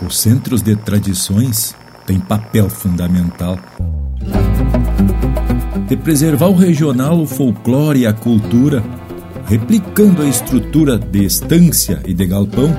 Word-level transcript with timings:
Os 0.00 0.18
centros 0.18 0.62
de 0.62 0.76
tradições 0.76 1.74
têm 2.06 2.20
papel 2.20 2.68
fundamental 2.68 3.58
de 5.88 5.96
preservar 5.96 6.48
o 6.48 6.54
regional, 6.54 7.18
o 7.18 7.26
folclore 7.26 8.00
e 8.00 8.06
a 8.06 8.12
cultura, 8.12 8.84
replicando 9.46 10.22
a 10.22 10.26
estrutura 10.26 10.98
de 10.98 11.24
estância 11.24 12.00
e 12.04 12.12
de 12.12 12.26
galpão 12.26 12.74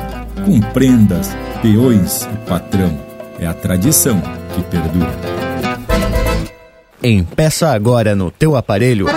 com 0.45 0.59
prendas, 0.71 1.35
peões 1.61 2.23
e 2.23 2.47
patrão. 2.47 2.97
É 3.39 3.47
a 3.47 3.53
tradição 3.53 4.21
que 4.53 4.61
perdura. 4.63 5.11
Empeça 7.01 7.69
agora 7.69 8.15
no 8.15 8.29
teu 8.29 8.55
aparelho 8.55 9.07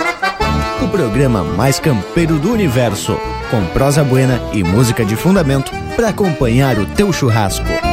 o 0.83 0.87
programa 0.89 1.43
mais 1.43 1.79
campeiro 1.79 2.39
do 2.39 2.51
universo, 2.51 3.15
com 3.51 3.65
prosa 3.67 4.03
buena 4.03 4.41
e 4.53 4.63
música 4.63 5.05
de 5.05 5.15
fundamento 5.15 5.71
para 5.95 6.09
acompanhar 6.09 6.79
o 6.79 6.85
teu 6.85 7.13
churrasco. 7.13 7.92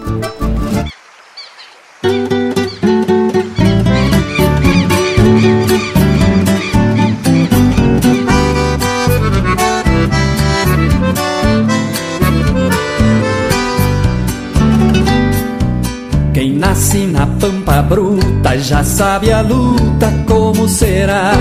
Já 18.71 18.85
sabe 18.85 19.33
a 19.33 19.41
luta 19.41 20.09
como 20.25 20.65
será. 20.69 21.33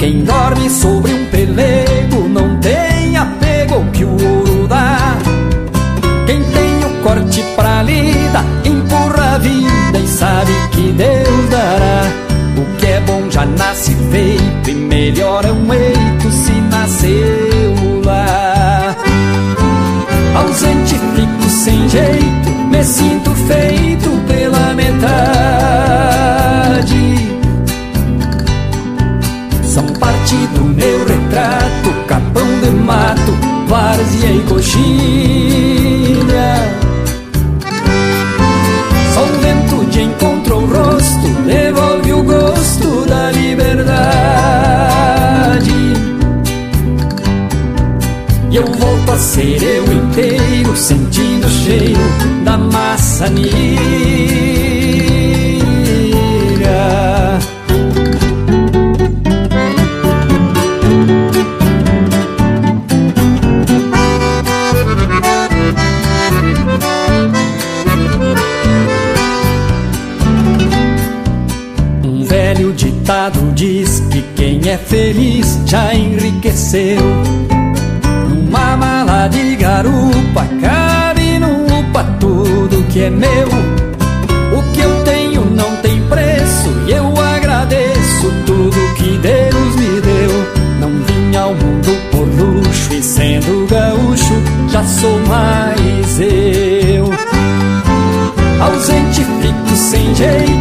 Quem 0.00 0.24
dorme 0.24 0.68
sobre 0.68 1.14
um 1.14 1.26
pelego 1.26 2.28
não 2.28 2.58
tem 2.58 3.16
apego 3.16 3.84
que 3.92 4.04
o 4.04 4.10
ouro 4.10 4.66
dá. 4.66 5.16
Quem 6.26 6.42
tem 6.42 6.84
o 6.84 7.02
corte 7.04 7.40
pra 7.54 7.84
lida 7.84 8.44
empurra 8.64 9.36
a 9.36 9.38
vida 9.38 9.98
e 10.02 10.08
sabe 10.08 10.52
que 10.72 10.90
Deus 10.90 11.48
dará. 11.48 12.02
O 12.56 12.76
que 12.76 12.86
é 12.86 13.00
bom 13.02 13.30
já 13.30 13.46
nasce 13.46 13.94
feito 14.10 14.68
e 14.68 14.74
melhora 14.74 15.52
um 15.52 15.72
eito 15.72 16.30
se 16.32 16.52
nasceu 16.72 18.02
lá. 18.04 18.96
Ausente 20.34 20.96
fico 21.14 21.48
sem 21.48 21.88
jeito, 21.88 22.29
mato, 32.72 33.32
várzea 33.66 34.32
e 34.32 34.40
coxilha. 34.48 35.70
Só 39.14 39.22
o 39.22 39.40
vento 39.40 39.84
de 39.90 40.02
encontro 40.02 40.56
o 40.56 40.66
rosto, 40.66 41.28
devolve 41.46 42.12
o 42.12 42.22
gosto 42.22 43.06
da 43.06 43.30
liberdade. 43.32 44.00
E 48.50 48.56
eu 48.56 48.66
volto 48.66 49.12
a 49.12 49.18
ser 49.18 49.62
eu 49.62 49.84
inteiro, 49.92 50.76
sentindo 50.76 51.46
o 51.46 51.50
cheiro 51.50 52.00
da 52.44 52.56
maçanilha. 52.56 53.99
Numa 76.72 78.76
mala 78.76 79.26
de 79.26 79.56
garupa 79.56 80.46
cabe 80.60 81.36
no 81.40 81.64
upa 81.80 82.04
tudo 82.20 82.84
que 82.88 83.00
é 83.00 83.10
meu. 83.10 83.48
O 84.56 84.62
que 84.72 84.80
eu 84.80 85.02
tenho 85.02 85.44
não 85.46 85.74
tem 85.78 86.00
preço 86.02 86.70
e 86.86 86.92
eu 86.92 87.12
agradeço 87.20 88.32
tudo 88.46 88.94
que 88.94 89.18
Deus 89.18 89.76
me 89.76 90.00
deu. 90.00 90.30
Não 90.78 90.90
vim 91.06 91.36
ao 91.36 91.56
mundo 91.56 91.90
por 92.12 92.28
luxo 92.28 92.94
e 92.94 93.02
sendo 93.02 93.66
gaúcho 93.66 94.40
já 94.68 94.84
sou 94.84 95.18
mais 95.26 96.20
eu. 96.20 97.10
Ausente 98.60 99.24
fico 99.24 99.76
sem 99.76 100.14
jeito, 100.14 100.59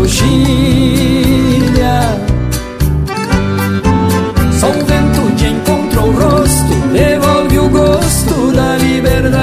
coxilha. 0.00 1.96
Só 4.58 4.68
o 4.68 4.84
vento 4.84 5.34
de 5.36 5.46
encontro 5.48 6.04
o 6.06 6.12
rosto, 6.12 6.74
devolve 6.92 7.58
o 7.58 7.68
gosto 7.68 8.52
da 8.52 8.76
liberdade. 8.76 9.40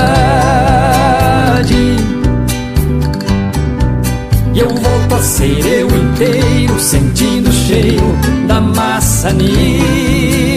E 4.54 4.60
eu 4.60 4.70
volto 4.70 5.16
a 5.16 5.20
ser 5.22 5.66
eu 5.66 5.88
inteiro, 5.88 6.80
sentindo 6.80 7.50
o 7.50 7.54
cheiro 7.54 8.16
da 8.48 8.62
maçanilha. 8.62 10.57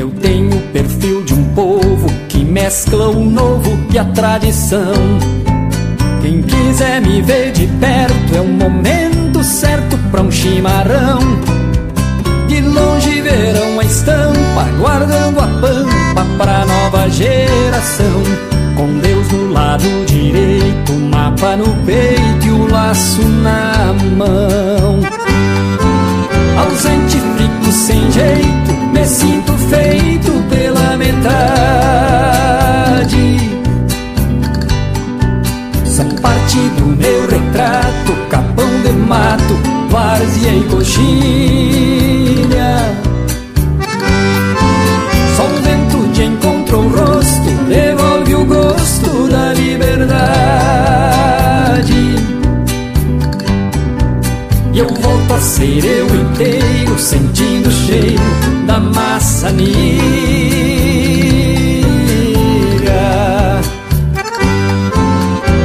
Eu 0.00 0.10
tenho 0.12 0.56
o 0.56 0.62
perfil 0.72 1.22
de 1.24 1.34
um 1.34 1.44
povo 1.52 2.06
que 2.26 2.42
mescla 2.42 3.10
o 3.10 3.22
novo 3.22 3.78
e 3.92 3.98
a 3.98 4.04
tradição. 4.06 4.94
Quem 6.22 6.40
quiser 6.40 7.02
me 7.02 7.20
ver 7.20 7.52
de 7.52 7.66
perto 7.66 8.34
é 8.34 8.40
o 8.40 8.48
momento 8.48 9.44
certo 9.44 9.98
pra 10.10 10.22
um 10.22 10.30
chimarrão. 10.30 11.18
De 12.48 12.62
longe 12.62 13.20
verão 13.20 13.78
a 13.78 13.84
estampa, 13.84 14.64
guardando 14.78 15.38
a 15.38 15.46
pampa 15.46 16.26
pra 16.38 16.64
nova 16.64 17.10
geração. 17.10 18.22
Com 18.78 19.00
Deus 19.00 19.30
no 19.30 19.52
lado 19.52 19.84
direito, 20.06 20.92
o 20.92 21.10
mapa 21.10 21.56
no 21.56 21.76
peito 21.84 22.46
e 22.46 22.50
o 22.50 22.72
laço 22.72 23.20
na 23.20 23.92
mão. 24.16 24.98
Ausente 26.56 27.18
fico 27.36 27.70
sem 27.70 28.10
jeito, 28.10 28.72
me 28.94 29.04
sinto 29.04 29.49
feito 29.70 30.32
pela 30.50 30.96
metade. 30.96 31.30
São 35.84 36.08
parte 36.16 36.58
do 36.76 36.86
meu 36.86 37.28
retrato, 37.28 38.12
capão 38.28 38.68
de 38.82 38.90
mato, 38.92 39.54
várzea 39.88 40.52
e 40.52 40.64
coxilha. 40.64 41.50
Só 45.36 45.44
o 45.44 45.62
vento 45.62 46.08
de 46.12 46.24
encontro 46.24 46.80
o 46.80 46.88
rosto, 46.88 47.50
devolve 47.68 48.34
o 48.34 48.44
gosto 48.44 49.28
da 49.28 49.52
liberdade. 49.54 50.30
E 54.72 54.78
eu 54.78 54.88
volto 54.88 55.32
a 55.32 55.38
ser 55.40 55.84
eu 55.84 56.06
inteiro, 56.06 56.79
sentindo 57.00 57.68
o 57.68 57.72
cheiro 57.72 58.22
da 58.66 58.78
maçanilha. 58.78 59.60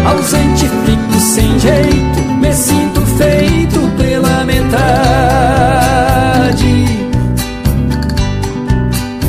Ausente 0.05 0.69
fico 0.85 1.19
sem 1.19 1.59
jeito, 1.59 2.21
me 2.39 2.53
sinto 2.53 3.01
feito 3.17 3.79
pela 3.97 4.45
metade. 4.45 4.85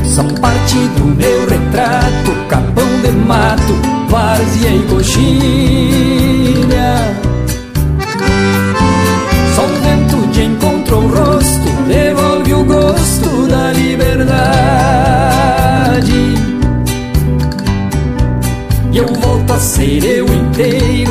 São 0.04 0.28
parte 0.40 0.76
do 0.96 1.06
meu 1.06 1.48
retrato, 1.48 2.30
capão 2.48 3.00
de 3.02 3.10
mato, 3.10 3.74
várzea 4.08 4.70
e 4.70 4.82
coxilha. 4.88 6.25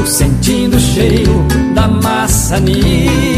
Sentindo 0.06 0.78
o 0.78 0.80
cheiro 0.80 1.46
da 1.74 1.88
maçanilha. 1.88 3.35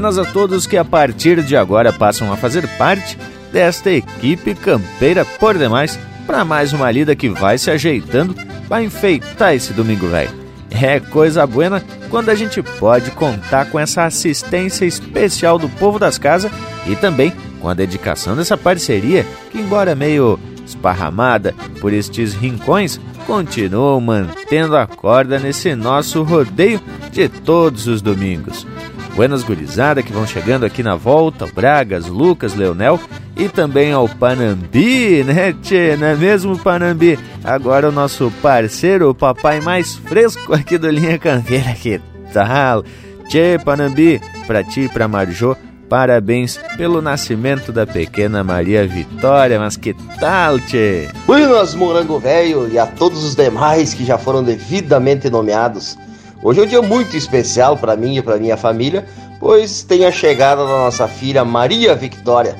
Buenas 0.00 0.16
a 0.16 0.24
todos 0.24 0.66
que 0.66 0.78
a 0.78 0.84
partir 0.84 1.42
de 1.42 1.54
agora 1.54 1.92
passam 1.92 2.32
a 2.32 2.36
fazer 2.38 2.66
parte 2.78 3.18
desta 3.52 3.90
equipe 3.90 4.54
campeira 4.54 5.26
por 5.26 5.58
demais 5.58 6.00
para 6.26 6.42
mais 6.42 6.72
uma 6.72 6.90
lida 6.90 7.14
que 7.14 7.28
vai 7.28 7.58
se 7.58 7.70
ajeitando 7.70 8.34
para 8.66 8.82
enfeitar 8.82 9.54
esse 9.54 9.74
domingo 9.74 10.08
velho. 10.08 10.30
É 10.70 11.00
coisa 11.00 11.46
buena 11.46 11.84
quando 12.08 12.30
a 12.30 12.34
gente 12.34 12.62
pode 12.62 13.10
contar 13.10 13.66
com 13.66 13.78
essa 13.78 14.04
assistência 14.04 14.86
especial 14.86 15.58
do 15.58 15.68
povo 15.68 15.98
das 15.98 16.16
casas 16.16 16.50
e 16.86 16.96
também 16.96 17.34
com 17.60 17.68
a 17.68 17.74
dedicação 17.74 18.34
dessa 18.34 18.56
parceria 18.56 19.26
que, 19.50 19.58
embora 19.58 19.94
meio 19.94 20.40
esparramada 20.64 21.54
por 21.78 21.92
estes 21.92 22.32
rincões, 22.32 22.98
continua 23.26 24.00
mantendo 24.00 24.78
a 24.78 24.86
corda 24.86 25.38
nesse 25.38 25.74
nosso 25.74 26.22
rodeio 26.22 26.80
de 27.12 27.28
todos 27.28 27.86
os 27.86 28.00
domingos. 28.00 28.66
Buenas 29.14 29.42
gurizada 29.42 30.02
que 30.02 30.12
vão 30.12 30.26
chegando 30.26 30.64
aqui 30.64 30.82
na 30.82 30.94
volta, 30.94 31.44
o 31.44 31.52
Bragas, 31.52 32.06
Lucas, 32.06 32.54
Leonel 32.54 32.98
e 33.36 33.48
também 33.48 33.92
ao 33.92 34.08
Panambi, 34.08 35.22
né, 35.24 35.52
tchê? 35.62 35.96
Não 35.96 36.06
é 36.06 36.14
mesmo, 36.14 36.58
Panambi? 36.58 37.18
Agora 37.44 37.88
o 37.88 37.92
nosso 37.92 38.32
parceiro, 38.40 39.10
o 39.10 39.14
papai 39.14 39.60
mais 39.60 39.94
fresco 39.94 40.54
aqui 40.54 40.78
do 40.78 40.88
Linha 40.88 41.18
Campeira, 41.18 41.72
que 41.72 42.00
tal? 42.32 42.84
Tchê, 43.28 43.58
Panambi, 43.62 44.20
pra 44.46 44.64
ti 44.64 44.82
e 44.82 44.88
pra 44.88 45.06
Marjô, 45.08 45.56
parabéns 45.88 46.58
pelo 46.76 47.02
nascimento 47.02 47.72
da 47.72 47.86
pequena 47.86 48.44
Maria 48.44 48.86
Vitória, 48.86 49.58
mas 49.58 49.76
que 49.76 49.94
tal, 50.18 50.58
tchê? 50.60 51.08
Buenas, 51.26 51.74
morango 51.74 52.18
velho, 52.18 52.68
e 52.72 52.78
a 52.78 52.86
todos 52.86 53.22
os 53.24 53.34
demais 53.34 53.92
que 53.92 54.04
já 54.04 54.16
foram 54.16 54.42
devidamente 54.42 55.28
nomeados. 55.28 55.98
Hoje 56.42 56.58
é 56.58 56.62
um 56.62 56.66
dia 56.66 56.80
muito 56.80 57.14
especial 57.14 57.76
para 57.76 57.94
mim 57.94 58.16
e 58.16 58.22
para 58.22 58.38
minha 58.38 58.56
família, 58.56 59.04
pois 59.38 59.82
tem 59.82 60.06
a 60.06 60.10
chegada 60.10 60.62
da 60.62 60.72
nossa 60.72 61.06
filha 61.06 61.44
Maria 61.44 61.94
Victória. 61.94 62.56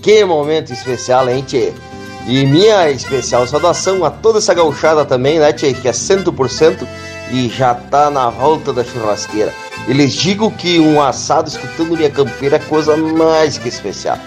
Que 0.00 0.24
momento 0.24 0.72
especial, 0.72 1.28
hein, 1.28 1.42
tchê? 1.44 1.72
E 2.24 2.46
minha 2.46 2.88
especial 2.88 3.44
saudação 3.44 4.04
a 4.04 4.10
toda 4.12 4.38
essa 4.38 4.54
gauchada 4.54 5.04
também, 5.04 5.40
né, 5.40 5.52
tchê, 5.52 5.72
que 5.72 5.88
é 5.88 5.90
100% 5.90 6.86
e 7.32 7.48
já 7.48 7.74
tá 7.74 8.10
na 8.10 8.30
volta 8.30 8.72
da 8.72 8.84
churrasqueira. 8.84 9.52
Eles 9.88 10.12
digo 10.12 10.48
que 10.52 10.78
um 10.78 11.02
assado 11.02 11.48
escutando 11.48 11.96
minha 11.96 12.10
campeira 12.10 12.56
é 12.56 12.60
coisa 12.60 12.96
mais 12.96 13.58
que 13.58 13.68
especial. 13.68 14.18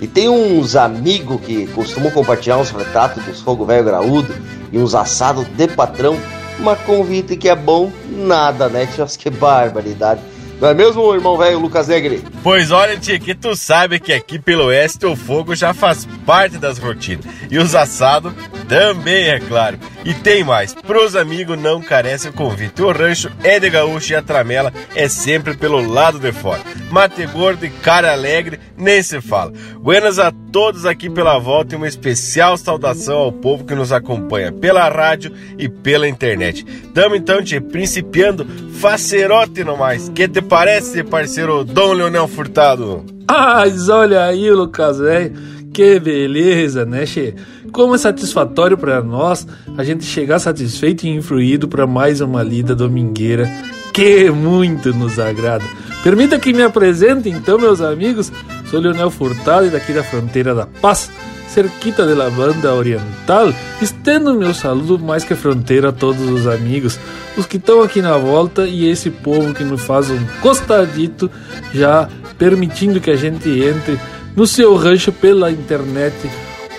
E 0.00 0.08
tem 0.08 0.28
uns 0.28 0.74
amigos 0.74 1.40
que 1.42 1.68
costumam 1.68 2.10
compartilhar 2.10 2.58
uns 2.58 2.70
retratos 2.70 3.24
dos 3.24 3.40
fogo 3.40 3.64
velho 3.64 3.84
graúdo 3.84 4.34
e 4.72 4.78
uns 4.78 4.96
assados 4.96 5.46
de 5.56 5.68
patrão 5.68 6.16
mas 6.60 6.80
convite 6.82 7.36
que 7.36 7.48
é 7.48 7.54
bom, 7.54 7.90
nada, 8.10 8.68
né? 8.68 8.88
Acho 8.98 9.18
que 9.18 9.30
barbaridade. 9.30 10.20
Não 10.60 10.68
é 10.68 10.74
mesmo, 10.74 11.14
irmão 11.14 11.38
velho 11.38 11.60
Lucas 11.60 11.86
Negri? 11.86 12.20
Pois 12.42 12.72
olha, 12.72 12.96
tia, 12.98 13.16
que 13.18 13.32
tu 13.32 13.54
sabe 13.54 14.00
que 14.00 14.12
aqui 14.12 14.40
pelo 14.40 14.64
oeste 14.64 15.06
o 15.06 15.14
fogo 15.14 15.54
já 15.54 15.72
faz 15.72 16.04
parte 16.26 16.58
das 16.58 16.78
rotinas. 16.78 17.24
E 17.48 17.58
os 17.58 17.76
assados 17.76 18.32
também, 18.68 19.28
é 19.28 19.38
claro. 19.38 19.78
E 20.04 20.12
tem 20.12 20.42
mais, 20.42 20.74
pros 20.74 21.14
amigos 21.14 21.56
não 21.58 21.80
carece 21.80 22.28
o 22.28 22.32
convite. 22.32 22.82
O 22.82 22.90
rancho 22.90 23.30
é 23.44 23.60
de 23.60 23.70
gaúcho 23.70 24.12
e 24.12 24.16
a 24.16 24.22
tramela 24.22 24.72
é 24.96 25.08
sempre 25.08 25.56
pelo 25.56 25.80
lado 25.80 26.18
de 26.18 26.32
fora. 26.32 26.60
Mate 26.90 27.24
gordo 27.26 27.64
e 27.64 27.70
cara 27.70 28.12
alegre, 28.12 28.58
nem 28.76 29.02
se 29.02 29.20
fala. 29.20 29.52
Buenas 29.78 30.18
a 30.18 30.32
todos 30.50 30.86
aqui 30.86 31.08
pela 31.08 31.38
volta 31.38 31.74
e 31.74 31.76
uma 31.76 31.86
especial 31.86 32.56
saudação 32.56 33.18
ao 33.18 33.32
povo 33.32 33.64
que 33.64 33.74
nos 33.74 33.92
acompanha 33.92 34.50
pela 34.50 34.88
rádio 34.88 35.32
e 35.58 35.68
pela 35.68 36.08
internet. 36.08 36.64
Tamo 36.94 37.14
então, 37.14 37.42
tia, 37.42 37.60
principiando 37.60 38.46
facerote 38.78 39.62
no 39.64 39.76
mais. 39.76 40.08
Que 40.08 40.26
te 40.26 40.40
parece, 40.48 41.04
parceiro 41.04 41.62
Dom 41.62 41.92
Leonel 41.92 42.26
Furtado? 42.26 43.04
Ah, 43.28 43.64
olha 43.90 44.24
aí, 44.24 44.50
Lucas, 44.50 44.98
velho. 44.98 45.32
Que 45.72 46.00
beleza, 46.00 46.84
né, 46.86 47.04
Che? 47.04 47.34
Como 47.70 47.94
é 47.94 47.98
satisfatório 47.98 48.78
para 48.78 49.02
nós 49.02 49.46
a 49.76 49.84
gente 49.84 50.04
chegar 50.04 50.38
satisfeito 50.38 51.04
e 51.04 51.10
influído 51.10 51.68
para 51.68 51.86
mais 51.86 52.22
uma 52.22 52.42
lida 52.42 52.74
domingueira 52.74 53.48
que 53.92 54.30
muito 54.30 54.94
nos 54.94 55.18
agrada. 55.18 55.64
Permita 56.02 56.38
que 56.38 56.52
me 56.52 56.62
apresente 56.62 57.28
então, 57.28 57.58
meus 57.58 57.80
amigos. 57.80 58.32
Sou 58.70 58.80
Leonel 58.80 59.10
Furtado 59.10 59.66
e 59.66 59.70
daqui 59.70 59.92
da 59.92 60.02
fronteira 60.02 60.54
da 60.54 60.66
Paz, 60.66 61.10
cerquita 61.48 62.06
da 62.06 62.30
banda 62.30 62.74
oriental. 62.74 63.52
Estendo 63.80 64.34
meu 64.34 64.54
saludo 64.54 64.98
mais 64.98 65.24
que 65.24 65.34
fronteira 65.34 65.88
a 65.88 65.92
todos 65.92 66.28
os 66.28 66.46
amigos, 66.46 66.98
os 67.36 67.46
que 67.46 67.56
estão 67.56 67.82
aqui 67.82 68.00
na 68.00 68.16
volta 68.16 68.66
e 68.66 68.88
esse 68.88 69.10
povo 69.10 69.54
que 69.54 69.64
nos 69.64 69.82
faz 69.82 70.10
um 70.10 70.18
costadito, 70.40 71.30
já 71.72 72.08
permitindo 72.38 73.00
que 73.00 73.10
a 73.10 73.16
gente 73.16 73.48
entre 73.48 73.98
no 74.36 74.46
seu 74.46 74.76
rancho 74.76 75.10
pela 75.10 75.50
internet 75.50 76.14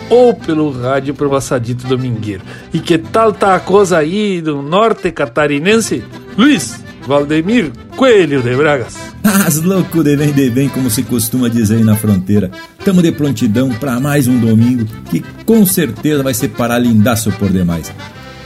ou 0.10 0.34
pelo 0.34 0.72
rádio 0.72 1.14
pro 1.14 1.36
assadito 1.36 1.86
domingueiro. 1.88 2.42
E 2.74 2.80
que 2.80 2.98
tal 2.98 3.32
tá 3.34 3.56
a 3.56 3.60
coisa 3.60 3.98
aí 3.98 4.42
do 4.42 4.62
norte 4.62 5.12
catarinense? 5.12 6.04
Luiz 6.38 6.89
Valdemir 7.10 7.72
Coelho 7.98 8.44
de 8.44 8.56
Bragas. 8.56 8.96
As 9.24 9.56
louco 9.64 10.04
de 10.04 10.16
bem 10.16 10.32
de 10.32 10.48
bem, 10.52 10.70
como 10.70 10.92
se 10.92 11.02
costuma 11.02 11.50
dizer 11.50 11.78
aí 11.78 11.84
na 11.84 11.96
fronteira. 11.96 12.52
Tamo 12.86 13.02
de 13.02 13.12
prontidão 13.12 13.72
para 13.72 14.00
mais 14.00 14.28
um 14.28 14.40
domingo 14.40 14.86
que 15.10 15.24
com 15.44 15.66
certeza 15.66 16.22
vai 16.22 16.36
ser 16.36 16.50
para 16.50 16.78
lindaço 16.78 17.32
por 17.32 17.50
demais. 17.50 17.92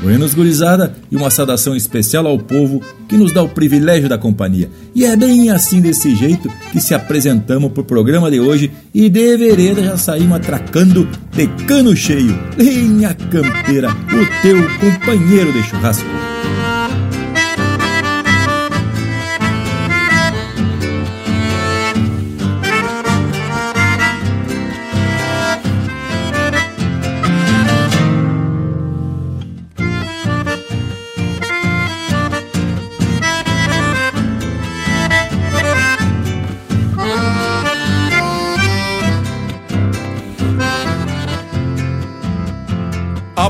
Buenos 0.02 0.34
gurizada 0.34 0.96
e 1.12 1.16
uma 1.18 1.30
saudação 1.30 1.76
especial 1.76 2.26
ao 2.26 2.40
povo 2.40 2.82
que 3.10 3.18
nos 3.18 3.34
dá 3.34 3.44
o 3.44 3.50
privilégio 3.50 4.08
da 4.08 4.18
companhia. 4.18 4.70
E 4.96 5.06
é 5.06 5.14
bem 5.18 5.50
assim 5.50 5.82
desse 5.82 6.16
jeito 6.16 6.50
que 6.72 6.80
se 6.80 6.94
apresentamos 6.94 7.70
pro 7.74 7.84
programa 7.84 8.32
de 8.32 8.40
hoje 8.40 8.72
e 8.94 9.10
de 9.10 9.36
vereda 9.36 9.84
já 9.84 9.98
saímos 9.98 10.38
atracando 10.38 11.06
de 11.34 11.48
cano 11.66 11.94
cheio. 11.98 12.40
Linha 12.58 13.14
Campeira, 13.14 13.90
o 13.92 14.42
teu 14.42 14.58
companheiro 14.80 15.52
de 15.52 15.64
churrasco. 15.64 16.08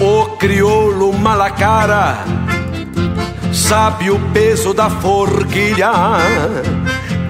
o 0.00 0.36
crioulo 0.36 1.12
malacara 1.12 2.24
sabe 3.52 4.10
o 4.10 4.18
peso 4.32 4.72
da 4.72 4.88
forquilha, 4.88 5.92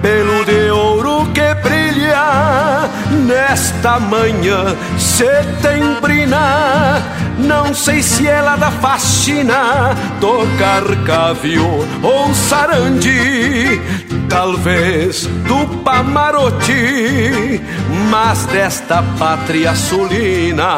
pelo 0.01 0.45
de 0.45 0.71
ouro 0.71 1.27
que 1.33 1.53
brilha 1.55 2.89
nesta 3.25 3.99
manhã 3.99 4.75
setembrina. 4.97 7.01
Não 7.39 7.73
sei 7.73 8.03
se 8.03 8.27
ela 8.27 8.57
dá 8.57 8.69
faxina, 8.69 9.95
tocar 10.19 10.83
cavio 11.05 11.87
ou 12.03 12.33
sarandi 12.33 13.79
talvez 14.29 15.25
do 15.25 15.67
Pamaroti, 15.83 17.59
mas 18.09 18.45
desta 18.45 19.03
pátria 19.17 19.73
sulina. 19.73 20.77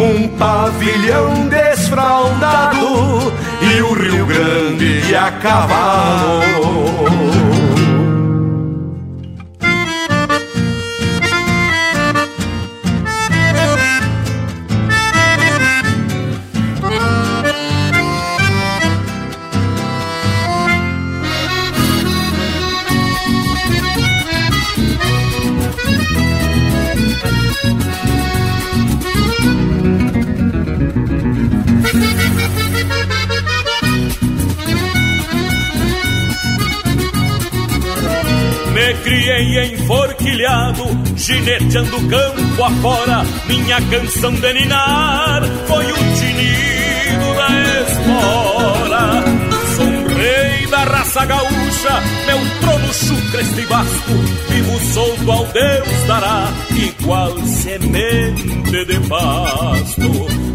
um 0.00 0.26
pavilhão 0.28 1.46
desfraldado 1.48 2.78
e 3.60 3.82
o 3.82 3.92
Rio 3.92 4.24
Grande 4.24 5.14
a 5.14 5.30
cavalo. 5.32 6.90
Criei 39.40 39.72
enforquilhado, 39.72 40.84
gineteando 41.16 42.08
campo 42.08 42.62
afora. 42.62 43.24
Minha 43.46 43.80
canção 43.80 44.32
de 44.34 44.52
ninar 44.52 45.42
foi 45.66 45.90
o 45.90 45.96
tinido 45.96 47.34
da 47.36 47.48
espora. 47.80 49.24
Sou 49.76 50.16
rei 50.16 50.66
da 50.66 50.84
raça 50.84 51.24
gaúcha, 51.24 52.02
meu 52.26 52.38
trono 52.60 52.92
chucra 52.92 53.40
este 53.40 53.62
vasto. 53.62 54.12
Vivo 54.50 54.78
solto 54.92 55.32
ao 55.32 55.46
Deus 55.46 56.06
dará, 56.06 56.48
igual 56.76 57.34
semente 57.46 58.84
de 58.84 59.00
pasto. 59.08 60.10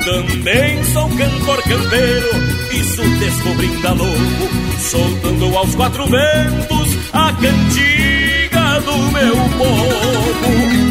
Também 0.06 0.84
sou 0.94 1.10
cantor 1.10 1.64
campeiro, 1.64 2.30
isso 2.72 3.02
descobrindo 3.18 3.88
a 3.88 3.92
lobo, 3.92 4.50
soltando 4.80 5.58
aos 5.58 5.74
quatro 5.74 6.06
ventos 6.06 6.98
a 7.14 7.34
meu 7.34 8.15
povo. 9.58 10.36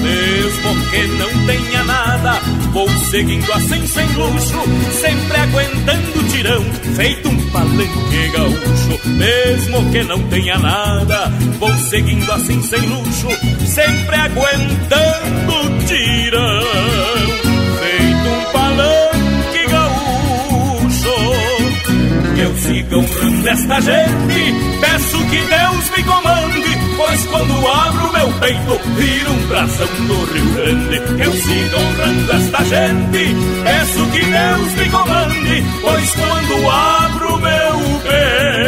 Mesmo 0.02 0.90
que 0.90 1.06
não 1.18 1.46
tenha 1.46 1.84
nada, 1.84 2.40
vou 2.72 2.88
seguindo 3.10 3.52
assim 3.52 3.86
sem 3.86 4.06
luxo, 4.12 4.58
sempre 5.00 5.36
aguentando 5.36 6.20
o 6.20 6.24
tirão, 6.24 6.64
feito 6.96 7.28
um 7.28 7.50
palanque 7.50 8.28
gaúcho. 8.32 9.08
Mesmo 9.08 9.90
que 9.90 10.02
não 10.04 10.22
tenha 10.28 10.58
nada, 10.58 11.28
vou 11.58 11.72
seguindo 11.90 12.30
assim 12.32 12.62
sem 12.62 12.80
luxo, 12.80 13.28
sempre 13.66 14.16
aguentando 14.16 15.52
o 15.52 15.86
tirão, 15.86 17.04
eu 22.44 22.54
siga 22.56 22.98
honrando 22.98 23.48
esta 23.48 23.80
gente, 23.80 24.54
peço 24.80 25.18
que 25.26 25.38
Deus 25.38 25.90
me 25.96 26.02
comande 26.04 26.83
Pois 26.96 27.26
quando 27.26 27.66
abro 27.68 28.12
meu 28.12 28.32
peito, 28.40 28.80
viro 28.96 29.32
um 29.32 29.46
brasão 29.48 29.86
do 30.06 30.24
Rio 30.32 30.54
Grande. 30.54 30.96
Eu 31.22 31.32
sigo 31.32 31.76
honrando 31.76 32.32
esta 32.32 32.64
gente, 32.64 33.36
peço 33.64 34.06
que 34.10 34.24
Deus 34.24 34.74
me 34.74 34.90
comande. 34.90 35.64
Pois 35.80 36.14
quando 36.14 36.70
abro 36.70 37.38
meu 37.38 38.00
peito, 38.00 38.63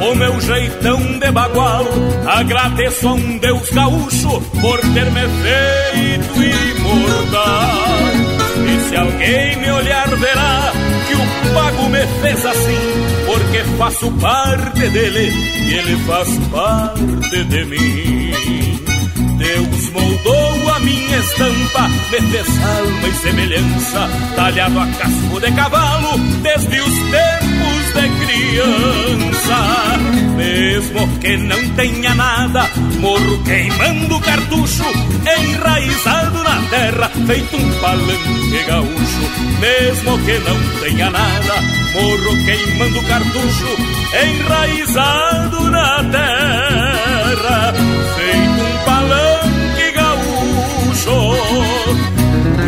o 0.00 0.14
meu 0.14 0.40
jeitão 0.40 1.00
de 1.18 1.30
bagual. 1.30 1.84
Agradeço 2.26 3.08
a 3.08 3.12
um 3.14 3.38
Deus 3.38 3.70
gaúcho 3.70 4.40
por 4.60 4.80
ter 4.80 5.10
me 5.10 5.26
feito 5.42 6.42
imortal. 6.42 7.70
E 8.66 8.88
se 8.88 8.96
alguém 8.96 9.56
me 9.56 9.70
olhar, 9.70 10.08
verá 10.16 10.72
que 11.06 11.14
o 11.14 11.54
pago 11.54 11.88
me 11.88 12.06
fez 12.20 12.46
assim, 12.46 13.24
porque 13.26 13.58
faço 13.78 14.10
parte 14.12 14.88
dele 14.88 15.30
e 15.30 15.74
ele 15.74 15.96
faz 16.04 16.28
parte 16.50 17.44
de 17.44 17.64
mim. 17.64 18.32
Deus 19.38 19.90
moldou 19.90 20.74
a 20.74 20.80
minha 20.80 21.18
estampa, 21.18 21.88
me 22.10 22.30
fez 22.30 22.48
alma 22.62 23.08
e 23.08 23.14
semelhança, 23.14 24.08
talhado 24.34 24.80
a 24.80 24.86
casco 24.86 25.40
de 25.40 25.52
cavalo, 25.52 26.18
desde 26.42 26.80
os 26.80 26.98
tempos 27.10 27.47
de 27.98 28.08
criança. 28.26 29.58
Mesmo 30.36 31.08
que 31.18 31.36
não 31.36 31.68
tenha 31.70 32.14
nada, 32.14 32.70
morro 33.00 33.42
queimando 33.42 34.20
cartucho, 34.20 34.84
enraizado 35.40 36.42
na 36.44 36.62
terra, 36.70 37.10
feito 37.26 37.56
um 37.56 37.80
palanque 37.80 38.64
gaúcho. 38.66 39.30
Mesmo 39.60 40.18
que 40.18 40.38
não 40.38 40.80
tenha 40.80 41.10
nada, 41.10 41.54
morro 41.92 42.44
queimando 42.44 43.02
cartucho, 43.02 43.76
enraizado 44.24 45.70
na 45.70 46.04
terra, 46.04 47.74
feito 48.16 48.60
um 48.62 48.84
palanque 48.84 49.90
gaúcho. 49.94 51.18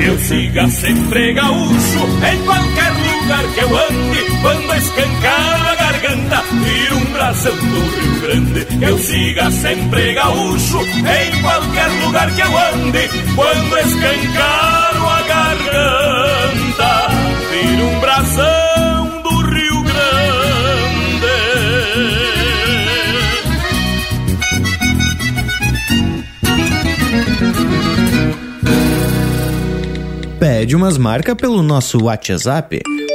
Eu 0.04 0.18
siga 0.18 0.68
sempre 0.68 1.32
gaúcho 1.34 2.00
em 2.32 2.44
qualquer 2.44 2.90
lugar 2.90 3.09
que 3.54 3.60
eu 3.60 3.76
ande, 3.76 4.25
quando 4.42 4.75
escancar 4.76 5.68
a 5.70 5.75
garganta, 5.76 6.42
vira 6.52 6.94
um 6.96 7.04
brasão 7.12 7.56
do 7.56 7.80
Rio 7.80 8.20
Grande. 8.20 8.66
Eu 8.84 8.99
siga 8.99 9.50
sempre 9.52 10.14
gaúcho 10.14 10.80
em 10.80 11.42
qualquer 11.42 11.88
lugar 12.04 12.34
que 12.34 12.40
eu 12.40 12.58
ande, 12.58 13.08
quando 13.37 13.78
escancar 13.78 14.96
a 14.96 15.22
garganta, 15.28 17.08
vira 17.50 17.84
um 17.84 18.00
brasão 18.00 19.22
do 19.22 19.30
Rio 19.49 19.82
Grande. 19.82 20.00
Pede 30.40 30.75
umas 30.75 30.99
marcas 30.99 31.34
pelo 31.37 31.62
nosso 31.62 32.02
WhatsApp 32.04 32.82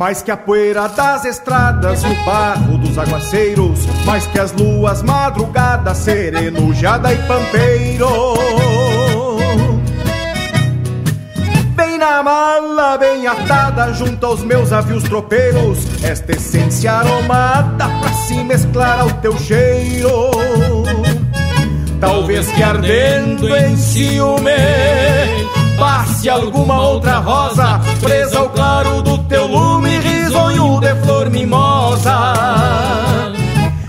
Mais 0.00 0.22
que 0.22 0.30
a 0.30 0.36
poeira 0.36 0.88
das 0.88 1.26
estradas 1.26 2.02
o 2.02 2.24
barro 2.24 2.78
dos 2.78 2.96
aguaceiros, 2.96 3.84
mais 4.06 4.26
que 4.26 4.40
as 4.40 4.50
luas 4.50 5.02
madrugadas, 5.02 5.98
sereno, 5.98 6.72
jada 6.72 7.12
e 7.12 7.18
pampeiro. 7.26 8.08
Bem 11.76 11.98
na 11.98 12.22
mala, 12.22 12.96
bem 12.96 13.26
atada, 13.26 13.92
junto 13.92 14.24
aos 14.24 14.42
meus 14.42 14.72
avios 14.72 15.02
tropeiros, 15.02 15.80
esta 16.02 16.32
essência 16.32 16.92
aromada 16.92 17.86
pra 18.00 18.12
se 18.26 18.42
mesclar 18.42 19.00
ao 19.00 19.10
teu 19.20 19.36
cheiro. 19.36 20.30
Talvez 22.00 22.50
que 22.52 22.62
ardendo 22.62 23.54
em 23.54 23.76
ciúme 23.76 25.59
passe 25.80 26.28
alguma 26.28 26.78
outra 26.78 27.20
rosa 27.20 27.80
presa 28.02 28.38
ao 28.38 28.50
claro 28.50 29.00
do 29.00 29.16
teu 29.24 29.46
lume, 29.46 29.98
risonho 29.98 30.78
de 30.78 30.94
flor 30.96 31.30
mimosa. 31.30 32.34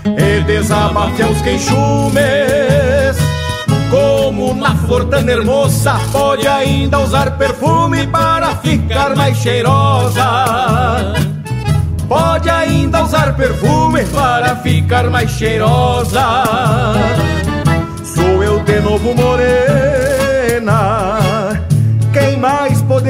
E 0.06 0.40
desabafe 0.44 1.22
aos 1.22 1.42
queixumes, 1.42 3.18
como 3.90 4.54
na 4.54 4.74
flor 4.74 5.04
tão 5.04 5.28
hermosa, 5.28 6.00
pode 6.10 6.48
ainda 6.48 6.98
usar 6.98 7.36
perfume 7.36 8.06
para 8.06 8.56
ficar 8.56 9.14
mais 9.14 9.36
cheirosa. 9.36 10.24
Pode 12.08 12.48
ainda 12.48 13.04
usar 13.04 13.36
perfume 13.36 14.02
para 14.06 14.56
ficar 14.56 15.10
mais 15.10 15.30
cheirosa. 15.30 16.24
Sou 18.02 18.42
eu 18.42 18.60
de 18.60 18.80
novo 18.80 19.14
morena. 19.14 21.21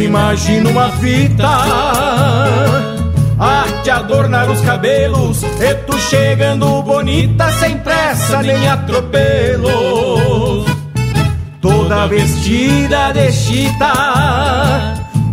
imagino 0.00 0.70
uma 0.70 0.90
fita. 0.92 1.48
A 3.42 3.64
te 3.82 3.90
adornar 3.90 4.50
os 4.50 4.60
cabelos 4.60 5.42
E 5.42 5.74
tu 5.86 5.98
chegando 5.98 6.82
bonita 6.82 7.50
sem 7.52 7.78
pressa 7.78 8.42
nem 8.42 8.68
atropelos. 8.68 10.66
Toda 11.60 12.06
vestida 12.06 13.12
de 13.12 13.32
chita 13.32 13.92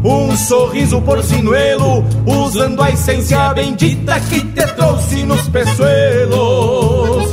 Um 0.04 0.36
sorriso 0.36 1.02
porcinuelo 1.02 2.04
Usando 2.26 2.82
a 2.82 2.92
essência 2.92 3.54
bendita 3.54 4.20
que 4.22 4.42
te 4.42 4.68
trouxe 4.74 5.24
nos 5.24 5.48
peçoelos 5.50 7.32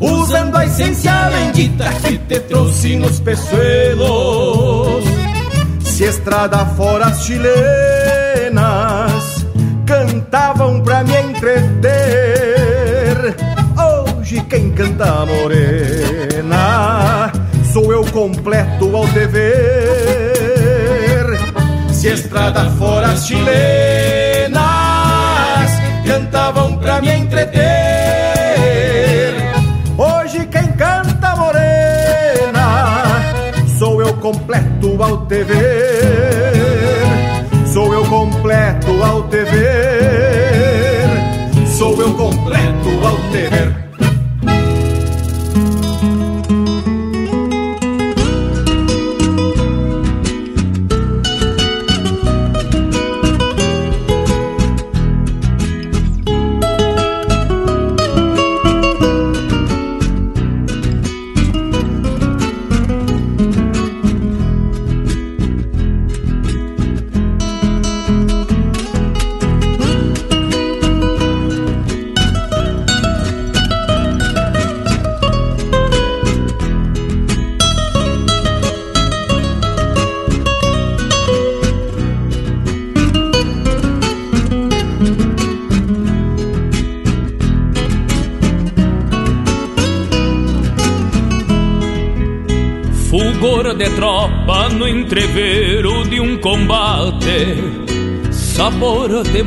Usando 0.00 0.56
a 0.56 0.64
essência 0.64 1.12
bendita 1.30 1.92
que 2.02 2.18
te 2.18 2.40
trouxe 2.40 2.96
nos 2.96 3.20
peçoelos 3.20 5.19
Se 6.00 6.06
estrada 6.06 6.64
fora 6.64 7.08
as 7.08 7.24
chilenas 7.24 8.64
cantavam 9.84 10.80
pra 10.80 11.04
me 11.04 11.14
entreter. 11.14 11.90
Hoje 13.76 14.40
quem 14.48 14.72
canta 14.72 15.26
morena 15.26 17.30
sou 17.70 17.92
eu 17.92 18.02
completo 18.12 18.96
ao 18.96 19.06
dever. 19.08 19.52
Se 21.92 22.08
estrada 22.08 22.64
fora 22.78 23.08
as 23.08 23.26
chilenas 23.26 24.62
cantavam 26.06 26.78
pra 26.78 27.02
me 27.02 27.14
entreter. 27.14 27.60
Hoje 29.98 30.46
quem 30.46 30.66
canta 30.78 31.36
morena 31.36 33.20
sou 33.78 34.00
eu 34.00 34.14
completo 34.14 35.02
ao 35.02 35.26
dever. 35.26 35.89
Completo 38.60 39.02
ao 39.02 39.22
te 39.22 39.42
ver. 39.44 41.08
Sou 41.66 41.98
eu 41.98 42.12
completo 42.12 42.90
ao 43.02 43.16
te 43.30 43.48
ver. 43.48 43.79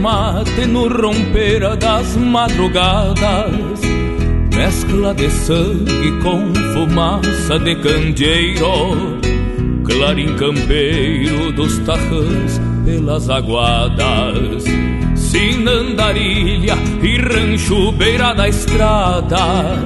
Mate 0.04 0.66
no 0.68 0.90
romper 0.90 1.78
das 1.78 2.18
madrugadas. 2.18 3.80
Mescla 4.54 5.14
de 5.14 5.30
sangue 5.30 6.12
com 6.22 6.54
fumaça 6.74 7.58
de 7.58 7.74
candeeiro. 7.78 9.18
Clarim 9.86 10.36
campeiro 10.36 11.54
dos 11.54 11.78
tarrãs 11.80 12.60
pelas 12.84 13.30
aguadas. 13.30 14.66
Sinandarilha 15.16 16.76
e 17.02 17.18
rancho 17.18 17.94
beira 17.94 18.34
da 18.34 18.50
estrada. 18.50 19.80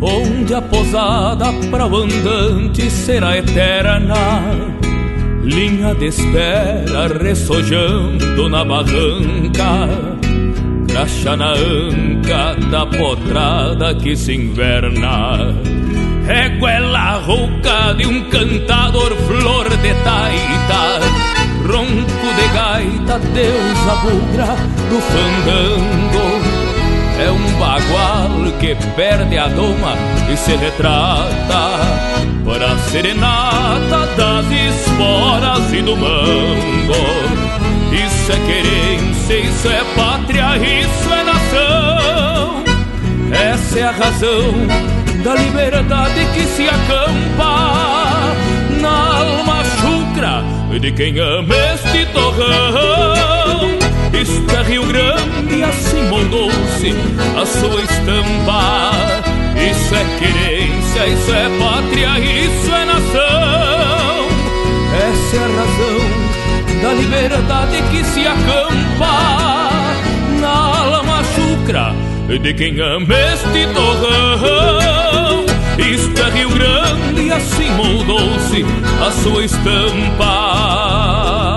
Onde 0.00 0.52
a 0.52 0.62
posada 0.62 1.52
para 1.70 1.86
o 1.86 1.96
andante 1.96 2.90
será 2.90 3.36
eterna 3.38 4.67
Linha 5.48 5.94
de 5.94 6.06
espera 6.06 7.08
ressojando 7.08 8.48
na 8.48 8.64
barranca 8.64 9.88
Graxa 10.86 11.36
na 11.36 11.52
anca 11.52 12.54
da 12.70 12.84
potrada 12.84 13.94
que 13.94 14.14
se 14.16 14.34
inverna. 14.34 15.54
Reguela 16.26 17.18
rouca 17.18 17.94
de 17.94 18.06
um 18.06 18.28
cantador 18.28 19.14
flor 19.26 19.68
de 19.68 19.94
taita 20.04 21.00
Ronco 21.66 22.28
de 22.36 22.48
gaita, 22.54 23.18
deusa 23.32 23.94
bugra 24.02 24.54
do 24.90 25.00
fandango. 25.00 26.28
É 27.20 27.30
um 27.30 27.58
bagual 27.58 28.52
que 28.60 28.74
perde 28.94 29.38
a 29.38 29.48
doma 29.48 29.94
e 30.32 30.36
se 30.36 30.56
retrata 30.56 32.27
Para 32.48 32.78
serenata 32.78 34.06
das 34.16 34.46
esporas 34.50 35.70
e 35.70 35.82
do 35.82 35.94
mango. 35.94 36.94
Isso 37.92 38.32
é 38.32 38.36
querência, 38.46 39.38
isso 39.40 39.68
é 39.68 39.84
pátria, 39.94 40.56
isso 40.56 41.12
é 41.12 41.24
nação. 41.24 42.64
Essa 43.30 43.78
é 43.78 43.82
a 43.82 43.90
razão 43.90 44.54
da 45.22 45.34
liberdade 45.34 46.26
que 46.32 46.40
se 46.44 46.66
acampa 46.66 48.34
Na 48.80 49.18
alma 49.18 49.62
chucra 49.64 50.42
de 50.80 50.90
quem 50.92 51.18
ama 51.18 51.54
este 51.74 52.06
torrão. 52.14 53.68
Isto 54.10 54.56
é 54.56 54.62
Rio 54.62 54.86
Grande, 54.86 55.62
assim 55.62 56.02
moldou-se 56.08 56.94
a 57.38 57.44
sua 57.44 57.82
estampa. 57.82 58.90
Isso 59.70 59.94
é 59.94 60.18
isso 61.06 61.32
é 61.32 61.48
pátria, 61.58 62.18
isso 62.18 62.74
é 62.74 62.84
nação. 62.84 64.28
Essa 65.08 65.36
é 65.36 65.38
a 65.38 65.46
razão 65.46 66.02
da 66.82 66.92
liberdade 66.94 67.80
que 67.90 68.04
se 68.04 68.26
acampa 68.26 69.70
na 70.40 70.48
alma 70.48 71.22
chucra 71.34 71.94
de 72.40 72.54
quem 72.54 72.80
ama 72.80 73.14
este 73.32 73.66
torrão. 73.74 75.46
Isto 75.78 76.20
é 76.20 76.30
Rio 76.30 76.50
Grande, 76.50 77.32
assim 77.32 77.70
moldou-se 77.72 78.64
a 79.06 79.10
sua 79.10 79.44
estampa. 79.44 81.47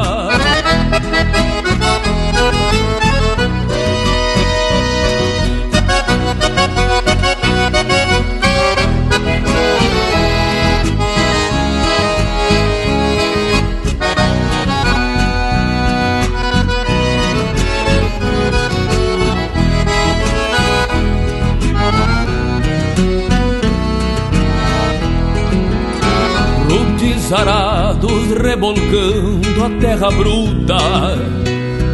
Arados 27.34 28.32
rebolcando 28.44 29.64
a 29.64 29.70
terra 29.80 30.12
bruta, 30.12 30.78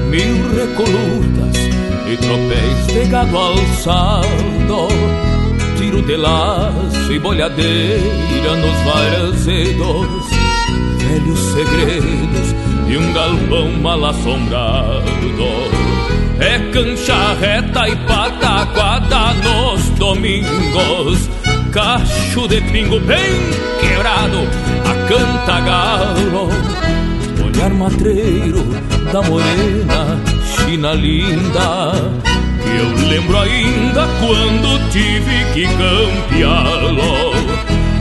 mil 0.09 0.35
recolutas 0.55 1.57
e 2.07 2.17
tropéis 2.17 2.87
de 2.87 3.09
gado 3.09 3.37
alçado, 3.37 4.87
tiro 5.77 6.01
de 6.01 6.15
laço 6.15 7.11
e 7.11 7.19
bolhadeira 7.19 8.55
nos 8.55 8.81
varzedos, 8.83 10.27
velhos 10.97 11.39
segredos 11.39 12.55
de 12.87 12.97
um 12.97 13.13
galpão 13.13 13.69
mal 13.81 14.05
assombrado. 14.05 15.03
É 16.39 16.59
cancha 16.71 17.33
reta 17.33 17.89
e 17.89 17.95
pataquada 17.95 19.33
nos 19.33 19.81
domingos 19.97 21.36
cacho 21.77 22.47
de 22.47 22.59
pingo 22.71 22.99
bem 23.01 23.35
quebrado 23.79 24.39
a 24.83 24.93
canta 25.07 25.59
galo. 25.61 26.49
Olhar 27.45 27.69
matreiro 27.69 28.63
da 29.13 29.21
morena, 29.21 30.19
china 30.43 30.93
linda. 30.93 31.93
Eu 32.65 33.07
lembro 33.07 33.37
ainda 33.37 34.07
quando 34.19 34.89
tive 34.89 35.45
que 35.53 35.67
campeá-lo. 35.67 37.35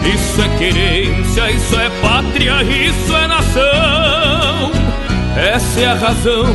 Isso 0.06 0.40
é 0.40 0.48
querência, 0.56 1.50
isso 1.50 1.78
é 1.78 1.90
pátria, 2.00 2.62
isso 2.62 3.14
é 3.14 3.26
nação. 3.26 4.72
Essa 5.36 5.80
é 5.80 5.86
a 5.86 5.94
razão 5.94 6.46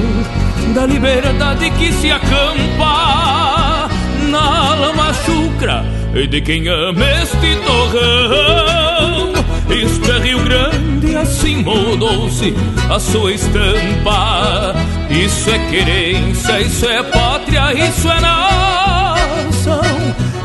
da 0.73 0.87
liberdade 0.87 1.69
que 1.69 1.91
se 1.93 2.11
acampa 2.11 3.89
na 4.31 4.73
lama 4.73 5.13
chucra 5.13 6.00
de 6.13 6.41
quem 6.41 6.67
ama 6.67 7.05
este 7.21 7.55
torrão. 7.65 9.33
Isto 9.69 10.11
é 10.11 10.19
Rio 10.19 10.39
Grande, 10.43 11.15
assim 11.15 11.63
mudou-se 11.63 12.53
a 12.89 12.99
sua 12.99 13.33
estampa. 13.33 14.75
Isso 15.09 15.49
é 15.49 15.59
querência, 15.69 16.59
isso 16.61 16.85
é 16.85 17.01
pátria, 17.03 17.73
isso 17.73 18.09
é 18.09 18.19
nação. 18.19 19.81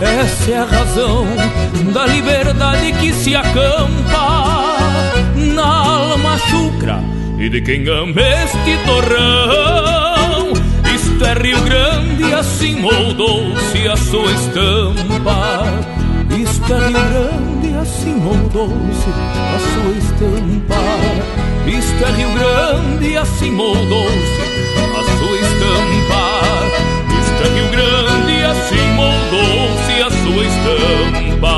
Essa 0.01 0.51
é 0.51 0.59
a 0.59 0.65
razão 0.65 1.27
da 1.93 2.07
liberdade 2.07 2.93
que 2.93 3.13
se 3.13 3.35
acampa 3.35 4.77
na 5.35 5.65
alma 5.65 6.39
chucra 6.39 7.03
e 7.39 7.49
de 7.49 7.61
quem 7.63 7.89
ama 7.89 8.21
este 8.21 8.77
torrão. 8.85 10.53
Isto 10.95 11.25
é 11.25 11.35
Rio 11.35 11.61
Grande, 11.63 12.35
assim 12.35 12.77
moldou-se 12.77 13.89
a 13.89 13.97
sua 13.97 14.31
estampa. 14.33 15.56
É 16.69 16.79
Rio 16.89 16.91
Grande, 16.91 17.79
assim 17.81 18.15
moldou-se 18.17 19.09
a 19.09 19.59
sua 19.73 19.93
estampa. 19.93 20.83
Isto 21.65 22.05
é 22.05 22.11
Rio 22.11 22.31
Grande, 22.35 23.17
assim 23.17 23.53
moldou-se 23.53 24.43
a 24.83 25.05
sua 25.17 25.37
estampa. 25.37 26.23
Isto 27.21 27.41
é 27.45 27.49
Rio 27.55 27.69
Grande, 27.71 28.45
assim 28.45 28.85
moldou-se 28.97 29.95
a 30.03 30.11
sua 30.11 30.45
estampa. 30.45 31.57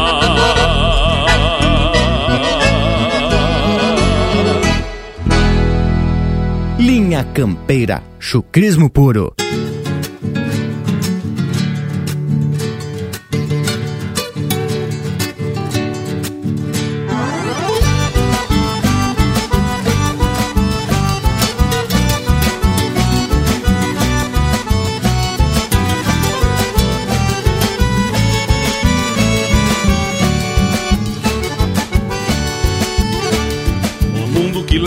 Linha 6.79 7.25
Campeira, 7.33 8.03
chucrismo 8.19 8.91
puro. 8.91 9.33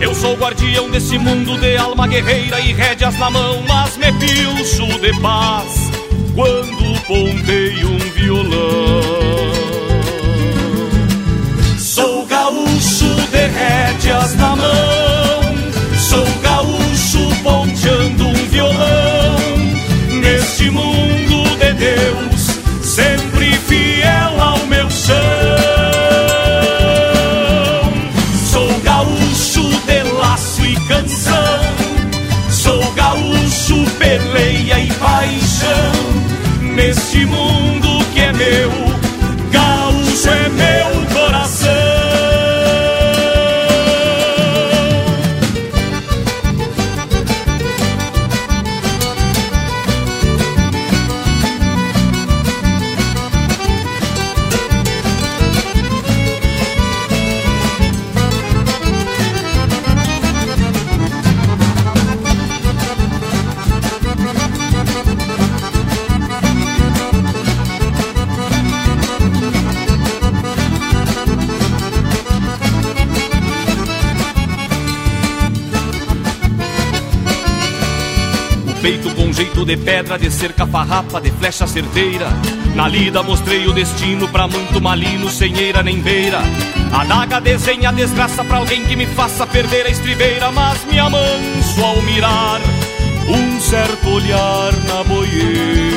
Eu 0.00 0.14
sou 0.14 0.34
guardião 0.34 0.90
desse 0.90 1.18
mundo 1.18 1.58
de 1.58 1.76
alma 1.76 2.06
guerreira 2.06 2.58
e 2.60 2.72
rédeas 2.72 3.18
na 3.18 3.30
mão, 3.30 3.62
mas 3.68 3.96
me 3.98 4.10
pilcho 4.12 4.86
de 4.98 5.20
paz 5.20 5.90
quando 6.34 7.00
pontei 7.06 7.84
um 7.84 7.98
violão. 8.14 9.02
Sou 11.78 12.26
gaúcho 12.26 13.14
de 13.30 13.46
rédeas 13.46 14.34
na 14.36 14.56
mão, 14.56 15.42
sou 15.98 16.26
gaúcho 16.42 17.42
ponteando 17.42 18.28
um 18.28 18.46
violão 18.48 18.99
pedra, 80.10 80.18
de 80.18 80.30
cerca 80.30 80.66
farrapa, 80.66 81.20
de 81.20 81.30
flecha 81.30 81.66
certeira. 81.66 82.28
Na 82.74 82.88
lida 82.88 83.22
mostrei 83.22 83.66
o 83.66 83.72
destino 83.72 84.28
pra 84.28 84.48
muito 84.48 84.80
malino, 84.80 85.30
sem 85.30 85.56
eira 85.56 85.82
nem 85.82 86.00
beira. 86.00 86.40
A 86.92 87.04
daga 87.04 87.40
desenha 87.40 87.90
a 87.90 87.92
desgraça 87.92 88.42
pra 88.44 88.58
alguém 88.58 88.84
que 88.84 88.96
me 88.96 89.06
faça 89.06 89.46
perder 89.46 89.86
a 89.86 89.90
estribeira, 89.90 90.50
mas 90.50 90.84
me 90.86 90.98
amanso 90.98 91.84
ao 91.84 92.00
mirar 92.02 92.60
um 93.28 93.60
certo 93.60 94.08
olhar 94.08 94.72
na 94.88 95.04
boieira. 95.04 95.90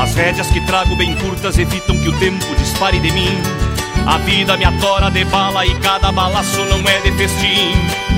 As 0.00 0.14
rédeas 0.14 0.50
que 0.50 0.60
trago 0.62 0.96
bem 0.96 1.14
curtas 1.16 1.58
evitam 1.58 1.98
que 1.98 2.08
o 2.08 2.18
tempo 2.18 2.46
dispare 2.56 2.98
de 2.98 3.10
mim. 3.12 3.40
A 4.06 4.18
vida 4.18 4.56
me 4.56 4.64
atora 4.64 5.10
de 5.10 5.24
bala 5.26 5.66
e 5.66 5.74
cada 5.80 6.10
balaço 6.10 6.64
não 6.64 6.78
é 6.88 7.00
de 7.00 7.12
festim. 7.12 8.01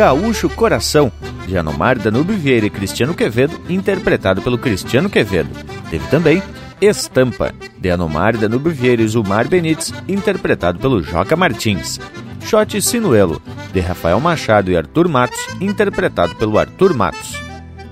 Gaúcho 0.00 0.48
Coração, 0.48 1.12
de 1.46 1.58
Anomar 1.58 1.98
Danube 1.98 2.32
Vieira 2.32 2.64
e 2.64 2.70
Cristiano 2.70 3.12
Quevedo, 3.12 3.60
interpretado 3.68 4.40
pelo 4.40 4.56
Cristiano 4.56 5.10
Quevedo. 5.10 5.50
Teve 5.90 6.08
também 6.08 6.42
Estampa, 6.80 7.52
de 7.76 7.90
Anomar 7.90 8.34
Danube 8.34 8.70
Vieira 8.70 9.02
e 9.02 9.06
Zumar 9.06 9.46
Benites, 9.46 9.92
interpretado 10.08 10.78
pelo 10.78 11.02
Joca 11.02 11.36
Martins. 11.36 12.00
Shot 12.46 12.80
Sinuelo, 12.80 13.42
de 13.74 13.80
Rafael 13.80 14.18
Machado 14.18 14.70
e 14.70 14.76
Arthur 14.78 15.06
Matos, 15.06 15.38
interpretado 15.60 16.34
pelo 16.36 16.58
Arthur 16.58 16.94
Matos. 16.94 17.38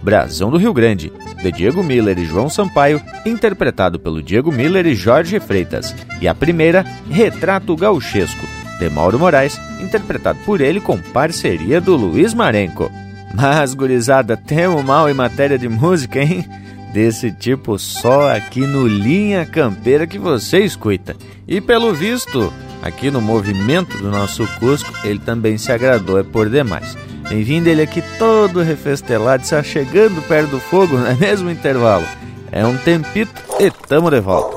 Brasão 0.02 0.50
do 0.50 0.56
Rio 0.56 0.72
Grande, 0.72 1.12
de 1.42 1.52
Diego 1.52 1.82
Miller 1.82 2.18
e 2.18 2.24
João 2.24 2.48
Sampaio, 2.48 3.02
interpretado 3.26 4.00
pelo 4.00 4.22
Diego 4.22 4.50
Miller 4.50 4.86
e 4.86 4.94
Jorge 4.94 5.38
Freitas. 5.38 5.94
E 6.22 6.26
a 6.26 6.34
primeira, 6.34 6.86
Retrato 7.10 7.76
Gauchesco, 7.76 8.46
de 8.78 8.88
Mauro 8.88 9.18
Moraes, 9.18 9.60
interpretado 9.80 10.38
por 10.44 10.60
ele 10.60 10.80
com 10.80 10.98
parceria 10.98 11.80
do 11.80 11.96
Luiz 11.96 12.34
Marenco. 12.34 12.90
Mas, 13.34 13.74
gurizada, 13.74 14.36
temo 14.36 14.82
mal 14.82 15.08
em 15.08 15.14
matéria 15.14 15.58
de 15.58 15.68
música, 15.68 16.20
hein? 16.20 16.48
Desse 16.92 17.30
tipo 17.30 17.78
só 17.78 18.34
aqui 18.34 18.60
no 18.60 18.86
Linha 18.86 19.44
Campeira 19.44 20.06
que 20.06 20.18
você 20.18 20.60
escuta. 20.60 21.14
E 21.46 21.60
pelo 21.60 21.92
visto, 21.92 22.52
aqui 22.82 23.10
no 23.10 23.20
movimento 23.20 23.98
do 23.98 24.10
nosso 24.10 24.46
Cusco, 24.58 24.90
ele 25.04 25.18
também 25.18 25.58
se 25.58 25.70
agradou, 25.70 26.18
é 26.18 26.22
por 26.22 26.48
demais. 26.48 26.96
Bem-vindo 27.28 27.68
ele 27.68 27.82
aqui 27.82 28.02
todo 28.18 28.62
refestelado, 28.62 29.46
já 29.46 29.62
chegando 29.62 30.26
perto 30.26 30.52
do 30.52 30.60
fogo, 30.60 30.96
não 30.96 31.06
é 31.06 31.14
mesmo 31.14 31.50
intervalo? 31.50 32.06
É 32.50 32.64
um 32.64 32.76
tempito 32.78 33.30
e 33.60 33.70
tamo 33.70 34.10
de 34.10 34.20
volta. 34.20 34.56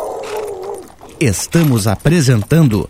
Estamos 1.20 1.86
apresentando 1.86 2.90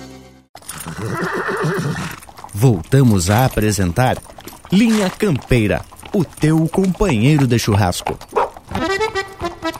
Voltamos 2.53 3.29
a 3.29 3.45
apresentar 3.45 4.17
Linha 4.71 5.09
Campeira, 5.09 5.81
o 6.13 6.25
teu 6.25 6.67
companheiro 6.67 7.47
de 7.47 7.57
churrasco. 7.57 8.17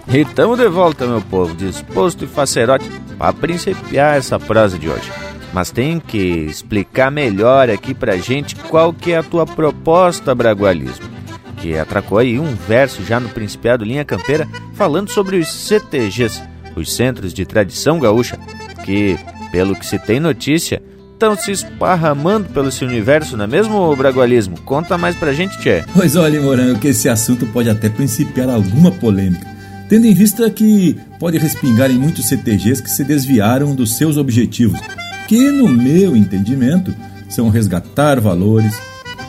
E 0.08 0.24
de 0.24 0.70
volta, 0.70 1.06
meu 1.06 1.22
povo, 1.22 1.54
disposto 1.54 2.24
e 2.24 2.28
facerote 2.28 2.90
para 3.18 3.34
principiar 3.34 4.18
essa 4.18 4.40
prosa 4.40 4.78
de 4.80 4.90
hoje. 4.90 5.12
Mas 5.54 5.70
tenho 5.70 6.00
que 6.00 6.18
explicar 6.18 7.12
melhor 7.12 7.70
aqui 7.70 7.94
pra 7.94 8.18
gente 8.18 8.56
qual 8.56 8.94
que 8.94 9.12
é 9.12 9.18
a 9.18 9.24
tua 9.24 9.46
proposta, 9.46 10.34
Bragualismo. 10.34 11.10
Que 11.58 11.78
atracou 11.78 12.18
aí 12.18 12.40
um 12.40 12.56
verso 12.56 13.04
já 13.04 13.20
no 13.20 13.30
Principiado 13.30 13.84
Linha 13.84 14.06
Campeira 14.06 14.48
falando 14.74 15.10
sobre 15.10 15.38
os 15.38 15.50
CTGs, 15.50 16.42
os 16.76 16.94
Centros 16.96 17.34
de 17.34 17.46
Tradição 17.46 18.00
Gaúcha, 18.00 18.40
que, 18.84 19.20
pelo 19.52 19.76
que 19.76 19.86
se 19.86 20.00
tem 20.00 20.20
notícia, 20.20 20.82
estão 21.22 21.36
se 21.36 21.52
esparramando 21.52 22.50
pelo 22.50 22.70
esse 22.70 22.84
universo, 22.84 23.38
não 23.38 23.46
é 23.46 23.48
mesmo, 23.48 23.96
Bragualismo? 23.96 24.60
Conta 24.62 24.98
mais 24.98 25.16
pra 25.16 25.32
gente, 25.32 25.56
Tchê. 25.60 25.84
Pois 25.94 26.16
olha, 26.16 26.42
Morango, 26.42 26.80
que 26.80 26.88
esse 26.88 27.08
assunto 27.08 27.46
pode 27.46 27.70
até 27.70 27.90
principiar 27.90 28.50
alguma 28.50 28.92
polêmica, 28.92 29.46
tendo 29.88 30.08
em 30.08 30.16
vista 30.16 30.50
que 30.50 30.98
pode 31.20 31.38
respingar 31.38 31.92
em 31.92 32.00
muitos 32.00 32.26
CTGs 32.26 32.82
que 32.82 32.90
se 32.90 33.04
desviaram 33.04 33.76
dos 33.76 33.98
seus 33.98 34.18
objetivos, 34.18 34.80
que, 35.28 35.52
no 35.52 35.68
meu 35.68 36.16
entendimento, 36.16 36.92
são 37.30 37.50
resgatar 37.50 38.20
valores, 38.20 38.76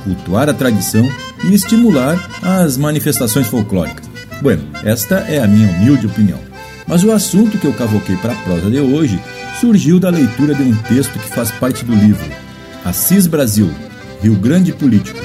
cultuar 0.02 0.48
a 0.48 0.54
tradição 0.54 1.06
e 1.44 1.54
estimular 1.54 2.18
as 2.42 2.78
manifestações 2.78 3.46
folclóricas. 3.48 4.08
Bueno, 4.40 4.64
esta 4.82 5.16
é 5.16 5.38
a 5.38 5.46
minha 5.46 5.68
humilde 5.68 6.06
opinião. 6.06 6.38
Mas 6.86 7.04
o 7.04 7.12
assunto 7.12 7.58
que 7.58 7.66
eu 7.66 7.72
cavoquei 7.74 8.16
para 8.16 8.32
a 8.32 8.36
prosa 8.36 8.70
de 8.70 8.80
hoje 8.80 9.20
surgiu 9.60 9.98
da 9.98 10.10
leitura 10.10 10.54
de 10.54 10.62
um 10.62 10.74
texto 10.74 11.18
que 11.18 11.28
faz 11.28 11.50
parte 11.50 11.84
do 11.84 11.94
livro 11.94 12.24
Assis 12.84 13.26
Brasil, 13.26 13.70
Rio 14.20 14.34
Grande 14.34 14.72
Político, 14.72 15.18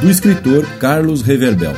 do 0.00 0.10
escritor 0.10 0.66
Carlos 0.78 1.22
Reverbel. 1.22 1.74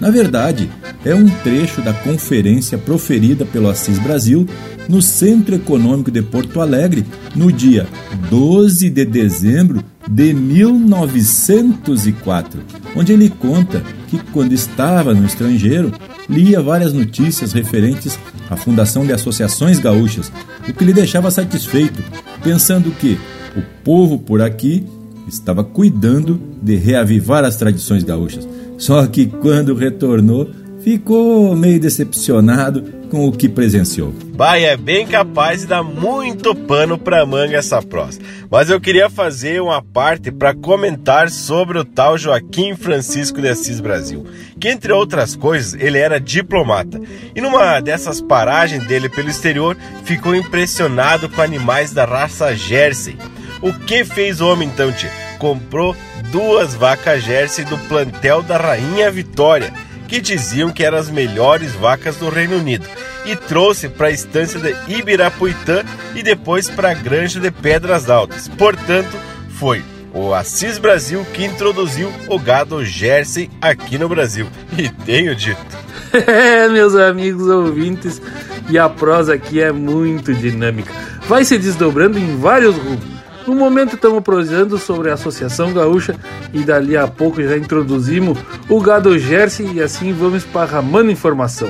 Na 0.00 0.10
verdade, 0.10 0.70
é 1.04 1.14
um 1.14 1.28
trecho 1.28 1.82
da 1.82 1.92
conferência 1.92 2.78
proferida 2.78 3.44
pelo 3.44 3.68
Assis 3.68 3.98
Brasil 3.98 4.48
no 4.88 5.02
Centro 5.02 5.54
Econômico 5.54 6.10
de 6.10 6.22
Porto 6.22 6.58
Alegre 6.60 7.04
no 7.34 7.52
dia 7.52 7.86
12 8.30 8.88
de 8.88 9.04
dezembro 9.04 9.84
de 10.08 10.32
1904, 10.32 12.62
onde 12.96 13.12
ele 13.12 13.28
conta 13.28 13.82
que, 14.08 14.18
quando 14.32 14.52
estava 14.52 15.12
no 15.14 15.26
estrangeiro, 15.26 15.92
lia 16.28 16.60
várias 16.60 16.92
notícias 16.92 17.52
referentes 17.52 18.18
à 18.52 18.56
fundação 18.56 19.06
de 19.06 19.12
associações 19.12 19.78
gaúchas, 19.78 20.30
o 20.68 20.72
que 20.72 20.84
lhe 20.84 20.92
deixava 20.92 21.30
satisfeito, 21.30 22.02
pensando 22.42 22.90
que 22.90 23.18
o 23.56 23.62
povo 23.82 24.18
por 24.18 24.40
aqui 24.40 24.86
estava 25.26 25.64
cuidando 25.64 26.40
de 26.60 26.76
reavivar 26.76 27.44
as 27.44 27.56
tradições 27.56 28.04
gaúchas. 28.04 28.46
Só 28.78 29.06
que 29.06 29.26
quando 29.26 29.74
retornou, 29.74 30.50
ficou 30.80 31.56
meio 31.56 31.80
decepcionado 31.80 32.84
com 33.12 33.28
o 33.28 33.32
que 33.32 33.46
presenciou. 33.46 34.14
Vai, 34.32 34.64
é 34.64 34.74
bem 34.74 35.06
capaz 35.06 35.60
de 35.60 35.66
dar 35.66 35.82
muito 35.82 36.54
pano 36.54 36.96
pra 36.96 37.26
manga 37.26 37.58
essa 37.58 37.82
prosa. 37.82 38.18
Mas 38.50 38.70
eu 38.70 38.80
queria 38.80 39.10
fazer 39.10 39.60
uma 39.60 39.82
parte 39.82 40.32
para 40.32 40.54
comentar 40.54 41.28
sobre 41.28 41.78
o 41.78 41.84
tal 41.84 42.16
Joaquim 42.16 42.74
Francisco 42.74 43.38
de 43.38 43.50
Assis 43.50 43.80
Brasil, 43.80 44.26
que 44.58 44.66
entre 44.66 44.94
outras 44.94 45.36
coisas, 45.36 45.78
ele 45.78 45.98
era 45.98 46.18
diplomata. 46.18 46.98
E 47.36 47.40
numa 47.42 47.80
dessas 47.80 48.18
paragens 48.22 48.86
dele 48.86 49.10
pelo 49.10 49.28
exterior, 49.28 49.76
ficou 50.04 50.34
impressionado 50.34 51.28
com 51.28 51.42
animais 51.42 51.92
da 51.92 52.06
raça 52.06 52.56
Jersey. 52.56 53.18
O 53.60 53.74
que 53.74 54.06
fez 54.06 54.40
o 54.40 54.48
homem 54.48 54.70
então, 54.72 54.90
tio? 54.90 55.10
Comprou 55.38 55.94
duas 56.30 56.74
vacas 56.74 57.22
Jersey 57.22 57.66
do 57.66 57.76
plantel 57.76 58.42
da 58.42 58.56
Rainha 58.56 59.10
Vitória 59.10 59.70
que 60.12 60.20
diziam 60.20 60.70
que 60.70 60.84
eram 60.84 60.98
as 60.98 61.08
melhores 61.08 61.72
vacas 61.72 62.16
do 62.16 62.28
Reino 62.28 62.58
Unido, 62.58 62.86
e 63.24 63.34
trouxe 63.34 63.88
para 63.88 64.08
a 64.08 64.10
estância 64.10 64.60
de 64.60 64.76
Ibirapuitã 64.86 65.82
e 66.14 66.22
depois 66.22 66.68
para 66.68 66.90
a 66.90 66.94
granja 66.94 67.40
de 67.40 67.50
Pedras 67.50 68.10
Altas. 68.10 68.46
Portanto, 68.46 69.16
foi 69.58 69.82
o 70.12 70.34
Assis 70.34 70.76
Brasil 70.76 71.24
que 71.32 71.46
introduziu 71.46 72.12
o 72.28 72.38
gado 72.38 72.84
Jersey 72.84 73.50
aqui 73.58 73.96
no 73.96 74.06
Brasil. 74.06 74.46
E 74.76 74.90
tenho 74.90 75.34
dito. 75.34 75.58
É, 76.12 76.68
meus 76.68 76.94
amigos 76.94 77.48
ouvintes, 77.48 78.20
e 78.68 78.78
a 78.78 78.86
prosa 78.86 79.32
aqui 79.32 79.62
é 79.62 79.72
muito 79.72 80.34
dinâmica. 80.34 80.92
Vai 81.26 81.42
se 81.42 81.56
desdobrando 81.56 82.18
em 82.18 82.36
vários 82.36 82.76
rumos. 82.76 83.21
No 83.46 83.54
momento 83.54 83.96
estamos 83.96 84.22
prosando 84.22 84.78
sobre 84.78 85.10
a 85.10 85.14
Associação 85.14 85.72
Gaúcha 85.72 86.14
e 86.52 86.62
dali 86.62 86.96
a 86.96 87.08
pouco 87.08 87.42
já 87.42 87.56
introduzimos 87.56 88.38
o 88.68 88.80
gado 88.80 89.18
Jersey 89.18 89.72
e 89.74 89.82
assim 89.82 90.12
vamos 90.12 90.44
esparramando 90.44 91.10
informação. 91.10 91.68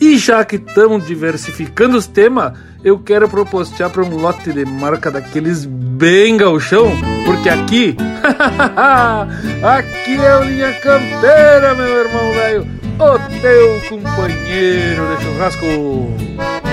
E 0.00 0.16
já 0.16 0.44
que 0.44 0.56
estamos 0.56 1.04
diversificando 1.06 1.96
os 1.96 2.06
temas, 2.06 2.52
eu 2.84 2.98
quero 3.00 3.28
propostear 3.28 3.90
para 3.90 4.04
um 4.04 4.16
lote 4.16 4.52
de 4.52 4.64
marca 4.64 5.10
daqueles 5.10 5.64
bem 5.64 6.36
gauchão, 6.36 6.92
porque 7.24 7.48
aqui, 7.48 7.96
aqui 9.62 10.16
é 10.16 10.36
o 10.36 10.44
Linha 10.44 10.72
Campeira, 10.74 11.74
meu 11.74 12.04
irmão 12.04 12.32
velho, 12.32 12.66
o 13.00 13.40
teu 13.40 13.80
companheiro 13.88 15.16
de 15.16 15.24
churrasco. 15.24 16.67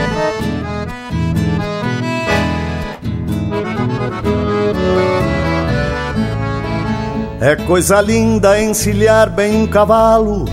É 7.39 7.53
coisa 7.53 7.99
linda 7.99 8.61
encilhar 8.61 9.29
bem 9.29 9.63
um 9.63 9.67
cavalo, 9.67 10.45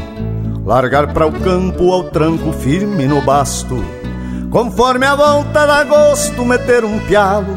largar 0.66 1.12
para 1.12 1.24
o 1.24 1.32
campo 1.32 1.92
ao 1.92 2.10
tranco 2.10 2.52
firme 2.52 3.06
no 3.06 3.22
basto, 3.22 3.82
conforme 4.50 5.06
a 5.06 5.14
volta 5.14 5.64
da 5.64 5.84
gosto 5.84 6.44
meter 6.44 6.84
um 6.84 6.98
pialo, 7.06 7.56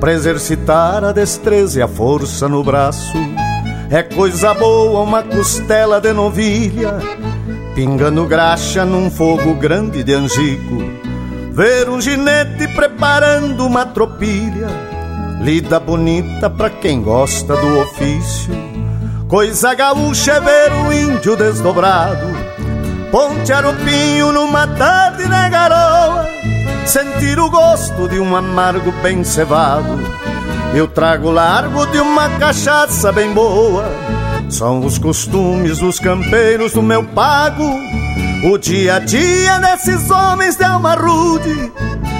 para 0.00 0.14
exercitar 0.14 1.04
a 1.04 1.12
destreza 1.12 1.80
e 1.80 1.82
a 1.82 1.88
força 1.88 2.48
no 2.48 2.64
braço. 2.64 3.18
É 3.90 4.02
coisa 4.02 4.54
boa 4.54 5.02
uma 5.02 5.22
costela 5.22 6.00
de 6.00 6.14
novilha, 6.14 6.94
pingando 7.74 8.24
graxa 8.24 8.82
num 8.82 9.10
fogo 9.10 9.54
grande 9.56 10.02
de 10.02 10.14
angico, 10.14 10.82
ver 11.52 11.90
um 11.90 12.00
ginete 12.00 12.66
preparando 12.68 13.66
uma 13.66 13.84
tropilha 13.84 14.87
Lida 15.40 15.78
bonita 15.78 16.50
pra 16.50 16.68
quem 16.68 17.00
gosta 17.00 17.56
do 17.56 17.78
ofício. 17.80 18.52
Coisa 19.28 19.72
gaúcha 19.72 20.32
é 20.32 20.40
ver 20.40 20.72
o 20.72 20.92
índio 20.92 21.36
desdobrado. 21.36 22.26
Ponte 23.12 23.52
arupinho 23.52 24.32
numa 24.32 24.66
tarde 24.66 25.28
na 25.28 25.48
garoa. 25.48 26.28
Sentir 26.84 27.38
o 27.38 27.48
gosto 27.48 28.08
de 28.08 28.18
um 28.18 28.34
amargo 28.34 28.90
bem 29.00 29.22
cevado. 29.22 29.98
Eu 30.74 30.88
trago 30.88 31.30
largo 31.30 31.86
de 31.86 32.00
uma 32.00 32.28
cachaça 32.38 33.12
bem 33.12 33.32
boa. 33.32 33.84
São 34.50 34.84
os 34.84 34.98
costumes 34.98 35.78
dos 35.78 36.00
campeiros 36.00 36.72
do 36.72 36.82
meu 36.82 37.04
pago. 37.04 37.64
O 38.44 38.58
dia 38.58 38.96
a 38.96 38.98
dia 38.98 39.58
desses 39.58 40.10
homens 40.10 40.56
de 40.56 40.64
alma 40.64 40.94
rude 40.94 41.72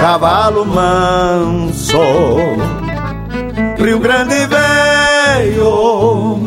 cavalo 0.00 0.64
manso. 0.64 2.00
Rio 3.76 4.00
Grande 4.00 4.46
veio, 4.46 6.40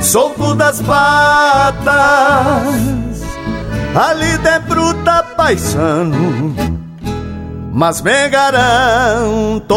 solto 0.00 0.54
das 0.54 0.80
patas, 0.82 1.84
ali 3.94 4.38
de 4.38 4.58
bruta 4.60 5.24
paisano, 5.36 6.54
mas 7.72 8.00
me 8.00 8.28
garanto 8.28 9.76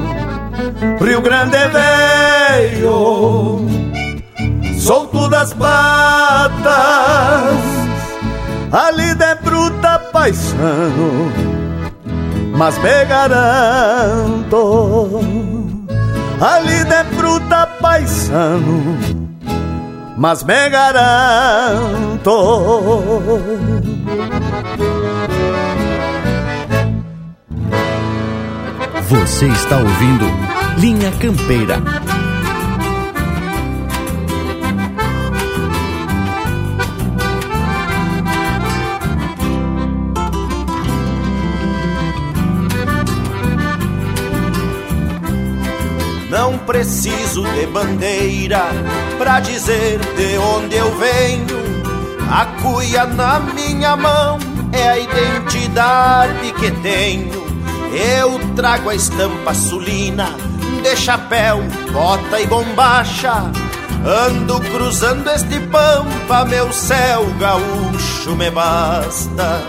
Rio 0.99 1.21
Grande 1.21 1.59
veio, 1.67 3.67
solto 4.79 5.29
das 5.29 5.53
patas, 5.53 6.65
ali 8.71 9.13
de 9.13 9.35
bruta 9.43 9.99
paisano, 10.11 11.31
mas 12.57 12.79
me 12.79 13.05
garanto, 13.05 14.59
ali 16.41 16.83
de 16.83 17.03
bruta 17.15 17.67
paisano, 17.79 18.97
mas 20.17 20.43
me 20.43 20.67
garanto. 20.69 22.31
Você 29.07 29.45
está 29.45 29.77
ouvindo 29.77 30.25
Linha 30.77 31.11
Campeira. 31.11 31.81
Não 46.29 46.57
preciso 46.59 47.43
de 47.43 47.67
bandeira 47.67 48.63
pra 49.17 49.39
dizer 49.39 49.99
de 49.99 50.37
onde 50.37 50.75
eu 50.75 50.97
venho. 50.97 51.61
A 52.31 52.45
cuia 52.61 53.05
na 53.05 53.39
minha 53.39 53.95
mão 53.95 54.39
é 54.71 54.89
a 54.89 54.97
identidade 54.97 56.53
que 56.53 56.71
tenho. 56.81 57.41
Eu 57.93 58.39
trago 58.55 58.89
a 58.89 58.95
estampa 58.95 59.53
sulina 59.53 60.50
de 60.81 60.95
chapéu, 60.95 61.63
bota 61.91 62.39
e 62.39 62.47
bombacha. 62.47 63.51
Ando 64.03 64.59
cruzando 64.59 65.29
este 65.29 65.59
pampa, 65.59 66.43
meu 66.45 66.71
céu 66.73 67.25
gaúcho 67.39 68.35
me 68.35 68.49
basta. 68.49 69.61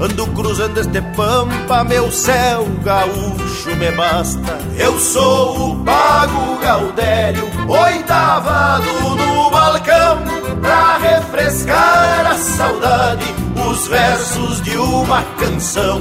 Ando 0.00 0.28
cruzando 0.28 0.78
este 0.78 1.02
pampa, 1.16 1.82
meu 1.82 2.10
céu 2.12 2.66
gaúcho 2.84 3.74
me 3.76 3.90
basta. 3.90 4.58
Eu 4.78 4.98
sou 5.00 5.72
o 5.72 5.84
Pago 5.84 6.56
Gaudério, 6.62 7.44
oitavado 7.66 9.16
no 9.16 9.50
balcão, 9.50 10.18
pra 10.62 10.98
refrescar 10.98 12.26
a 12.30 12.34
saudade, 12.34 13.34
os 13.68 13.88
versos 13.88 14.62
de 14.62 14.76
uma 14.76 15.22
canção. 15.40 16.00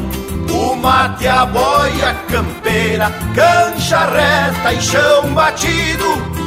O 0.51 0.75
mate, 0.75 1.27
a 1.27 1.45
boia 1.45 2.13
campeira, 2.29 3.11
cancha 3.35 4.05
reta 4.05 4.73
e 4.73 4.81
chão 4.81 5.33
batido. 5.33 6.37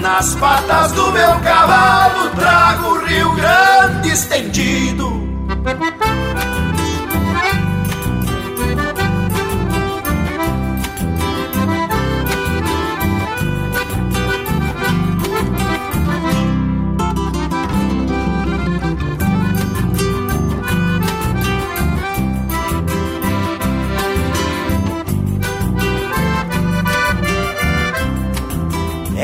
Nas 0.00 0.34
patas 0.36 0.92
do 0.92 1.12
meu 1.12 1.38
cavalo 1.40 2.30
trago 2.30 2.88
o 2.88 3.04
Rio 3.04 3.32
Grande 3.34 4.10
estendido. 4.10 5.28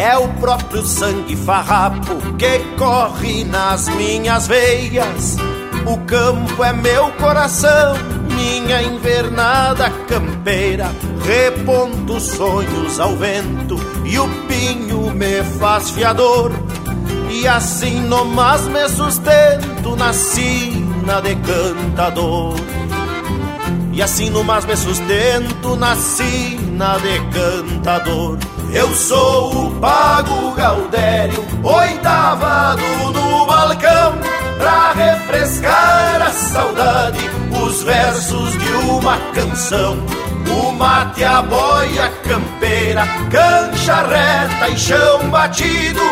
É 0.04 0.18
o 0.18 0.28
próprio 0.34 0.82
sangue 0.82 1.34
farrapo 1.34 2.16
que 2.36 2.58
corre 2.76 3.42
nas 3.42 3.88
minhas 3.88 4.46
veias. 4.46 5.36
O 5.86 5.96
campo 6.00 6.62
é 6.62 6.74
meu 6.74 7.10
coração, 7.12 7.96
minha 8.28 8.82
invernada 8.82 9.88
campeira. 10.06 10.92
Reponto 11.24 12.20
sonhos 12.20 13.00
ao 13.00 13.16
vento 13.16 13.76
e 14.04 14.18
o 14.18 14.28
pinho 14.46 15.10
me 15.14 15.42
faz 15.58 15.88
fiador. 15.88 16.52
E 17.30 17.48
assim 17.48 18.02
nomás 18.02 18.68
me 18.68 18.86
sustento 18.90 19.96
na 19.96 20.12
sina 20.12 21.22
de 21.22 21.34
cantador. 21.36 22.56
E 23.90 24.02
assim 24.02 24.28
nomás 24.28 24.66
me 24.66 24.76
sustento 24.76 25.76
na 25.76 25.96
sina 25.96 26.98
de 26.98 27.20
cantador. 27.32 28.38
Eu 28.74 28.92
sou 28.92 29.68
o 29.68 29.70
Pago 29.78 30.52
Gaudério, 30.56 31.44
oitavado 31.62 32.82
no 33.12 33.46
balcão, 33.46 34.14
pra 34.58 34.92
refrescar 34.92 36.20
a 36.20 36.30
saudade, 36.30 37.30
os 37.62 37.84
versos 37.84 38.52
de 38.58 38.72
uma 38.90 39.16
canção. 39.32 39.96
O 40.50 40.72
mate, 40.72 41.22
a 41.22 41.40
boia 41.40 42.12
campeira, 42.24 43.06
cancha 43.30 43.94
reta 44.08 44.68
e 44.68 44.76
chão 44.76 45.30
batido. 45.30 46.02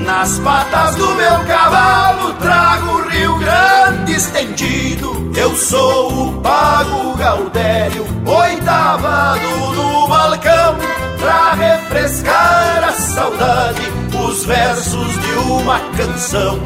Nas 0.00 0.38
patas 0.38 0.96
do 0.96 1.14
meu 1.14 1.44
cavalo 1.46 2.32
trago 2.40 2.86
o 2.86 3.08
Rio 3.10 3.38
Grande 3.38 4.12
estendido. 4.12 5.30
Eu 5.36 5.54
sou 5.54 6.28
o 6.28 6.40
Pago 6.40 7.16
Gaudério, 7.16 8.06
oitavado 8.26 9.74
no 9.74 10.08
balcão, 10.08 10.76
pra 11.22 11.54
refrescar 11.54 12.84
a 12.84 12.92
saudade, 12.92 13.80
os 14.26 14.44
versos 14.44 15.18
de 15.20 15.32
uma 15.52 15.78
canção. 15.96 16.58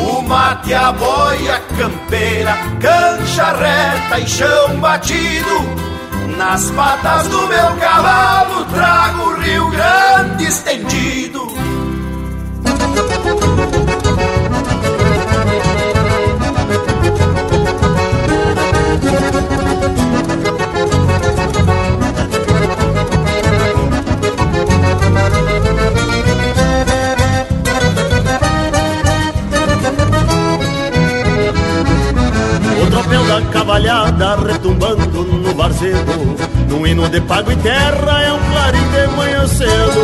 O 0.00 0.22
mate, 0.22 0.74
a 0.74 0.92
boia 0.92 1.60
campeira, 1.78 2.56
cancha 2.80 3.52
reta 3.52 4.18
e 4.18 4.26
chão 4.26 4.80
batido. 4.80 5.80
Nas 6.36 6.70
patas 6.70 7.28
do 7.28 7.46
meu 7.46 7.76
cavalo 7.76 8.64
trago 8.66 9.22
o 9.30 9.40
Rio 9.40 9.70
Grande 9.70 10.44
estendido. 10.44 11.46
No 35.70 36.76
Num 36.76 36.86
hino 36.86 37.08
de 37.08 37.20
pago 37.20 37.50
e 37.52 37.56
terra 37.56 38.22
é 38.22 38.32
um 38.32 38.38
clarim 38.50 38.90
de 38.90 39.06
manhã 39.16 39.46
cedo. 39.46 40.00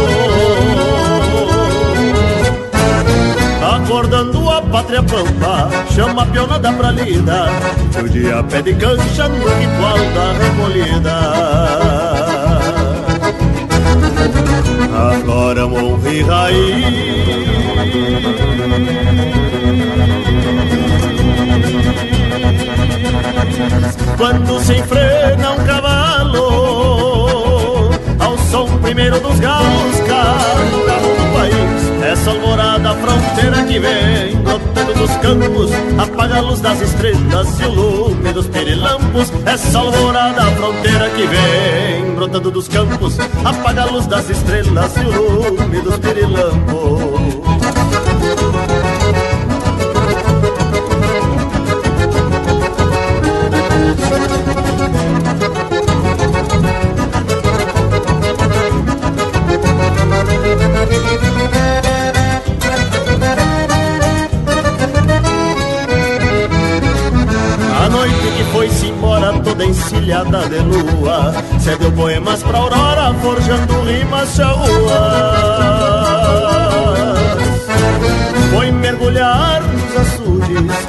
Acordando 3.75 4.51
a 4.51 4.63
pátria 4.63 5.03
pampa, 5.03 5.69
chama 5.95 6.23
a 6.23 6.27
pionada 6.27 6.73
pra 6.73 6.91
lida. 6.91 7.47
O 8.03 8.09
dia 8.09 8.43
pede 8.45 8.75
cancha 8.75 9.29
no 9.29 9.37
ritual 9.37 9.99
da 10.15 10.33
recolhida. 10.39 11.17
Aflora 14.97 15.67
honra 15.67 16.11
e 16.11 16.23
raiz 16.23 17.27
Quando 24.17 24.61
se 24.61 24.75
enfrena 24.75 25.53
um 25.53 25.65
cavalo 25.65 26.41
Ao 28.19 28.39
som 28.39 28.67
primeiro 28.79 29.21
dos 29.21 29.39
galos 29.41 30.01
Cada 30.07 30.97
do 30.97 31.33
país 31.35 31.87
essa 32.07 32.31
alvorada 32.31 32.95
fronteira 32.95 33.65
que 33.65 33.81
vem 33.81 34.37
brotando 34.37 34.95
dos 34.95 35.11
campos, 35.17 35.71
apaga 35.99 36.37
a 36.37 36.41
luz 36.41 36.61
das 36.61 36.81
estrelas 36.81 37.59
e 37.59 37.65
o 37.65 37.71
lume 37.71 38.33
dos 38.33 38.47
pirilampos. 38.47 39.33
Essa 39.45 39.79
alvorada 39.79 40.43
fronteira 40.53 41.11
que 41.11 41.27
vem 41.27 42.15
brotando 42.15 42.51
dos 42.53 42.69
campos, 42.69 43.19
apaga 43.45 43.83
a 43.83 43.87
luz 43.87 44.07
das 44.07 44.31
estrelas 44.31 44.97
e 44.97 45.01
o 45.01 45.11
lume 45.11 45.81
dos 45.81 45.99
pirilampos. 45.99 47.37
A 54.07 54.09
noite 67.89 68.15
que 68.37 68.45
foi-se 68.53 68.87
embora 68.87 69.33
toda 69.41 69.65
encilhada 69.65 70.49
de 70.49 70.61
lua 70.61 71.35
Cedeu 71.59 71.91
poemas 71.91 72.45
pra 72.45 72.59
aurora, 72.59 73.13
forjando 73.15 73.83
rimas 73.83 74.37
charuas 74.37 74.69
Foi 78.53 78.71
mergulhar 78.71 79.63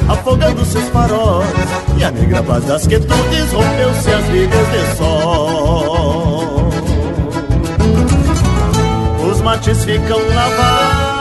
afogando 0.10 0.66
seus 0.66 0.88
faróis 0.90 1.48
E 1.98 2.04
a 2.04 2.12
negra 2.12 2.44
paz 2.44 2.64
das 2.66 2.86
quietudes 2.88 3.52
rompeu-se 3.52 4.12
as 4.12 4.26
vigas 4.26 4.68
de 4.72 4.98
sol. 4.98 6.70
Os 9.30 9.42
mates 9.42 9.84
ficam 9.84 10.20
lavados 10.34 11.18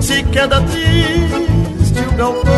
se 0.00 0.24
queda 0.24 0.60
triste 0.62 2.00
o 2.00 2.16
galpão 2.16 2.49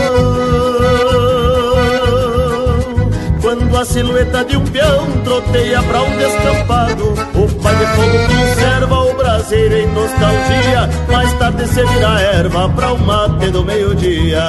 a 3.83 3.85
silhueta 3.85 4.45
de 4.45 4.57
um 4.57 4.65
peão 4.65 5.11
troteia 5.25 5.83
pra 5.83 6.03
um 6.03 6.17
descampado. 6.17 7.15
O 7.35 7.49
pai 7.61 7.75
de 7.75 7.87
fogo 7.87 8.17
conserva 8.29 9.01
o 9.01 9.13
braseiro 9.15 9.77
em 9.77 9.89
nostalgia 9.89 10.89
Mais 11.11 11.33
tarde 11.35 11.67
se 11.67 11.85
vira 11.85 12.21
erva 12.21 12.69
pra 12.69 12.93
o 12.93 12.99
mate 13.01 13.51
do 13.51 13.65
meio-dia. 13.65 14.41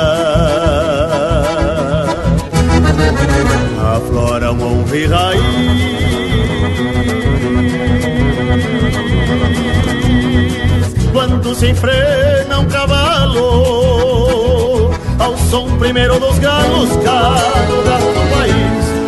Aflora 3.95 4.51
um 4.51 4.61
honra 4.61 4.95
e 4.95 5.07
raiz. 5.07 5.41
Quando 11.11 11.55
se 11.55 11.69
enfrena 11.69 12.59
um 12.59 12.65
cavalo 12.65 13.41
Ao 15.19 15.37
som 15.37 15.77
primeiro 15.77 16.19
dos 16.19 16.39
galos 16.39 16.89
Cado 17.03 17.83
gato 17.83 18.13
do 18.13 18.29
país 18.35 18.92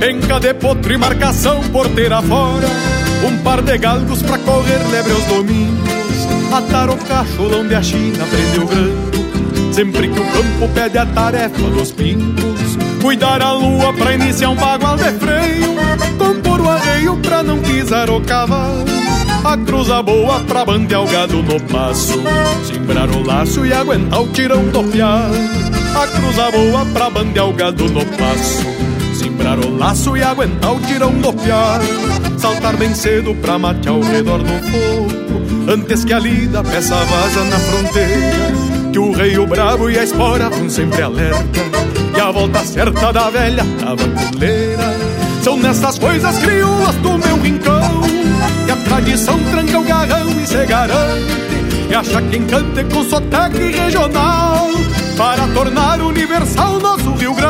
Penca 0.00 0.40
de 0.40 0.54
potro 0.54 0.94
e 0.94 0.96
marcação 0.96 1.60
porteira 1.64 2.22
fora 2.22 2.66
Um 3.22 3.36
par 3.42 3.60
de 3.60 3.76
galgos 3.76 4.22
pra 4.22 4.38
correr 4.38 4.78
lebre 4.90 5.12
aos 5.12 5.24
domingos. 5.24 6.26
Atar 6.50 6.88
o 6.88 6.96
cacholão 6.96 7.68
de 7.68 7.74
a 7.74 7.82
China 7.82 8.24
prende 8.24 8.60
o 8.60 8.66
granco. 8.66 9.74
Sempre 9.74 10.08
que 10.08 10.18
o 10.18 10.24
campo 10.24 10.68
pede 10.74 10.96
a 10.96 11.04
tarefa 11.04 11.60
dos 11.60 11.92
pingos 11.92 12.78
Cuidar 13.02 13.42
a 13.42 13.52
lua 13.52 13.92
pra 13.92 14.14
iniciar 14.14 14.48
um 14.48 14.56
bagual 14.56 14.96
de 14.96 15.12
freio. 15.12 15.74
Compor 16.16 16.62
o 16.62 16.70
arreio 16.70 17.16
pra 17.18 17.42
não 17.42 17.58
pisar 17.58 18.08
o 18.08 18.22
cavalo. 18.22 18.86
A 19.44 19.56
cruza 19.58 20.02
boa 20.02 20.40
pra 20.40 20.64
bandear 20.64 21.02
o 21.02 21.06
gado 21.06 21.42
no 21.42 21.60
passo. 21.60 22.18
Simbrar 22.64 23.10
o 23.10 23.22
laço 23.22 23.66
e 23.66 23.72
aguentar 23.72 24.22
o 24.22 24.28
tirão 24.28 24.64
do 24.68 24.82
piar. 24.84 25.30
A 25.94 26.06
cruza 26.06 26.50
boa 26.50 26.86
pra 26.86 27.10
bandear 27.10 27.48
o 27.48 27.52
gado 27.52 27.84
no 27.84 28.04
passo 28.04 28.79
Simbrar 29.40 29.58
o 29.58 29.78
laço 29.78 30.16
e 30.18 30.22
aguentar 30.22 30.74
o 30.74 30.80
tirão 30.80 31.12
do 31.12 31.32
piar. 31.32 31.80
Saltar 32.36 32.76
bem 32.76 32.94
cedo 32.94 33.34
pra 33.36 33.58
matear 33.58 33.94
ao 33.94 34.02
redor 34.02 34.38
do 34.38 34.52
fogo 34.70 35.72
Antes 35.72 36.04
que 36.04 36.12
a 36.12 36.18
lida 36.18 36.62
peça 36.62 36.94
vaza 36.94 37.44
na 37.44 37.58
fronteira. 37.58 38.52
Que 38.92 38.98
o 38.98 39.12
rei, 39.12 39.38
o 39.38 39.46
bravo 39.46 39.88
e 39.88 39.98
a 39.98 40.04
espora 40.04 40.50
vão 40.50 40.68
sempre 40.68 41.00
alerta. 41.00 41.40
E 42.14 42.20
a 42.20 42.30
volta 42.30 42.58
certa 42.64 43.12
da 43.12 43.30
velha 43.30 43.64
tabanculeira 43.78 44.94
São 45.42 45.56
nessas 45.56 45.98
coisas 45.98 46.38
crioulas 46.38 46.96
do 46.96 47.16
meu 47.16 47.40
rincão 47.40 48.02
que 48.66 48.72
a 48.72 48.76
tradição 48.76 49.38
tranca 49.50 49.78
o 49.78 49.84
garrão 49.84 50.28
e 50.42 50.46
se 50.46 50.66
garante 50.66 51.32
E 51.88 51.94
acha 51.94 52.20
quem 52.22 52.44
cante 52.46 52.84
com 52.84 53.04
sotaque 53.04 53.70
regional 53.70 54.68
Para 55.16 55.46
tornar 55.54 56.00
universal 56.00 56.78
nosso 56.80 57.12
Rio 57.12 57.34
Grande 57.34 57.49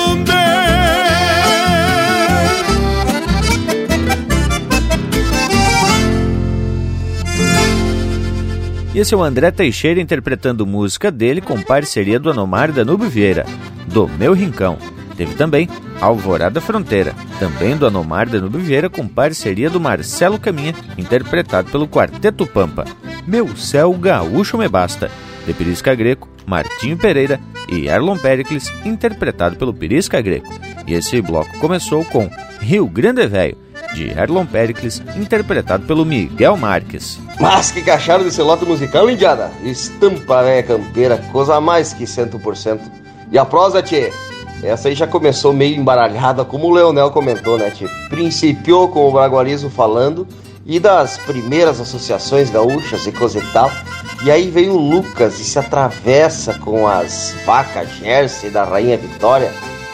E 8.93 8.99
esse 8.99 9.13
é 9.13 9.17
o 9.17 9.23
André 9.23 9.51
Teixeira 9.51 10.01
interpretando 10.01 10.67
música 10.67 11.09
dele 11.09 11.39
com 11.39 11.61
parceria 11.61 12.19
do 12.19 12.29
Anomar 12.29 12.73
Danube 12.73 13.07
Vieira, 13.07 13.45
do 13.87 14.05
Meu 14.07 14.33
Rincão. 14.33 14.77
Teve 15.15 15.33
também 15.35 15.69
Alvorada 16.01 16.59
Fronteira, 16.59 17.15
também 17.39 17.77
do 17.77 17.87
Anomar 17.87 18.27
Danube 18.27 18.57
Vieira 18.57 18.89
com 18.89 19.07
parceria 19.07 19.69
do 19.69 19.79
Marcelo 19.79 20.37
Caminha, 20.37 20.75
interpretado 20.97 21.71
pelo 21.71 21.87
Quarteto 21.87 22.45
Pampa. 22.45 22.83
Meu 23.25 23.55
Céu 23.55 23.93
Gaúcho 23.93 24.57
Me 24.57 24.67
Basta, 24.67 25.09
de 25.45 25.53
Pirisca 25.53 25.95
Greco, 25.95 26.27
Martinho 26.45 26.97
Pereira 26.97 27.39
e 27.69 27.87
Erlon 27.87 28.17
Pericles, 28.17 28.73
interpretado 28.83 29.55
pelo 29.55 29.73
Pirisca 29.73 30.19
Greco. 30.19 30.53
E 30.85 30.95
esse 30.95 31.21
bloco 31.21 31.57
começou 31.59 32.03
com 32.03 32.29
Rio 32.59 32.87
Grande 32.87 33.25
Velho, 33.25 33.57
de 33.93 34.09
Erlon 34.09 34.45
Pericles, 34.45 35.01
interpretado 35.15 35.85
pelo 35.85 36.05
Miguel 36.05 36.57
Marques. 36.57 37.19
Mas 37.39 37.71
que 37.71 37.81
cacharam 37.81 38.23
desse 38.23 38.41
lote 38.41 38.65
musical, 38.65 39.09
indiada! 39.09 39.51
Estampa 39.63 40.43
velha 40.43 40.63
campeira, 40.63 41.17
coisa 41.31 41.59
mais 41.59 41.93
que 41.93 42.05
100%. 42.05 42.79
E 43.31 43.37
a 43.37 43.45
prosa, 43.45 43.81
tchê? 43.81 44.11
Essa 44.63 44.89
aí 44.89 44.95
já 44.95 45.07
começou 45.07 45.53
meio 45.53 45.75
embaralhada, 45.75 46.45
como 46.45 46.67
o 46.67 46.71
Leonel 46.71 47.11
comentou, 47.11 47.57
né, 47.57 47.71
tchê? 47.71 47.87
Principiou 48.09 48.87
com 48.89 49.07
o 49.07 49.11
Bragualismo 49.11 49.69
falando 49.69 50.27
e 50.65 50.79
das 50.79 51.17
primeiras 51.17 51.79
associações 51.79 52.49
gaúchas 52.49 53.05
e 53.07 53.11
coisa 53.11 53.39
e 53.39 53.41
tal. 53.51 53.71
E 54.23 54.29
aí 54.29 54.49
vem 54.49 54.69
o 54.69 54.77
Lucas 54.77 55.39
e 55.39 55.43
se 55.43 55.57
atravessa 55.57 56.53
com 56.59 56.87
as 56.87 57.35
vacas 57.45 57.89
Jersey 57.97 58.51
da 58.51 58.63
Rainha 58.63 58.97
Vitória. 58.97 59.51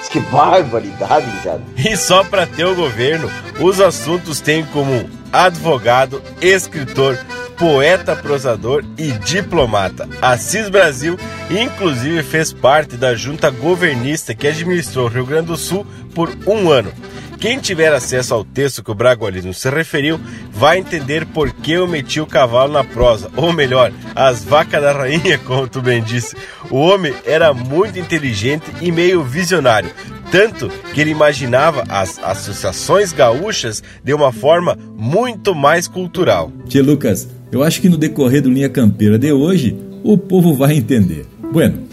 Que 0.10 0.20
barbaridade, 0.20 1.26
cara. 1.44 1.62
E 1.78 1.96
só 1.98 2.24
para 2.24 2.46
ter 2.46 2.66
o 2.66 2.76
governo, 2.76 3.30
os 3.60 3.80
assuntos 3.82 4.40
têm 4.40 4.66
como 4.66 5.10
advogado, 5.32 6.22
escritor, 6.42 7.18
poeta, 7.58 8.16
prosador 8.16 8.86
e 8.98 9.12
diplomata. 9.12 10.08
Assis 10.22 10.70
Brasil, 10.70 11.18
inclusive, 11.50 12.24
fez 12.24 12.54
parte 12.54 12.96
da 12.96 13.16
junta 13.16 13.50
governista 13.50 14.34
que 14.34 14.48
administrou 14.48 15.08
o 15.08 15.10
Rio 15.10 15.26
Grande 15.26 15.48
do 15.48 15.58
Sul 15.58 15.86
por 16.14 16.30
um 16.46 16.70
ano. 16.70 16.92
Quem 17.40 17.60
tiver 17.60 17.94
acesso 17.94 18.34
ao 18.34 18.44
texto 18.44 18.84
que 18.84 18.90
o 18.90 18.96
Bragualismo 18.96 19.54
se 19.54 19.70
referiu 19.70 20.20
vai 20.52 20.80
entender 20.80 21.26
por 21.26 21.52
que 21.52 21.74
eu 21.74 21.88
meti 21.88 22.20
o 22.20 22.26
cavalo 22.26 22.74
na 22.74 22.84
prosa, 22.84 23.30
ou 23.36 23.54
melhor, 23.54 23.92
as 24.16 24.44
vacas 24.44 24.82
da 24.82 24.92
rainha, 24.92 25.38
como 25.46 25.68
tu 25.68 25.80
bem 25.80 26.02
disse. 26.02 26.36
O 26.72 26.78
homem 26.78 27.14
era 27.26 27.54
muito 27.54 28.00
inteligente 28.00 28.66
e 28.82 28.92
meio 28.92 29.24
visionário, 29.24 29.92
tanto 30.32 30.68
que 30.94 31.00
ele 31.00 31.12
imaginava 31.12 31.84
as 31.88 32.18
associações 32.24 33.14
gaúchas 33.14 33.84
de 34.04 34.14
uma 34.14 34.32
forma 34.32 34.78
muito 34.98 35.54
mais 35.54 35.88
cultural. 35.88 36.52
Tia 36.68 36.82
Lucas, 36.82 37.30
eu 37.52 37.62
acho 37.62 37.80
que 37.82 37.90
no 37.90 37.98
decorrer 37.98 38.42
do 38.42 38.50
Linha 38.50 38.70
Campeira 38.70 39.20
de 39.20 39.32
hoje, 39.32 39.78
o 40.04 40.18
povo 40.18 40.56
vai 40.56 40.74
entender. 40.74 41.26
Bueno, 41.52 41.84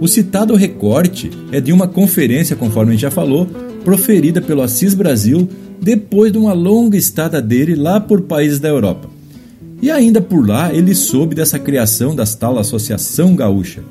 o 0.00 0.08
citado 0.08 0.56
recorte 0.56 1.30
é 1.52 1.60
de 1.60 1.72
uma 1.72 1.86
conferência, 1.86 2.56
conforme 2.56 2.90
a 2.90 2.92
gente 2.92 3.02
já 3.02 3.10
falou, 3.10 3.48
proferida 3.84 4.40
pelo 4.40 4.62
Assis 4.62 4.94
Brasil 4.94 5.48
depois 5.80 6.32
de 6.32 6.38
uma 6.38 6.52
longa 6.52 6.96
estada 6.96 7.40
dele 7.42 7.74
lá 7.74 8.00
por 8.00 8.22
países 8.22 8.58
da 8.58 8.68
Europa. 8.68 9.08
E 9.82 9.90
ainda 9.90 10.20
por 10.20 10.46
lá 10.48 10.72
ele 10.72 10.94
soube 10.94 11.34
dessa 11.34 11.58
criação 11.58 12.16
das 12.16 12.34
tal 12.34 12.58
Associação 12.58 13.36
Gaúcha, 13.36 13.82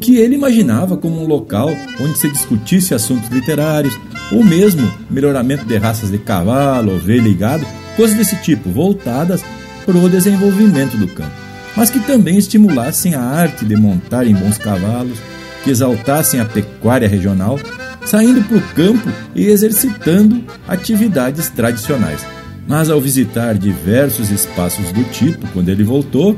que 0.00 0.16
ele 0.16 0.34
imaginava 0.34 0.96
como 0.96 1.20
um 1.20 1.26
local 1.26 1.70
onde 2.00 2.18
se 2.18 2.30
discutisse 2.30 2.94
assuntos 2.94 3.28
literários, 3.30 3.98
ou 4.30 4.44
mesmo 4.44 4.90
melhoramento 5.10 5.64
de 5.64 5.76
raças 5.76 6.10
de 6.10 6.18
cavalo, 6.18 6.94
ovelha 6.94 7.28
e 7.28 7.34
gado, 7.34 7.66
coisas 7.96 8.16
desse 8.16 8.36
tipo, 8.36 8.70
voltadas 8.70 9.42
para 9.84 9.96
o 9.96 10.08
desenvolvimento 10.08 10.96
do 10.96 11.06
campo, 11.08 11.34
mas 11.76 11.90
que 11.90 12.00
também 12.00 12.38
estimulassem 12.38 13.14
a 13.14 13.20
arte 13.20 13.64
de 13.64 13.76
montar 13.76 14.26
em 14.26 14.34
bons 14.34 14.56
cavalos, 14.56 15.18
que 15.62 15.70
exaltassem 15.70 16.40
a 16.40 16.44
pecuária 16.44 17.08
regional 17.08 17.58
saindo 18.04 18.42
para 18.42 18.58
o 18.58 18.62
campo 18.74 19.08
e 19.34 19.46
exercitando 19.46 20.44
atividades 20.68 21.48
tradicionais. 21.50 22.24
Mas 22.66 22.88
ao 22.88 23.00
visitar 23.00 23.54
diversos 23.54 24.30
espaços 24.30 24.90
do 24.92 25.04
tipo, 25.04 25.46
quando 25.52 25.68
ele 25.68 25.84
voltou, 25.84 26.36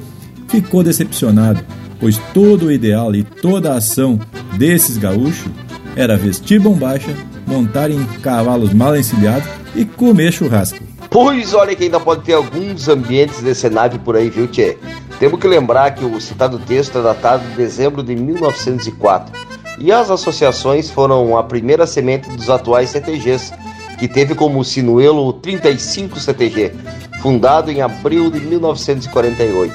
ficou 0.49 0.83
decepcionado, 0.83 1.65
pois 2.01 2.19
todo 2.35 2.67
o 2.67 2.73
ideal 2.73 3.15
e 3.15 3.23
toda 3.23 3.73
a 3.73 3.77
ação 3.77 4.19
desses 4.57 4.99
gaúchos 4.99 5.51
era 5.95 6.17
vestir 6.17 6.61
bombacha, 6.61 7.15
montar 7.47 7.91
em 7.91 8.05
cavalos 8.21 8.73
mal 8.73 8.97
encilhados 8.97 9.49
e 9.75 9.85
comer 9.85 10.33
churrasco. 10.33 10.79
Pois 11.09 11.55
olha 11.55 11.75
que 11.75 11.85
ainda 11.85 12.01
pode 12.01 12.25
ter 12.25 12.35
alguns 12.35 12.89
ambientes 12.89 13.41
desse 13.41 13.71
nave 13.71 13.99
por 13.99 14.17
aí, 14.17 14.29
viu, 14.29 14.47
Tchê? 14.49 14.77
Temos 15.19 15.41
que 15.41 15.49
lembrar 15.49 15.93
que 15.93 16.05
o 16.05 16.21
citado 16.21 16.59
texto 16.59 16.99
é 16.99 17.03
datado 17.03 17.49
de 17.49 17.57
dezembro 17.57 18.03
de 18.03 18.15
1904 18.15 19.46
e 19.79 19.93
as 19.93 20.11
associações 20.11 20.91
foram 20.91 21.37
a 21.37 21.43
primeira 21.43 21.87
semente 21.87 22.29
dos 22.31 22.49
atuais 22.49 22.91
CTGs, 22.91 23.53
que 23.99 24.09
teve 24.09 24.35
como 24.35 24.65
sinuelo 24.65 25.27
o 25.27 25.33
35 25.33 26.19
CTG, 26.19 26.73
fundado 27.21 27.71
em 27.71 27.81
abril 27.81 28.31
de 28.31 28.41
1948, 28.41 29.75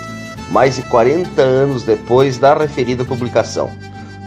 mais 0.50 0.76
de 0.76 0.82
40 0.84 1.42
anos 1.42 1.84
depois 1.84 2.38
da 2.38 2.54
referida 2.54 3.06
publicação. 3.06 3.70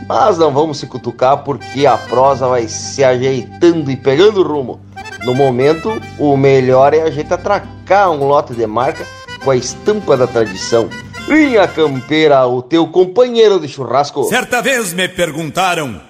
Mas 0.08 0.36
não 0.38 0.52
vamos 0.52 0.78
se 0.78 0.86
cutucar 0.86 1.38
porque 1.38 1.86
a 1.86 1.96
prosa 1.96 2.46
vai 2.46 2.68
se 2.68 3.02
ajeitando 3.02 3.90
e 3.90 3.96
pegando 3.96 4.42
rumo. 4.42 4.80
No 5.24 5.34
momento, 5.34 6.00
o 6.18 6.36
melhor 6.36 6.92
é 6.92 7.02
a 7.02 7.10
gente 7.10 7.32
atracar 7.32 8.10
um 8.10 8.26
lote 8.26 8.52
de 8.52 8.66
marca 8.66 9.06
com 9.42 9.50
a 9.50 9.56
estampa 9.56 10.16
da 10.16 10.26
tradição 10.26 10.88
Linha 11.28 11.66
Campeira, 11.66 12.46
o 12.46 12.62
teu 12.62 12.86
companheiro 12.88 13.58
de 13.58 13.68
churrasco. 13.68 14.24
Certa 14.24 14.60
vez 14.60 14.92
me 14.92 15.08
perguntaram 15.08 16.00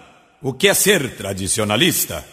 o 0.43 0.53
que 0.53 0.69
é 0.69 0.75
ser 0.75 1.17
tradicionalista. 1.17 2.25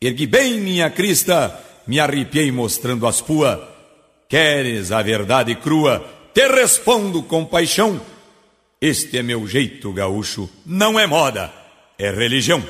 Ergui 0.00 0.26
bem 0.26 0.60
minha 0.60 0.90
crista, 0.90 1.58
me 1.86 2.00
arrepiei 2.00 2.50
mostrando 2.50 3.06
as 3.06 3.20
puas. 3.20 3.58
Queres 4.28 4.90
a 4.90 5.02
verdade 5.02 5.54
crua? 5.56 6.04
Te 6.32 6.48
respondo 6.48 7.22
com 7.22 7.44
paixão. 7.44 8.00
Este 8.80 9.18
é 9.18 9.22
meu 9.22 9.46
jeito 9.46 9.92
gaúcho, 9.92 10.48
não 10.66 10.98
é 10.98 11.06
moda, 11.06 11.52
é 11.98 12.10
religião. 12.10 12.62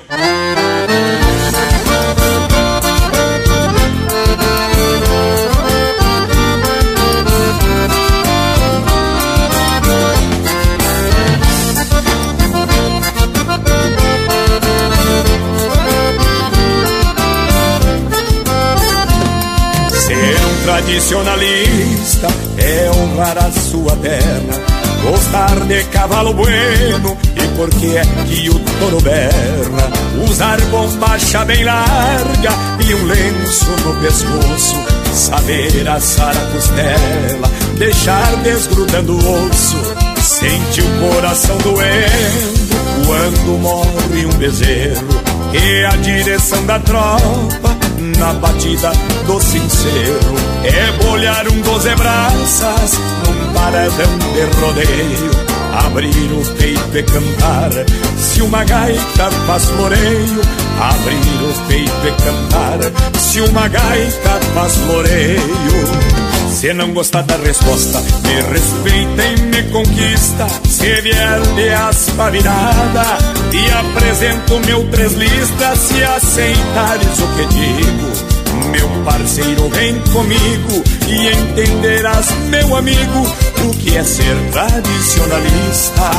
Tradicionalista 20.75 22.27
é 22.59 22.91
honrar 22.91 23.39
a 23.39 23.53
sua 23.53 23.95
terra, 23.97 24.61
gostar 25.05 25.61
de 25.67 25.85
cavalo 25.85 26.35
bueno 26.35 27.17
e 27.37 27.57
porque 27.57 27.97
é 27.97 28.03
que 28.27 28.51
o 28.51 28.59
touro 28.81 29.01
berra, 29.01 30.29
usar 30.29 30.61
bombacha 30.63 31.45
bem 31.45 31.63
larga 31.63 32.51
e 32.85 32.93
um 32.93 33.07
lenço 33.07 33.71
no 33.85 33.95
pescoço. 34.01 34.77
Saber 35.13 35.89
assar 35.89 36.37
a 36.37 36.41
costela, 36.51 37.49
deixar 37.79 38.35
desgrudando 38.43 39.17
o 39.17 39.47
osso. 39.47 39.77
Sente 40.21 40.81
o 40.81 41.09
coração 41.09 41.57
doendo 41.59 43.07
quando 43.07 43.61
morre 43.61 44.27
um 44.27 44.39
bezerro. 44.39 45.07
E 45.53 45.85
a 45.85 45.97
direção 45.97 46.67
da 46.67 46.81
tropa 46.81 47.74
na 48.19 48.33
batida 48.35 48.93
do 49.27 49.41
sincero 49.41 50.35
é 50.65 51.05
bolhar 51.05 51.49
um 51.49 51.61
doze 51.63 51.95
braças 51.95 52.99
num 53.27 53.53
paradão 53.53 54.19
de 54.19 54.61
rodeio 54.61 55.55
abrir 55.75 56.33
o 56.33 56.45
peito 56.55 56.99
e 56.99 57.03
cantar. 57.03 57.71
Se 58.17 58.43
uma 58.43 58.65
gaita 58.65 59.31
faz 59.47 59.65
floreio, 59.67 60.41
abrir 60.81 61.43
o 61.43 61.69
peito 61.69 62.07
e 62.07 62.13
cantar. 62.23 63.19
Se 63.19 63.41
uma 63.41 63.69
gaita 63.69 64.41
faz 64.55 64.77
floreio. 64.77 66.24
Se 66.55 66.73
não 66.73 66.95
gostar 66.95 67.23
da 67.25 67.37
resposta, 67.37 68.01
me 68.01 68.41
respeita 68.53 69.25
e 69.25 69.43
me 69.43 69.63
conquista. 69.65 70.47
Se 70.69 71.01
vier 71.03 71.41
de 71.57 71.69
aspa 71.71 72.31
virada, 72.31 73.19
te 73.51 73.71
apresento 73.73 74.61
meu 74.61 74.89
três 74.89 75.13
listas. 75.15 75.79
Se 75.81 76.03
aceitares 76.05 77.19
o 77.19 77.27
que 77.37 77.47
digo, 77.47 78.71
meu 78.71 78.89
parceiro, 79.05 79.69
vem 79.69 79.99
comigo 80.13 80.83
e 81.09 81.29
entenderás, 81.29 82.31
meu 82.49 82.77
amigo, 82.77 83.27
o 83.65 83.71
que 83.77 83.97
é 83.97 84.05
ser 84.05 84.37
tradicionalista. 84.53 86.11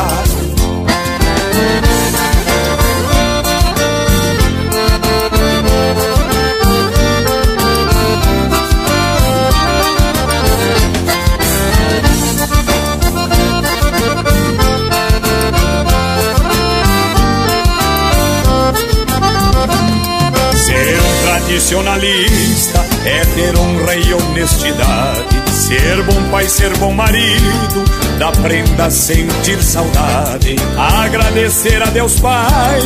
Tradicionalista 21.65 22.79
é 23.05 23.25
ter 23.25 23.57
honra 23.57 23.95
e 23.95 24.13
honestidade, 24.13 25.51
ser 25.51 26.03
bom 26.03 26.29
pai, 26.29 26.47
ser 26.47 26.77
bom 26.77 26.93
marido, 26.93 27.83
da 28.19 28.31
prenda 28.31 28.91
sentir 28.91 29.61
saudade, 29.63 30.55
agradecer 30.77 31.81
a 31.81 31.87
Deus 31.87 32.19
Pai 32.19 32.81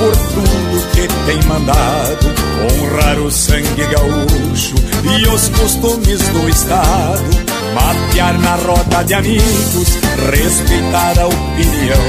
por 0.00 0.16
tudo 0.16 0.90
que 0.92 1.06
tem 1.26 1.42
mandado, 1.44 2.26
honrar 2.82 3.20
o 3.20 3.30
sangue 3.30 3.86
gaúcho 3.86 4.74
e 5.16 5.28
os 5.28 5.48
costumes 5.50 6.28
do 6.30 6.48
estado, 6.48 7.30
matear 7.72 8.36
na 8.40 8.56
roda 8.56 9.04
de 9.04 9.14
amigos, 9.14 9.96
respeitar 10.32 11.20
a 11.20 11.26
opinião, 11.28 12.02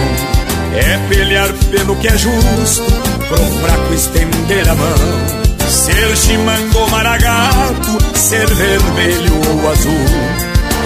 é 0.73 1.07
pelear 1.07 1.53
pelo 1.69 1.95
que 1.97 2.07
é 2.07 2.17
justo, 2.17 2.83
pro 3.27 3.37
fraco 3.37 3.93
estender 3.93 4.67
a 4.67 4.73
mão 4.73 5.44
Ser 5.69 6.17
chimango 6.17 6.89
maragato, 6.89 7.97
ser 8.15 8.47
vermelho 8.53 9.33
ou 9.49 9.71
azul 9.71 9.91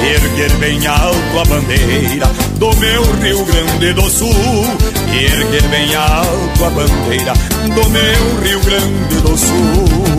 Erguer 0.02 0.52
bem 0.58 0.88
alto 0.88 1.40
a 1.40 1.46
bandeira 1.46 2.28
do 2.56 2.76
meu 2.78 3.04
Rio 3.22 3.46
Grande 3.46 3.94
do 3.94 4.10
Sul 4.10 4.34
Erguer 5.14 5.68
bem 5.70 5.94
alto 5.96 6.66
a 6.66 6.70
bandeira 6.70 7.34
do 7.76 7.90
meu 7.90 8.42
Rio 8.42 8.60
Grande 8.62 9.22
do 9.22 9.38
Sul. 9.38 10.10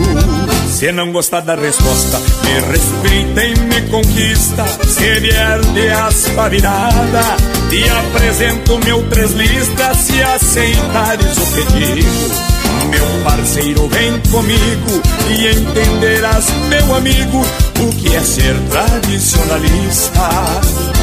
Se 0.67 0.91
não 0.91 1.11
gostar 1.11 1.41
da 1.41 1.55
resposta, 1.55 2.19
me 2.43 2.59
respeita 2.71 3.43
e 3.43 3.59
me 3.59 3.81
conquista. 3.89 4.65
Se 4.87 5.19
vier 5.19 5.59
de 5.73 5.89
aspa 5.89 6.49
virada, 6.49 7.37
te 7.69 7.87
apresento 7.89 8.79
meu 8.83 9.03
três 9.09 9.31
listas. 9.31 9.97
Se 9.97 10.21
aceitares 10.23 11.37
o 11.37 11.45
pedido 11.47 12.50
meu 12.91 13.23
parceiro, 13.23 13.87
vem 13.87 14.19
comigo 14.29 15.01
e 15.29 15.47
entenderás, 15.47 16.45
meu 16.69 16.95
amigo, 16.95 17.45
o 17.79 17.89
que 17.95 18.15
é 18.15 18.19
ser 18.21 18.55
tradicionalista. 18.69 20.29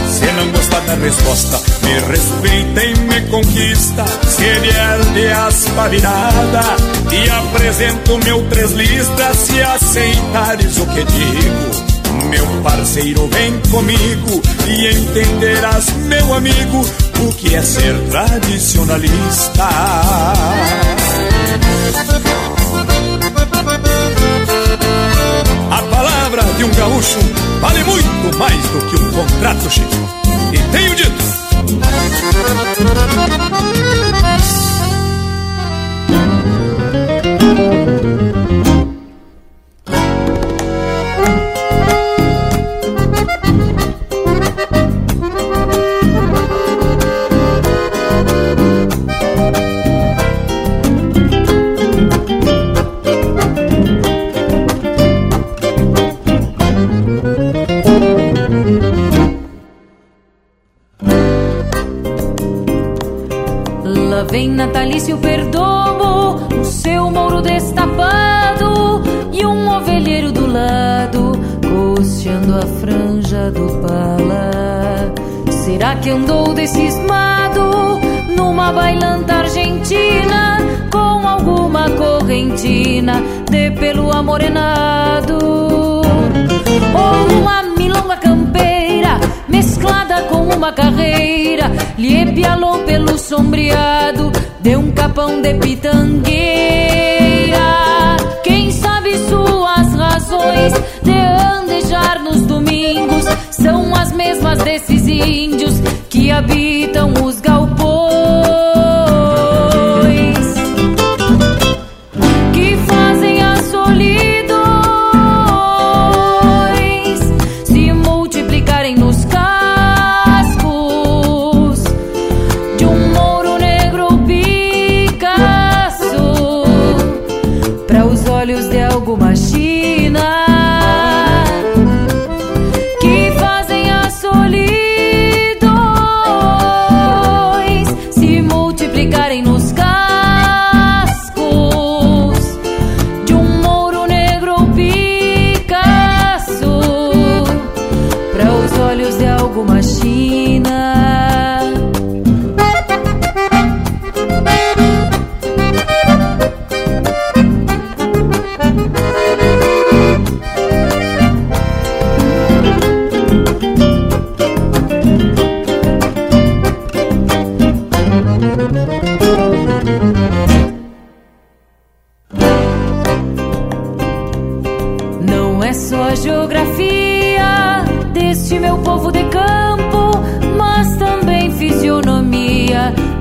Se 0.09 0.33
não 0.33 0.51
gostar 0.53 0.81
da 0.81 0.95
resposta, 0.95 1.61
me 1.83 1.99
respeita 2.01 2.85
e 2.85 2.95
me 3.01 3.21
conquista. 3.29 4.05
Se 4.27 4.61
vier 4.61 5.05
de 5.15 5.29
aspa 5.29 5.89
virada, 5.89 6.63
te 7.09 7.31
apresento 7.31 8.19
meu 8.25 8.47
três 8.49 8.73
listas. 8.73 9.37
Se 9.39 9.63
aceitares 9.63 10.77
o 10.79 10.87
que 10.87 11.05
digo, 11.05 12.25
meu 12.31 12.47
parceiro, 12.63 13.29
vem 13.29 13.59
comigo 13.71 14.43
e 14.67 14.89
entenderás, 14.89 15.87
meu 16.07 16.35
amigo, 16.35 16.85
o 17.21 17.33
que 17.35 17.55
é 17.55 17.63
ser 17.63 17.95
tradicionalista. 18.11 19.69
A 25.71 25.83
palavra 25.83 26.43
de 26.57 26.65
um 26.65 26.71
gaúcho 26.71 27.19
vale 27.61 27.83
muito 27.85 28.39
mais 28.39 28.63
do 28.69 28.81
que 28.89 28.97
um 28.97 29.11
contrato, 29.11 29.71
Chico. 29.71 29.97
E 30.53 30.59
tenho 30.71 30.95
dito. 30.95 31.25
Que 76.49 76.55
andou 76.55 76.55
descismado 76.55 78.01
numa 78.37 78.73
bailanta 78.73 79.35
argentina 79.35 80.59
com 80.91 81.27
alguma 81.27 81.91
correntina 81.91 83.23
de 83.51 83.71
pelo 83.73 84.11
amorenado? 84.15 85.39
Ou 86.95 87.39
uma 87.41 87.63
milonga 87.77 88.17
campeira 88.17 89.19
mesclada 89.49 90.23
com 90.23 90.49
uma 90.49 90.73
carreira, 90.73 91.71
lhe 91.97 92.27
pialou 92.33 92.79
pelo 92.85 93.19
sombreado 93.19 94.31
de 94.61 94.77
um 94.77 94.91
capão 94.93 95.41
de 95.43 95.55
pitangueira. 95.55 96.37
Quem 98.43 98.71
sabe 98.71 99.17
suas 99.29 99.95
razões 99.95 100.73
de 101.03 101.13
andejar 101.13 102.23
nos 102.23 102.43
domingos 102.43 103.25
são 103.51 103.95
as 103.95 104.13
mesmas 104.13 104.59
desses 104.63 105.07
índios 105.09 105.79
habitam 106.31 107.13
os 107.25 107.41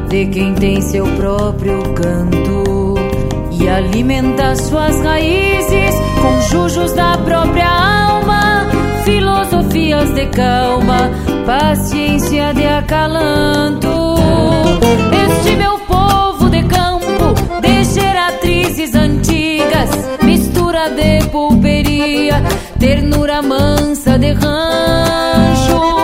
de 0.09 0.25
quem 0.27 0.53
tem 0.55 0.81
seu 0.81 1.05
próprio 1.15 1.81
canto 1.93 2.95
e 3.51 3.67
alimenta 3.67 4.55
suas 4.55 5.01
raízes 5.01 5.95
com 6.21 6.41
jujos 6.49 6.93
da 6.93 7.17
própria 7.17 7.67
alma, 7.67 8.67
filosofias 9.03 10.13
de 10.13 10.25
calma, 10.27 11.09
paciência 11.45 12.53
de 12.53 12.65
acalanto. 12.65 14.15
Este 15.11 15.55
meu 15.57 15.77
povo 15.79 16.49
de 16.49 16.63
campo, 16.63 17.33
de 17.61 17.83
geratrizes 17.83 18.95
antigas, 18.95 19.89
mistura 20.23 20.89
de 20.89 21.25
pulperia, 21.27 22.41
ternura 22.79 23.41
mansa 23.41 24.17
de 24.17 24.31
rancho. 24.31 25.96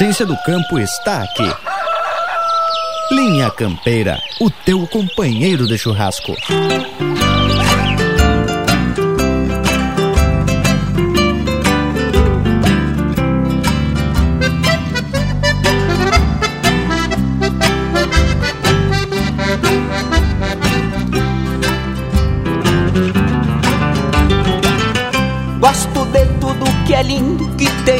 Essência 0.00 0.24
do 0.24 0.34
campo 0.38 0.78
está 0.78 1.22
aqui. 1.22 1.46
Linha 3.12 3.50
Campeira, 3.50 4.18
o 4.40 4.48
teu 4.50 4.86
companheiro 4.86 5.66
de 5.66 5.76
churrasco. 5.76 6.34
Gosto 25.60 26.06
de 26.06 26.24
tudo 26.40 26.64
que 26.86 26.94
é 26.94 27.02
lindo 27.02 27.54
que 27.56 27.66
tem 27.84 27.99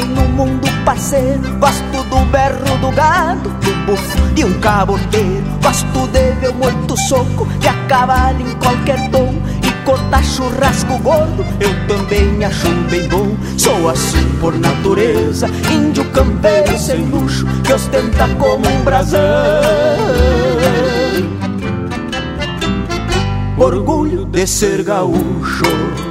parceiro. 0.90 1.40
Gosto 1.60 2.02
do 2.10 2.24
berro 2.32 2.78
do 2.80 2.90
gado, 2.90 3.48
do 3.48 3.86
bufo 3.86 4.34
de 4.34 4.44
um 4.44 4.60
caboteiro. 4.60 5.44
Gosto 5.62 6.08
de 6.08 6.32
ver 6.40 6.52
muito 6.54 6.96
soco 6.96 7.46
que 7.60 7.68
acaba 7.68 8.32
em 8.32 8.54
qualquer 8.56 9.08
tom. 9.10 9.32
E 9.62 9.84
cortar 9.84 10.24
churrasco 10.24 10.98
gordo, 10.98 11.44
eu 11.60 11.86
também 11.86 12.44
acho 12.44 12.68
bem 12.90 13.06
bom. 13.08 13.36
Sou 13.56 13.88
assim 13.88 14.28
por 14.40 14.52
natureza, 14.58 15.46
índio 15.70 16.04
campeiro 16.06 16.76
sem 16.76 17.06
luxo, 17.06 17.46
que 17.64 17.72
ostenta 17.72 18.26
como 18.36 18.68
um 18.68 18.82
brasão. 18.82 19.20
Orgulho 23.56 24.24
de 24.24 24.44
ser 24.44 24.82
gaúcho. 24.82 26.09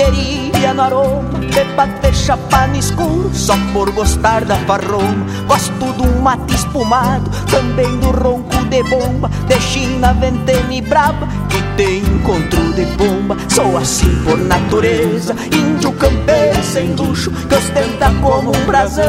Figueirinha 0.00 0.74
no 0.74 0.82
aroma 0.82 1.40
De 1.40 1.64
bater 1.76 2.14
chapa 2.14 2.66
no 2.68 2.76
escuro 2.76 3.30
só 3.34 3.54
por 3.72 3.90
gostar 3.92 4.44
da 4.44 4.56
farroma 4.56 5.26
Gosto 5.46 5.84
um 6.02 6.20
mate 6.22 6.54
espumado, 6.54 7.30
também 7.50 7.98
do 7.98 8.10
ronco 8.10 8.64
de 8.66 8.82
bomba 8.84 9.28
De 9.46 9.60
China, 9.60 10.12
ventena 10.14 10.72
e 10.72 10.80
braba, 10.80 11.28
que 11.48 11.60
tem 11.76 11.98
encontro 11.98 12.72
de 12.72 12.84
bomba. 12.96 13.36
Sou 13.48 13.76
assim 13.76 14.14
por 14.24 14.38
natureza, 14.38 15.34
índio 15.52 15.92
campeiro 15.92 16.62
sem 16.62 16.94
luxo 16.94 17.30
Que 17.30 17.54
ostenta 17.54 18.10
como 18.22 18.50
um 18.50 18.66
brasão. 18.66 19.04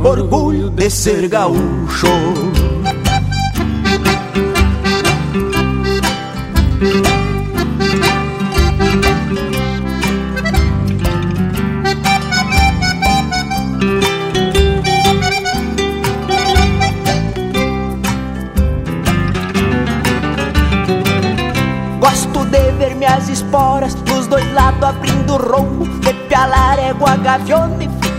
Orgulho 0.00 0.68
de 0.70 0.90
ser 0.90 1.28
gaúcho 1.28 2.43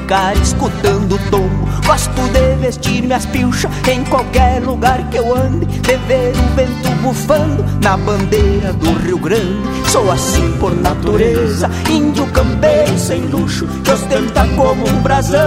ficar 0.06 0.38
escutando 0.38 1.16
o 1.16 1.32
tombo. 1.32 1.66
Gosto 1.86 2.22
de 2.32 2.56
vestir 2.62 3.01
minhas 3.01 3.26
pilchas 3.26 3.72
em 3.91 4.03
qualquer 4.03 4.62
lugar 4.62 5.10
que 5.10 5.18
eu 5.18 5.36
ande, 5.36 5.66
de 5.66 5.97
ver 5.97 6.34
o 6.36 6.56
vento 6.56 6.91
bufando 7.01 7.66
na 7.82 7.97
bandeira 7.97 8.72
do 8.74 8.93
Rio 8.99 9.18
Grande. 9.18 9.89
Sou 9.89 10.12
assim 10.12 10.51
por 10.60 10.76
natureza, 10.76 11.70
índio 11.89 12.28
campeiro 12.28 12.97
sem 12.99 13.22
luxo, 13.22 13.66
que 13.84 13.91
ostenta 13.91 14.47
como 14.56 14.88
um 14.88 15.01
brasão. 15.01 15.41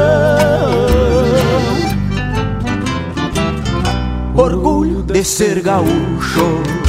Orgulho 4.34 5.02
de 5.04 5.22
ser 5.22 5.60
gaúcho. 5.60 6.87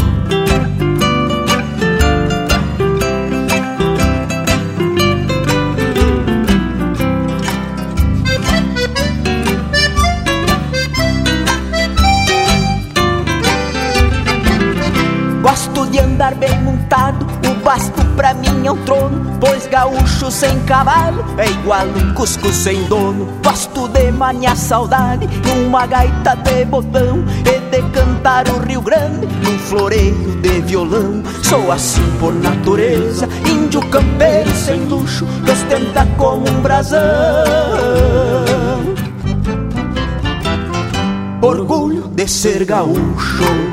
Sem 20.29 20.59
cavalo 20.61 21.23
é 21.37 21.49
igual 21.49 21.87
um 21.87 22.13
cusco 22.13 22.51
sem 22.51 22.83
dono. 22.85 23.27
Gosto 23.43 23.87
de 23.87 24.11
maniar 24.11 24.55
saudade 24.55 25.27
numa 25.45 25.85
gaita 25.85 26.35
de 26.35 26.65
botão 26.65 27.23
e 27.45 27.59
de 27.71 27.81
cantar 27.89 28.47
o 28.49 28.59
Rio 28.59 28.81
Grande 28.81 29.25
num 29.43 29.57
floreio 29.59 30.39
de 30.41 30.61
violão. 30.61 31.23
Sou 31.43 31.71
assim 31.71 32.03
por 32.19 32.33
natureza, 32.33 33.27
índio 33.45 33.81
campeiro 33.89 34.49
sem 34.51 34.85
luxo, 34.85 35.25
que 35.45 35.51
ostenta 35.51 36.05
como 36.17 36.47
um 36.49 36.61
brasão. 36.61 36.99
Orgulho 41.41 42.07
de 42.09 42.27
ser 42.27 42.65
gaúcho. 42.65 43.68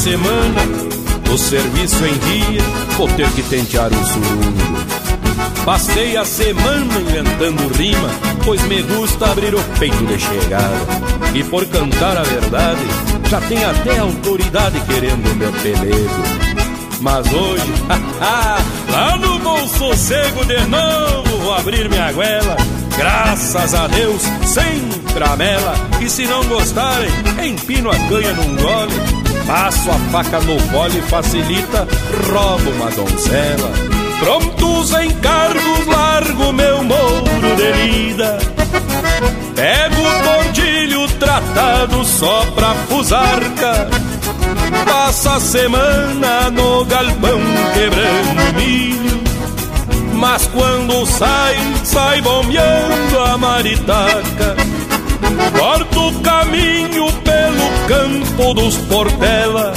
Semana, 0.00 0.62
o 1.30 1.36
serviço 1.36 2.02
em 2.06 2.14
dia, 2.14 2.62
vou 2.96 3.06
ter 3.08 3.30
que 3.32 3.42
tentear 3.42 3.92
um 3.92 4.04
surungo. 4.06 4.80
Passei 5.62 6.16
a 6.16 6.24
semana 6.24 6.98
inventando 6.98 7.68
rima, 7.76 8.08
pois 8.42 8.62
me 8.62 8.80
gusta 8.80 9.30
abrir 9.30 9.54
o 9.54 9.62
peito 9.78 10.02
de 10.06 10.18
chegada. 10.18 10.86
E 11.34 11.44
por 11.44 11.66
cantar 11.66 12.16
a 12.16 12.22
verdade, 12.22 12.80
já 13.28 13.42
tem 13.42 13.62
até 13.62 13.98
autoridade 13.98 14.80
querendo 14.86 15.36
meu 15.36 15.52
pelego. 15.52 16.22
Mas 17.02 17.30
hoje, 17.30 17.72
lá 18.90 19.18
no 19.18 19.38
bom 19.40 19.68
sossego 19.68 20.46
de 20.46 20.60
novo, 20.62 21.42
vou 21.42 21.54
abrir 21.54 21.90
minha 21.90 22.10
goela. 22.12 22.56
Graças 22.96 23.74
a 23.74 23.86
Deus, 23.86 24.22
sem 24.46 24.80
tramela. 25.12 25.74
E 26.00 26.08
se 26.08 26.24
não 26.24 26.42
gostarem, 26.46 27.10
empino 27.44 27.90
a 27.90 27.96
canha 28.08 28.32
num 28.32 28.56
gole. 28.56 29.19
Passo 29.50 29.90
a 29.90 29.94
faca 30.12 30.38
no 30.42 30.56
fole 30.70 30.98
e 30.98 31.02
facilita, 31.02 31.88
roubo 32.32 32.70
uma 32.70 32.88
donzela. 32.92 33.72
Prontos 34.20 34.92
encargos, 34.92 35.86
largo 35.88 36.52
meu 36.52 36.84
mouro 36.84 37.56
de 37.56 37.72
lida. 37.72 38.38
Pego 39.56 40.02
o 40.02 40.22
tordilho 40.22 41.08
tratado 41.18 42.04
só 42.04 42.46
pra 42.54 42.74
fusarca 42.88 43.88
Passa 44.86 45.34
a 45.34 45.40
semana 45.40 46.48
no 46.50 46.84
galpão 46.84 47.40
quebrando 47.74 48.54
milho 48.54 49.20
Mas 50.14 50.46
quando 50.46 51.04
sai, 51.06 51.56
sai 51.84 52.22
bombeando 52.22 53.18
a 53.18 53.36
maritaca 53.36 54.56
Corto 55.58 56.08
o 56.08 56.20
caminho 56.20 57.12
pelo 57.24 57.79
campo 57.90 58.54
dos 58.54 58.76
Portela 58.76 59.72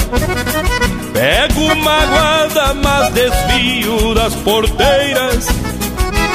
Pego 1.12 1.60
uma 1.72 2.06
guarda, 2.06 2.74
mas 2.74 3.12
desvio 3.12 4.14
das 4.14 4.32
porteiras 4.36 5.48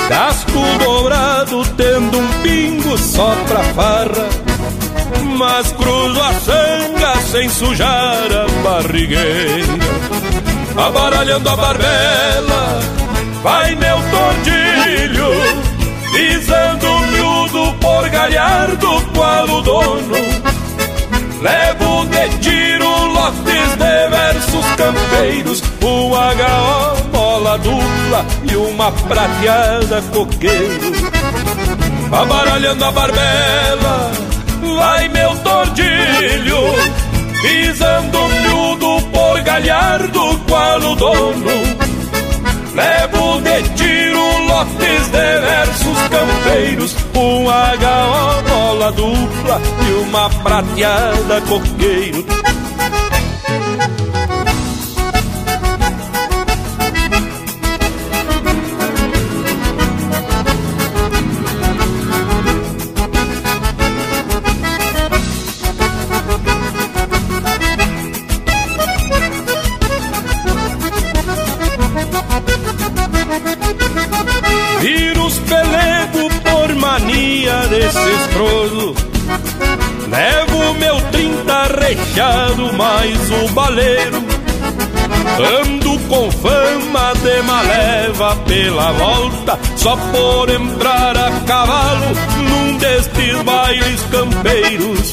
Casco 0.09 0.59
dobrado, 0.83 1.63
tendo 1.77 2.17
um 2.17 2.27
pingo 2.43 2.97
só 2.97 3.33
pra 3.47 3.63
farra 3.75 4.27
mas 5.37 5.71
cruzo 5.71 6.21
a 6.21 6.33
sanga 6.33 7.21
sem 7.31 7.47
sujar 7.47 8.27
a 8.29 8.61
barrigueira. 8.61 9.73
Abaralhando 10.75 11.49
a 11.49 11.55
barbela, 11.55 12.79
vai 13.41 13.73
meu 13.75 13.97
tordilho, 14.11 15.29
pisando 16.11 16.99
miúdo 17.07 17.73
por 17.79 18.09
galhardo 18.09 19.01
qual 19.13 19.49
o 19.49 19.61
dono. 19.61 20.48
Levo 21.41 22.05
de 22.05 22.37
tiro 22.39 23.05
lotes 23.13 23.75
de 23.77 24.09
versos 24.09 24.65
campeiros, 24.75 25.63
um 25.81 26.11
HO, 26.11 27.03
bola 27.11 27.57
dupla 27.59 28.25
e 28.43 28.55
uma 28.57 28.91
prateada 28.91 30.01
coqueiro. 30.13 30.93
Abaralhando 32.11 32.83
a 32.83 32.91
barbela, 32.91 34.11
vai 34.77 35.07
meu 35.07 35.33
tordilho, 35.37 36.57
pisando 37.41 38.19
miúdo 38.27 39.01
por 39.09 39.41
galhardo 39.41 40.39
qual 40.47 40.79
o 40.81 40.95
dono. 40.95 41.89
Levo 42.75 43.08
de 43.39 43.69
tiro 43.75 44.47
lotes 44.47 45.07
de 45.07 45.39
versos 45.39 45.97
campeiros, 46.09 46.95
um 47.15 47.45
HO 47.45 48.49
bola 48.49 48.91
dupla 48.91 49.61
e 49.87 49.93
uma 50.03 50.29
prateada 50.29 51.41
coqueiro. 51.41 52.38
Desestroso. 78.29 78.95
Levo 80.09 80.73
meu 80.75 81.01
trinta 81.11 81.63
rechado 81.79 82.73
mais 82.73 83.17
o 83.31 83.49
baleiro. 83.49 84.23
Ando 85.61 85.99
com 86.07 86.31
fama 86.31 87.13
de 87.21 87.41
maleva 87.43 88.35
pela 88.47 88.91
volta, 88.93 89.59
só 89.75 89.95
por 89.95 90.49
entrar 90.49 91.17
a 91.17 91.31
cavalo 91.45 92.05
num 92.37 92.77
destes 92.77 93.41
bailes 93.43 94.01
campeiros. 94.11 95.11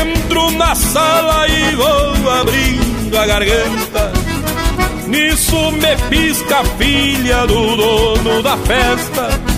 Entro 0.00 0.50
na 0.52 0.74
sala 0.74 1.46
e 1.48 1.76
vou 1.76 2.30
abrindo 2.30 3.18
a 3.18 3.26
garganta. 3.26 4.12
Nisso 5.06 5.70
me 5.72 5.96
pisca 6.10 6.58
a 6.60 6.64
filha 6.64 7.46
do 7.46 7.76
dono 7.76 8.42
da 8.42 8.56
festa 8.56 9.55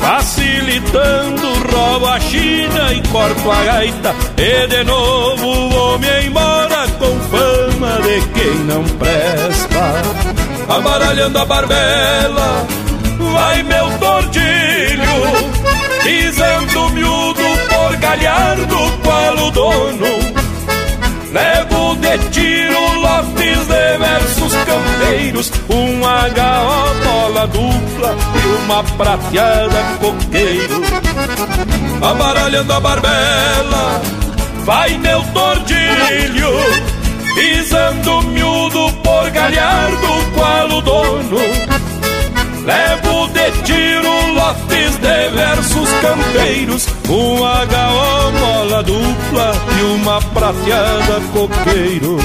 Facilitando, 0.00 1.46
roubo 1.72 2.06
a 2.06 2.20
China 2.20 2.92
e 2.92 3.02
corto 3.08 3.50
a 3.50 3.64
gaita 3.64 4.14
E 4.36 4.66
de 4.66 4.84
novo 4.84 5.70
vou 5.70 5.98
me 5.98 6.26
embora 6.26 6.86
com 6.98 7.18
fama 7.30 8.00
de 8.02 8.20
quem 8.32 8.54
não 8.64 8.84
presta. 8.84 10.02
Amaralhando 10.68 11.38
a 11.38 11.44
barbela, 11.44 12.66
vai 13.32 13.62
meu 13.62 13.98
tordilho 13.98 15.62
Pisando 16.02 16.90
miúdo 16.90 17.42
por 17.68 17.96
galhardo 17.96 18.76
qual 19.02 19.46
o 19.46 19.50
dono 19.50 20.21
Levo 21.32 21.96
de 21.96 22.18
tiro 22.30 23.00
lotes 23.00 23.66
de 23.66 23.98
versos 23.98 24.54
campeiros 24.54 25.50
Um 25.70 26.02
HO 26.02 27.04
bola 27.04 27.46
dupla 27.46 28.16
e 28.34 28.64
uma 28.64 28.84
prateada 28.84 29.82
coqueiro. 29.98 30.82
Abaralhando 32.02 32.72
a 32.72 32.80
barbela, 32.80 34.02
vai 34.64 34.98
meu 34.98 35.22
tordilho 35.32 36.52
Pisando 37.34 38.22
miúdo 38.24 38.92
por 39.02 39.30
galhardo 39.30 40.08
qual 40.34 40.68
o 40.68 40.82
dono? 40.82 41.38
Levo 42.64 43.11
tiro 43.64 44.34
lotes 44.34 44.96
de 44.96 45.30
versos 45.30 45.88
campeiros 46.00 46.86
Um 47.08 47.38
HO 47.38 48.32
mola 48.40 48.82
dupla 48.82 49.54
e 49.78 49.82
uma 49.94 50.20
prateada 50.20 51.20
coqueiro 51.32 52.16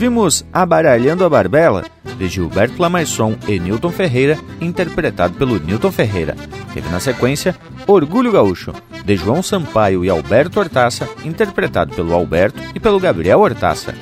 Ouvimos 0.00 0.46
Abaralhando 0.50 1.26
a 1.26 1.28
Barbela, 1.28 1.84
de 2.16 2.26
Gilberto 2.26 2.80
Lamaisson 2.80 3.36
e 3.46 3.60
Newton 3.60 3.90
Ferreira, 3.90 4.38
interpretado 4.58 5.34
pelo 5.34 5.60
Newton 5.60 5.92
Ferreira. 5.92 6.34
Teve 6.72 6.88
na 6.88 6.98
sequência 6.98 7.54
Orgulho 7.86 8.32
Gaúcho, 8.32 8.72
de 9.04 9.14
João 9.14 9.42
Sampaio 9.42 10.02
e 10.02 10.08
Alberto 10.08 10.58
Hortaça, 10.58 11.06
interpretado 11.22 11.94
pelo 11.94 12.14
Alberto 12.14 12.58
e 12.74 12.80
pelo 12.80 12.98
Gabriel 12.98 13.40
Hortaça. 13.40 13.94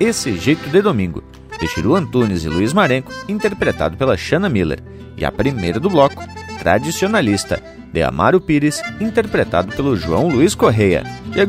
Esse 0.00 0.34
Jeito 0.38 0.66
de 0.70 0.80
Domingo, 0.80 1.22
de 1.60 1.68
Chiru 1.68 1.94
Antunes 1.94 2.42
e 2.42 2.48
Luiz 2.48 2.72
Marenco, 2.72 3.12
interpretado 3.28 3.98
pela 3.98 4.16
Shanna 4.16 4.48
Miller. 4.48 4.82
E 5.14 5.26
a 5.26 5.30
primeira 5.30 5.78
do 5.78 5.90
bloco, 5.90 6.24
Tradicionalista, 6.58 7.62
de 7.94 8.02
Amaro 8.02 8.40
Pires, 8.40 8.82
interpretado 9.00 9.74
pelo 9.74 9.96
João 9.96 10.28
Luiz 10.28 10.54
Correia. 10.54 11.04
E 11.34 11.40
a 11.40 11.44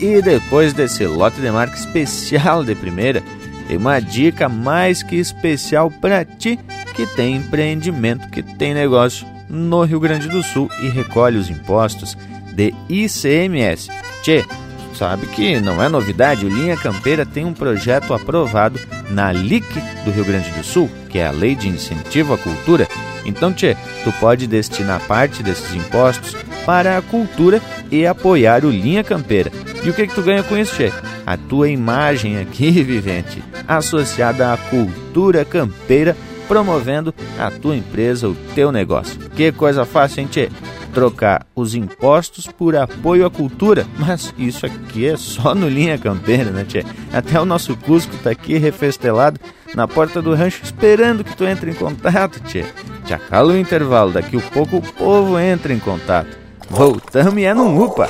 e 0.00 0.22
depois 0.22 0.72
desse 0.72 1.06
lote 1.06 1.40
de 1.40 1.50
marca 1.50 1.76
especial 1.76 2.64
de 2.64 2.74
primeira, 2.74 3.22
tem 3.68 3.76
uma 3.76 4.00
dica 4.00 4.48
mais 4.48 5.02
que 5.02 5.16
especial 5.16 5.90
para 5.90 6.24
ti 6.24 6.58
que 6.94 7.06
tem 7.06 7.36
empreendimento, 7.36 8.28
que 8.30 8.42
tem 8.42 8.72
negócio 8.72 9.26
no 9.48 9.84
Rio 9.84 10.00
Grande 10.00 10.26
do 10.28 10.42
Sul 10.42 10.70
e 10.82 10.88
recolhe 10.88 11.36
os 11.36 11.50
impostos 11.50 12.16
de 12.54 12.74
ICMS. 12.88 13.90
Tchê, 14.22 14.44
sabe 14.94 15.26
que 15.26 15.60
não 15.60 15.82
é 15.82 15.88
novidade, 15.88 16.46
o 16.46 16.48
Linha 16.48 16.76
Campeira 16.76 17.26
tem 17.26 17.44
um 17.44 17.52
projeto 17.52 18.14
aprovado 18.14 18.78
na 19.10 19.32
LIC 19.32 19.66
do 20.04 20.10
Rio 20.10 20.24
Grande 20.24 20.50
do 20.50 20.64
Sul, 20.64 20.90
que 21.08 21.18
é 21.18 21.26
a 21.26 21.30
Lei 21.30 21.54
de 21.54 21.68
Incentivo 21.68 22.34
à 22.34 22.38
Cultura. 22.38 22.88
Então, 23.24 23.52
tchê, 23.52 23.76
tu 24.04 24.12
pode 24.20 24.46
destinar 24.46 25.00
parte 25.06 25.42
desses 25.42 25.74
impostos 25.74 26.36
para 26.64 26.98
a 26.98 27.02
cultura 27.02 27.60
e 27.90 28.06
apoiar 28.06 28.64
o 28.64 28.70
Linha 28.70 29.02
Campeira. 29.02 29.50
E 29.82 29.90
o 29.90 29.94
que, 29.94 30.06
que 30.06 30.14
tu 30.14 30.22
ganha 30.22 30.42
com 30.42 30.56
isso, 30.56 30.74
tchê? 30.74 30.92
A 31.26 31.36
tua 31.36 31.68
imagem 31.68 32.38
aqui, 32.38 32.70
vivente, 32.82 33.42
associada 33.66 34.52
à 34.52 34.56
cultura 34.56 35.44
campeira, 35.44 36.16
promovendo 36.46 37.14
a 37.38 37.50
tua 37.50 37.76
empresa, 37.76 38.28
o 38.28 38.36
teu 38.54 38.70
negócio. 38.70 39.18
Que 39.34 39.50
coisa 39.50 39.84
fácil, 39.84 40.20
hein, 40.20 40.28
tchê? 40.30 40.50
Trocar 40.94 41.46
os 41.54 41.74
impostos 41.74 42.46
por 42.46 42.76
apoio 42.76 43.26
à 43.26 43.30
cultura. 43.30 43.86
Mas 43.98 44.32
isso 44.38 44.64
aqui 44.64 45.06
é 45.06 45.16
só 45.16 45.54
no 45.54 45.68
Linha 45.68 45.98
Campeira, 45.98 46.50
né, 46.50 46.64
Tchê? 46.64 46.84
Até 47.12 47.40
o 47.40 47.44
nosso 47.44 47.76
Cusco 47.76 48.16
tá 48.18 48.30
aqui 48.30 48.56
refestelado 48.56 49.40
na 49.74 49.88
porta 49.88 50.22
do 50.22 50.34
rancho 50.34 50.62
esperando 50.62 51.24
que 51.24 51.36
tu 51.36 51.44
entre 51.44 51.72
em 51.72 51.74
contato, 51.74 52.40
Tchê. 52.44 52.64
Te 53.04 53.12
acala 53.12 53.52
o 53.52 53.58
intervalo, 53.58 54.12
daqui 54.12 54.36
a 54.36 54.40
pouco 54.40 54.76
o 54.76 54.82
povo 54.82 55.38
entra 55.38 55.74
em 55.74 55.78
contato. 55.78 56.38
Voltamos 56.70 57.36
e 57.36 57.44
é 57.44 57.52
no 57.52 57.84
UPA. 57.84 58.08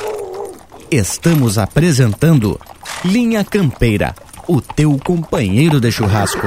Estamos 0.91 1.59
apresentando 1.59 2.61
Linha 3.05 3.43
Campeira, 3.43 4.15
o 4.47 4.61
teu 4.61 4.97
companheiro 5.03 5.81
de 5.81 5.91
churrasco. 5.91 6.47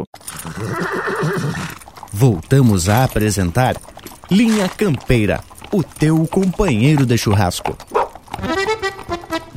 Voltamos 2.11 2.87
a 2.89 3.03
apresentar 3.03 3.75
Linha 4.29 4.69
Campeira, 4.69 5.41
o 5.71 5.83
teu 5.83 6.27
companheiro 6.27 7.05
de 7.05 7.17
churrasco. 7.17 7.77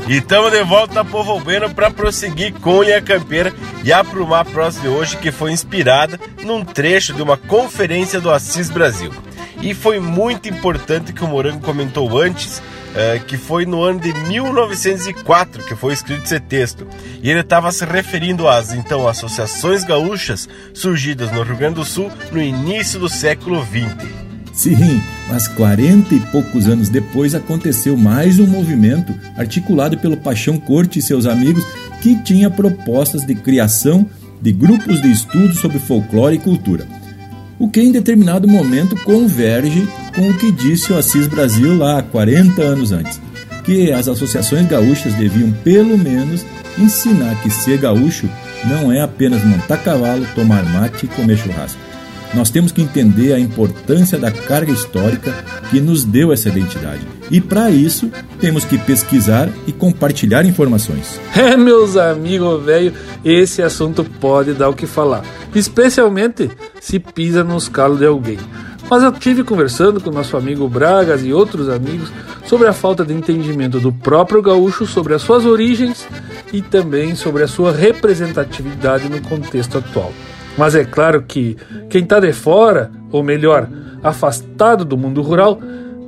E 0.07 0.17
estamos 0.17 0.51
de 0.51 0.63
volta 0.63 1.05
Povo 1.05 1.41
Bueno 1.41 1.75
para 1.75 1.91
prosseguir 1.91 2.53
com 2.55 2.83
Linha 2.83 3.01
Campeira 3.01 3.53
e 3.83 3.93
aprumar 3.93 4.41
a 4.41 4.45
prosa 4.45 4.81
de 4.81 4.89
hoje 4.89 5.17
que 5.17 5.33
foi 5.33 5.53
inspirada 5.53 6.21
num 6.43 6.65
trecho 6.65 7.15
de 7.15 7.23
uma 7.23 7.37
conferência 7.37 8.21
do 8.21 8.31
Assis 8.31 8.69
Brasil. 8.69 9.11
E 9.63 9.73
foi 9.73 9.99
muito 9.99 10.49
importante 10.49 11.13
que 11.13 11.25
o 11.25 11.27
Morango 11.29 11.65
comentou 11.65 12.19
antes 12.19 12.63
é, 12.95 13.19
que 13.19 13.37
foi 13.37 13.67
no 13.67 13.83
ano 13.83 14.01
de 14.01 14.13
1904 14.13 15.65
que 15.65 15.75
foi 15.75 15.93
escrito 15.93 16.25
esse 16.25 16.41
texto. 16.41 16.87
E 17.23 17.31
ele 17.31 17.41
estava 17.41 17.71
se 17.73 17.85
referindo 17.85 18.49
às 18.49 18.73
então 18.73 19.09
associações 19.09 19.85
gaúchas 19.85 20.49
surgidas 20.73 21.31
no 21.33 21.43
Rio 21.43 21.57
Grande 21.57 21.77
do 21.77 21.85
Sul 21.85 22.11
no 22.31 22.41
início 22.41 22.99
do 22.99 23.09
século 23.09 23.65
XX. 23.65 24.25
Sim, 24.53 25.03
mas 25.29 25.49
40 25.49 26.15
e 26.15 26.21
poucos 26.21 26.69
anos 26.69 26.89
depois 26.89 27.35
aconteceu 27.35 27.97
mais 27.97 28.39
um 28.39 28.47
movimento 28.47 29.13
articulado 29.37 29.99
pelo 29.99 30.17
Paixão 30.17 30.59
Corte 30.59 31.01
e 31.01 31.03
seus 31.03 31.27
amigos 31.27 31.67
que 32.01 32.23
tinha 32.23 32.49
propostas 32.49 33.27
de 33.27 33.35
criação 33.35 34.09
de 34.41 34.53
grupos 34.53 35.01
de 35.03 35.11
estudo 35.11 35.55
sobre 35.55 35.81
folclore 35.81 36.37
e 36.37 36.39
cultura 36.39 36.87
o 37.59 37.69
que 37.69 37.81
em 37.81 37.93
determinado 37.93 38.49
momento 38.49 38.97
converge 39.05 39.87
com 40.15 40.29
o 40.29 40.35
que 40.39 40.51
disse 40.51 40.93
o 40.93 40.99
Assis 40.99 41.27
Brasil 41.27 41.77
lá 41.77 42.03
40 42.03 42.61
anos 42.63 42.93
antes, 42.93 43.21
que 43.65 43.93
as 43.93 44.09
associações 44.09 44.67
gaúchas 44.67 45.15
deviam 45.15 45.53
pelo 45.65 45.97
menos 45.97 46.45
ensinar 46.79 47.41
que 47.43 47.51
ser 47.51 47.79
gaúcho 47.79 48.29
não 48.65 48.93
é 48.93 49.01
apenas 49.01 49.45
montar 49.45 49.79
cavalo, 49.79 50.27
tomar 50.35 50.65
mate 50.65 51.07
e 51.07 51.09
comer 51.09 51.37
churrasco. 51.37 51.79
Nós 52.35 52.51
temos 52.51 52.73
que 52.73 52.83
entender 52.83 53.33
a 53.33 53.39
importância 53.39 54.19
da 54.19 54.31
carga 54.31 54.73
histórica 54.73 55.33
que 55.71 55.81
nos 55.81 56.05
deu 56.05 56.33
essa 56.33 56.49
identidade. 56.49 57.07
E 57.31 57.41
para 57.41 57.71
isso, 57.71 58.11
temos 58.41 58.65
que 58.65 58.77
pesquisar 58.77 59.49
e 59.67 59.73
compartilhar 59.73 60.45
informações. 60.45 61.21
É, 61.45 61.57
meus 61.57 61.97
amigos 61.97 62.65
velho, 62.65 62.93
esse 63.25 63.61
assunto 63.61 64.03
pode 64.05 64.55
dar 64.55 64.69
o 64.69 64.75
que 64.75 64.87
falar, 64.87 65.23
especialmente 65.55 66.51
se 66.81 66.99
pisa 66.99 67.45
nos 67.45 67.69
calos 67.69 67.99
de 67.99 68.07
alguém. 68.07 68.39
Mas 68.89 69.03
eu 69.03 69.13
tive 69.13 69.43
conversando 69.43 70.01
com 70.01 70.11
nosso 70.11 70.37
amigo 70.37 70.69
Bragas 70.69 71.25
e 71.25 71.33
outros 71.33 71.69
amigos 71.69 72.11
sobre 72.47 72.69
a 72.69 72.73
falta 72.73 73.05
de 73.05 73.13
entendimento 73.13 73.81
do 73.81 73.93
próprio 73.93 74.41
gaúcho 74.41 74.87
sobre 74.87 75.15
as 75.15 75.23
suas 75.23 75.45
origens 75.45 76.07
e 76.53 76.63
também 76.63 77.15
sobre 77.15 77.43
a 77.43 77.49
sua 77.49 77.73
representatividade 77.73 79.09
no 79.09 79.21
contexto 79.23 79.79
atual. 79.79 80.13
Mas 80.57 80.75
é 80.75 80.85
claro 80.85 81.23
que 81.23 81.57
quem 81.89 82.03
está 82.03 82.21
de 82.21 82.33
fora, 82.33 82.91
ou 83.11 83.23
melhor, 83.23 83.69
afastado 84.03 84.85
do 84.85 84.97
mundo 84.97 85.23
rural, 85.23 85.59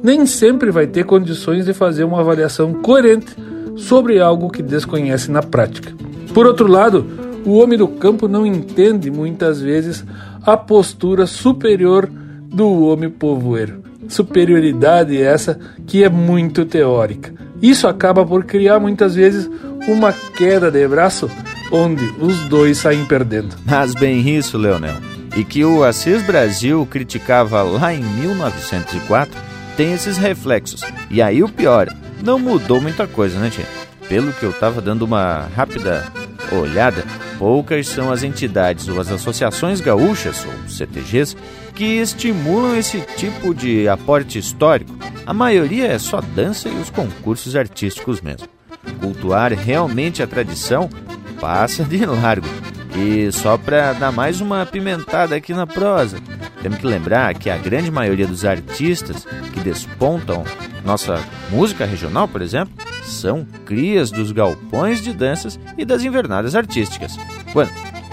nem 0.02 0.26
sempre 0.26 0.70
vai 0.70 0.86
ter 0.86 1.04
condições 1.04 1.64
de 1.64 1.72
fazer 1.72 2.04
uma 2.04 2.20
avaliação 2.20 2.74
coerente 2.74 3.34
sobre 3.76 4.20
algo 4.20 4.50
que 4.50 4.62
desconhece 4.62 5.30
na 5.30 5.42
prática. 5.42 5.92
Por 6.32 6.46
outro 6.46 6.66
lado, 6.66 7.06
o 7.44 7.58
homem 7.58 7.78
do 7.78 7.88
campo 7.88 8.28
não 8.28 8.46
entende 8.46 9.10
muitas 9.10 9.60
vezes 9.60 10.04
a 10.44 10.56
postura 10.56 11.26
superior 11.26 12.08
do 12.08 12.84
homem 12.84 13.10
povoeiro. 13.10 13.82
Superioridade 14.08 15.20
essa 15.20 15.58
que 15.86 16.04
é 16.04 16.08
muito 16.08 16.64
teórica. 16.64 17.32
Isso 17.60 17.88
acaba 17.88 18.24
por 18.24 18.44
criar 18.44 18.78
muitas 18.78 19.14
vezes 19.14 19.50
uma 19.86 20.12
queda 20.12 20.70
de 20.70 20.86
braço 20.86 21.30
onde 21.72 22.04
os 22.18 22.38
dois 22.48 22.78
saem 22.78 23.04
perdendo. 23.04 23.56
Mas 23.64 23.94
bem 23.94 24.28
isso, 24.36 24.56
Leonel. 24.58 24.96
E 25.36 25.44
que 25.44 25.64
o 25.64 25.84
Assis 25.84 26.22
Brasil 26.22 26.86
criticava 26.90 27.62
lá 27.62 27.92
em 27.92 28.02
1904 28.02 29.38
tem 29.76 29.92
esses 29.92 30.16
reflexos. 30.16 30.80
E 31.10 31.20
aí 31.20 31.42
o 31.42 31.48
pior, 31.48 31.88
não 32.22 32.38
mudou 32.38 32.80
muita 32.80 33.06
coisa, 33.06 33.38
né, 33.38 33.50
tia? 33.50 33.66
Pelo 34.08 34.32
que 34.32 34.44
eu 34.44 34.50
estava 34.50 34.80
dando 34.80 35.02
uma 35.02 35.48
rápida 35.54 36.04
olhada, 36.52 37.04
poucas 37.38 37.88
são 37.88 38.10
as 38.10 38.22
entidades 38.22 38.88
ou 38.88 39.00
as 39.00 39.10
associações 39.10 39.80
gaúchas, 39.80 40.46
ou 40.46 40.68
CTGs, 40.68 41.36
que 41.74 41.84
estimulam 41.84 42.76
esse 42.76 43.00
tipo 43.16 43.52
de 43.52 43.88
aporte 43.88 44.38
histórico. 44.38 44.96
A 45.26 45.34
maioria 45.34 45.88
é 45.88 45.98
só 45.98 46.20
dança 46.20 46.68
e 46.68 46.74
os 46.76 46.88
concursos 46.88 47.56
artísticos 47.56 48.20
mesmo. 48.20 48.55
Cultuar 49.00 49.52
realmente 49.52 50.22
a 50.22 50.26
tradição 50.26 50.88
passa 51.40 51.84
de 51.84 52.04
largo. 52.04 52.46
E 52.96 53.30
só 53.30 53.58
para 53.58 53.92
dar 53.92 54.10
mais 54.10 54.40
uma 54.40 54.62
apimentada 54.62 55.36
aqui 55.36 55.52
na 55.52 55.66
prosa, 55.66 56.18
temos 56.62 56.78
que 56.78 56.86
lembrar 56.86 57.34
que 57.34 57.50
a 57.50 57.58
grande 57.58 57.90
maioria 57.90 58.26
dos 58.26 58.44
artistas 58.44 59.26
que 59.52 59.60
despontam 59.60 60.44
nossa 60.84 61.20
música 61.50 61.84
regional, 61.84 62.26
por 62.26 62.40
exemplo, 62.40 62.72
são 63.04 63.46
crias 63.64 64.10
dos 64.10 64.32
galpões 64.32 65.02
de 65.02 65.12
danças 65.12 65.58
e 65.76 65.84
das 65.84 66.02
invernadas 66.04 66.54
artísticas. 66.54 67.16
Bueno, 67.52 67.70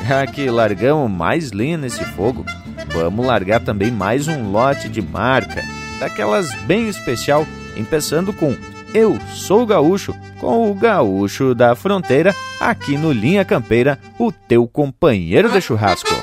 já 0.07 0.27
que 0.27 0.49
largamos 0.49 1.09
mais 1.09 1.51
lenha 1.51 1.77
nesse 1.77 2.03
fogo, 2.03 2.45
vamos 2.91 3.25
largar 3.25 3.61
também 3.61 3.89
mais 3.89 4.27
um 4.27 4.51
lote 4.51 4.89
de 4.89 5.01
marca, 5.01 5.63
daquelas 5.99 6.53
bem 6.63 6.89
especial, 6.89 7.47
começando 7.75 8.33
com 8.33 8.55
Eu 8.93 9.17
Sou 9.33 9.65
Gaúcho, 9.65 10.13
com 10.39 10.69
o 10.69 10.75
Gaúcho 10.75 11.55
da 11.55 11.75
Fronteira, 11.75 12.33
aqui 12.59 12.95
no 12.95 13.11
Linha 13.11 13.43
Campeira, 13.43 13.97
o 14.19 14.31
teu 14.31 14.67
companheiro 14.67 15.51
de 15.51 15.59
churrasco. 15.59 16.13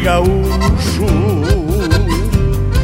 gaúcho. 0.00 1.06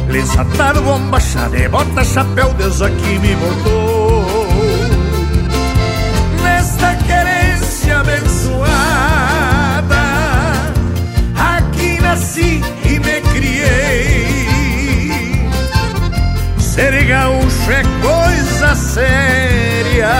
Les 0.09 0.37
ataram 0.37 0.81
bombacha 0.83 1.49
de 1.49 1.67
bota, 1.67 2.03
chapéu, 2.03 2.53
Deus 2.53 2.81
aqui 2.81 3.19
me 3.19 3.35
botou. 3.35 4.47
Nesta 6.43 6.95
querência 6.95 7.99
abençoada 7.99 8.67
Aqui 11.35 12.01
nasci 12.01 12.61
e 12.85 12.99
me 12.99 13.21
criei. 13.33 14.37
Ser 16.57 17.05
gaúcho 17.05 17.71
é 17.71 17.83
coisa 18.01 18.75
séria 18.75 20.13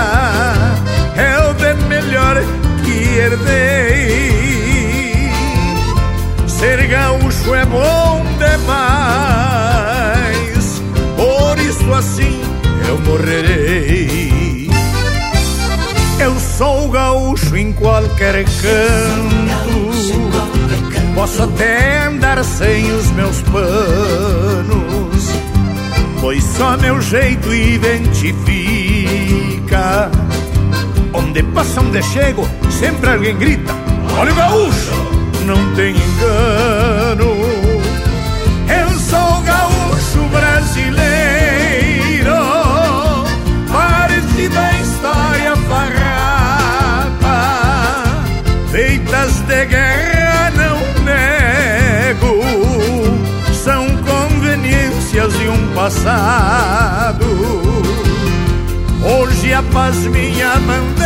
É 1.16 1.50
o 1.50 1.54
bem 1.54 1.76
melhor 1.88 2.36
que 2.84 3.18
herdei. 3.20 4.37
É 7.56 7.66
bom 7.66 8.26
demais. 8.38 9.48
Por 11.16 11.58
isso 11.60 11.94
assim 11.94 12.42
eu 12.88 12.98
morrerei. 13.00 14.70
Eu 16.20 16.36
sou 16.40 16.90
gaúcho 16.90 17.56
em 17.56 17.72
qualquer 17.74 18.44
canto. 18.44 19.88
Posso 21.18 21.44
até 21.44 22.06
andar 22.06 22.44
sem 22.46 22.92
os 22.92 23.10
meus 23.14 23.42
panos 23.42 24.98
Pois 26.22 26.44
só 26.44 26.78
meu 26.78 27.02
jeito 27.02 27.54
identifica. 27.54 29.02
Onde 31.14 31.42
passa, 31.44 31.82
onde 31.82 32.04
chego, 32.04 32.48
sempre 32.70 33.10
alguém 33.10 33.36
grita 33.36 33.74
Olha 34.18 34.32
o 34.32 34.36
gaúcho, 34.36 34.92
não 35.46 35.74
tem 35.74 35.96
engano 35.96 37.37
brasileiro 40.78 42.38
Parecido 43.72 44.58
a 44.58 44.74
história 44.82 45.56
farrapa. 45.68 47.40
Feitas 48.72 49.40
de 49.42 49.66
guerra 49.66 50.52
não 50.52 50.78
nego 51.04 52.42
São 53.54 53.88
conveniências 54.04 55.34
de 55.38 55.50
um 55.50 55.68
passado. 55.74 57.26
Hoje 59.04 59.54
a 59.54 59.64
paz 59.64 59.96
minha 60.06 60.56
bandeira 60.60 60.97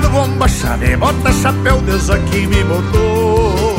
Lesatado, 0.00 0.10
bomba, 0.10 0.48
chave, 0.48 0.96
bota, 0.96 1.32
chapéu, 1.32 1.78
Deus 1.82 2.08
aqui 2.10 2.46
me 2.46 2.64
botou. 2.64 3.76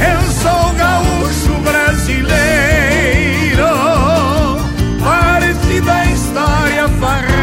Eu 0.00 0.22
sou 0.42 0.72
gaúcho 0.74 1.54
brasileiro. 1.62 2.34
Parecido 5.02 5.90
a 5.90 6.06
história 6.06 6.88
farrapa 7.00 7.36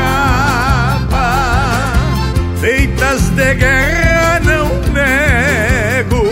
Feitas 2.60 3.30
de 3.30 3.54
guerra 3.54 4.40
não 4.44 4.68
nego 4.92 6.24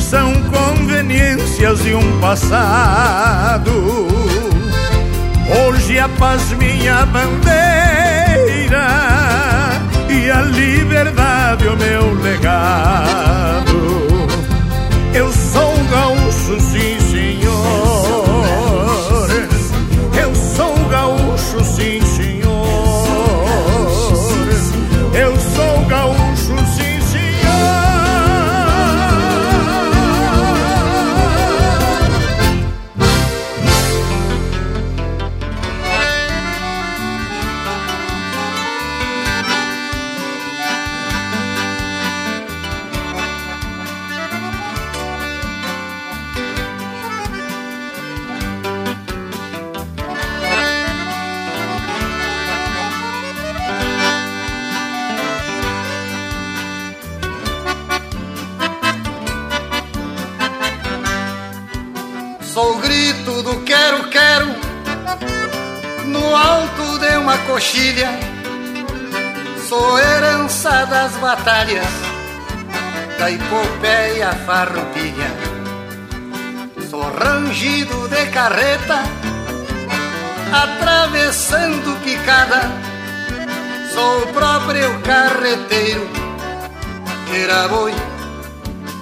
São 0.00 0.32
conveniências 0.42 1.82
de 1.84 1.94
um 1.94 2.20
passado 2.20 3.70
Hoje 5.68 5.98
a 6.00 6.08
paz 6.08 6.50
minha 6.52 7.06
bandeira 7.06 7.68
E 10.18 10.30
a 10.32 10.40
liberdade 10.42 11.68
o 11.68 11.76
meu 11.76 12.12
legado. 12.14 13.78
Eu 15.14 15.32
sou 15.32 15.72
um 15.72 15.86
gaúcho, 15.86 16.60
sim 16.60 16.98
senhor 17.12 17.58
Eu 20.20 20.34
sou 20.34 20.76
um 20.76 20.88
gaúcho, 20.88 21.64
sim 21.64 22.00
senhor 22.00 22.07
Sou 69.68 69.98
herança 69.98 70.84
das 70.86 71.12
batalhas 71.16 71.86
Da 73.18 73.30
epopeia 73.30 74.32
farroupilha. 74.46 75.30
Sou 76.90 77.02
rangido 77.02 78.08
de 78.08 78.26
carreta 78.26 79.02
Atravessando 80.52 82.02
picada. 82.02 82.62
Sou 83.92 84.22
o 84.22 84.26
próprio 84.28 85.00
carreteiro 85.02 86.08
Era 87.32 87.68
boi, 87.68 87.94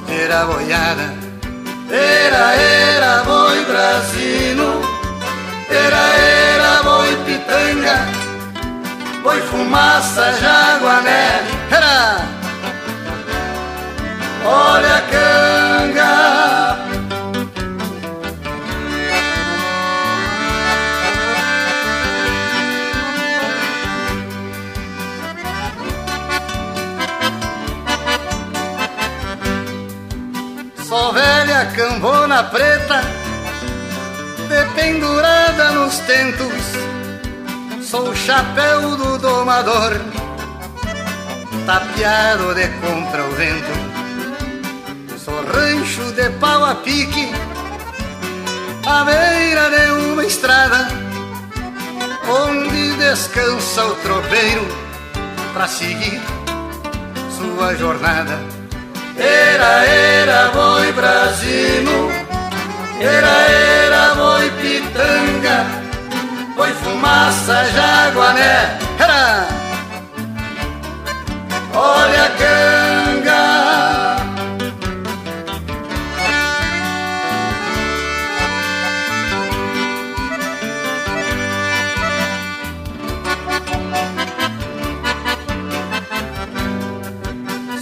era 0.08 0.44
boiada. 0.44 1.14
Era, 1.88 2.54
era 2.54 3.22
boi 3.22 3.64
brasino, 3.64 4.80
era, 5.70 5.96
era 5.96 6.82
boi 6.82 7.16
pitanga, 7.24 8.15
boi 9.26 9.40
fumaça, 9.40 10.32
jaguané, 10.40 11.24
era. 11.68 12.20
Olha 14.44 14.96
a 14.96 15.02
canga. 15.12 16.14
Sou 30.88 31.12
velha 31.12 31.66
cambona 31.74 32.44
preta, 32.44 33.00
dependurada 34.48 35.72
nos 35.72 35.98
tentos. 35.98 36.75
Sou 37.96 38.10
o 38.10 38.14
chapéu 38.14 38.94
do 38.94 39.16
domador, 39.16 39.98
tapeado 41.64 42.54
de 42.54 42.68
contra 42.82 43.24
o 43.24 43.30
vento. 43.30 43.72
Sou 45.16 45.34
rancho 45.46 46.12
de 46.12 46.28
pau 46.38 46.62
a 46.62 46.74
pique, 46.74 47.32
à 48.84 49.02
beira 49.02 49.70
de 49.70 49.90
uma 50.12 50.26
estrada, 50.26 50.88
onde 52.28 52.96
descansa 52.98 53.86
o 53.86 53.94
tropeiro 53.94 54.68
para 55.54 55.66
seguir 55.66 56.20
sua 57.38 57.74
jornada. 57.76 58.38
Era, 59.16 59.86
era 59.86 60.50
boi 60.50 60.92
brasino, 60.92 62.10
era, 63.00 63.26
era 63.26 63.65
foi 66.66 66.74
fumaça, 66.74 67.64
jaguané. 67.66 68.78
Era. 68.98 69.46
Olha 71.74 72.24
a 72.24 72.30
canga. 72.30 73.44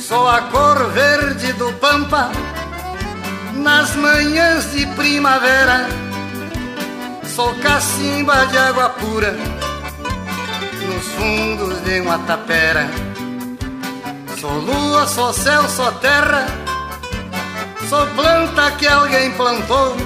Sou 0.01 0.29
a 0.29 0.43
cor 0.43 0.91
verde 0.91 1.53
do 1.55 1.73
pampa 1.75 2.31
nas 3.55 3.95
manhãs 3.97 4.73
de 4.73 4.87
primavera. 4.89 6.04
Sou 7.35 7.53
cacimba 7.57 8.47
de 8.47 8.57
água 8.57 8.91
pura 8.91 9.33
nos 9.33 11.05
fundos 11.15 11.81
de 11.83 12.01
uma 12.01 12.17
tapera. 12.21 12.89
Sou 14.41 14.53
lua, 14.53 15.05
sou 15.09 15.33
céu, 15.33 15.69
sou 15.69 15.91
terra. 15.95 16.47
Sou 17.89 18.07
planta 18.15 18.71
que 18.79 18.87
alguém 18.87 19.33
plantou. 19.33 19.97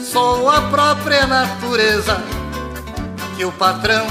Sou 0.00 0.48
a 0.48 0.60
própria 0.60 1.26
natureza 1.26 2.22
que 3.36 3.44
o 3.44 3.50
patrão 3.50 4.06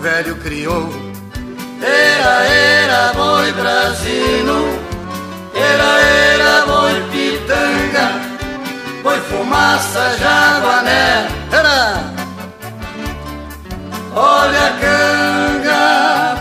velho 0.00 0.34
criou. 0.38 0.90
Era, 1.80 2.44
era, 2.44 3.12
boi 3.12 3.52
brasino. 3.52 4.80
Era, 5.54 6.00
era, 6.00 6.66
boi 6.66 6.94
pitanga. 7.12 8.27
Boi 9.02 9.20
fumaça, 9.20 10.16
jaguané. 10.18 11.28
Olha 14.14 14.66
a 14.66 14.70
canga. 14.80 16.38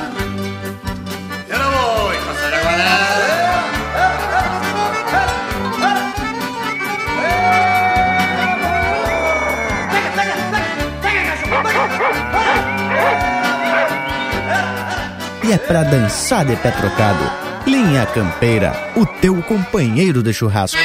E 15.43 15.51
é 15.53 15.57
pra 15.57 15.83
dançar 15.83 16.43
de 16.43 16.55
pé 16.57 16.71
trocado. 16.71 17.23
Linha 17.65 18.05
Campeira, 18.07 18.73
o 18.95 19.05
teu 19.05 19.41
companheiro 19.43 20.21
de 20.21 20.33
churrasco. 20.33 20.77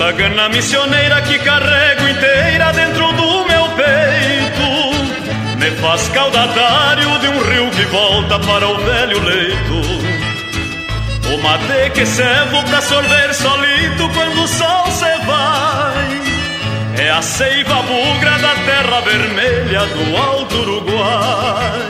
Esta 0.00 0.12
gana 0.12 0.48
missioneira 0.48 1.20
que 1.20 1.38
carrego 1.40 2.08
inteira 2.08 2.72
dentro 2.72 3.06
do 3.12 3.44
meu 3.44 3.68
peito 3.76 5.58
Me 5.58 5.70
faz 5.72 6.08
caudatário 6.08 7.18
de 7.18 7.28
um 7.28 7.38
rio 7.42 7.70
que 7.70 7.84
volta 7.84 8.38
para 8.38 8.66
o 8.66 8.78
velho 8.78 9.22
leito. 9.22 9.74
O 11.34 11.42
mate 11.42 11.90
que 11.92 12.06
servo 12.06 12.62
pra 12.62 12.80
sorver 12.80 13.34
solito 13.34 14.08
quando 14.14 14.42
o 14.42 14.48
sol 14.48 14.86
se 14.90 15.26
vai 15.26 17.04
É 17.04 17.10
a 17.10 17.20
seiva 17.20 17.82
bugra 17.82 18.38
da 18.38 18.54
terra 18.54 19.00
vermelha 19.02 19.80
do 19.80 20.16
alto 20.16 20.56
Uruguai. 20.62 21.88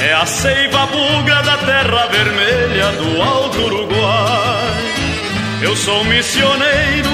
É 0.00 0.14
a 0.14 0.24
seiva 0.24 0.86
bugra 0.86 1.42
da 1.42 1.58
terra 1.58 2.06
vermelha 2.06 2.92
do 2.92 3.22
alto 3.22 3.58
Uruguai 3.58 4.66
eu 5.62 5.74
sou 5.76 6.04
missioneiro, 6.04 7.10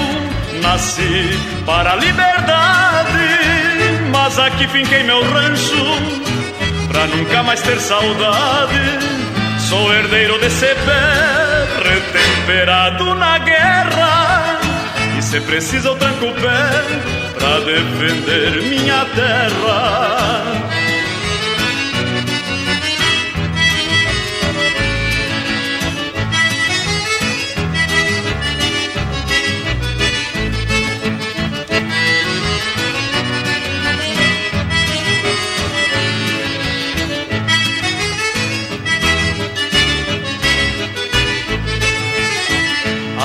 nasci 0.61 1.39
para 1.65 1.93
a 1.93 1.95
liberdade, 1.95 3.29
mas 4.11 4.37
aqui 4.39 4.67
finquei 4.67 5.03
meu 5.03 5.23
rancho 5.23 6.23
pra 6.87 7.07
nunca 7.07 7.43
mais 7.43 7.61
ter 7.61 7.79
saudade. 7.79 8.99
Sou 9.69 9.93
herdeiro 9.93 10.37
desse 10.39 10.65
pé, 10.65 11.89
retemperado 11.89 13.15
na 13.15 13.39
guerra, 13.39 14.59
e 15.17 15.21
se 15.21 15.39
precisa 15.41 15.87
eu 15.87 15.95
tranco 15.95 16.25
o 16.25 16.33
pé 16.33 16.83
pra 17.39 17.59
defender 17.59 18.61
minha 18.63 19.05
terra. 19.05 20.82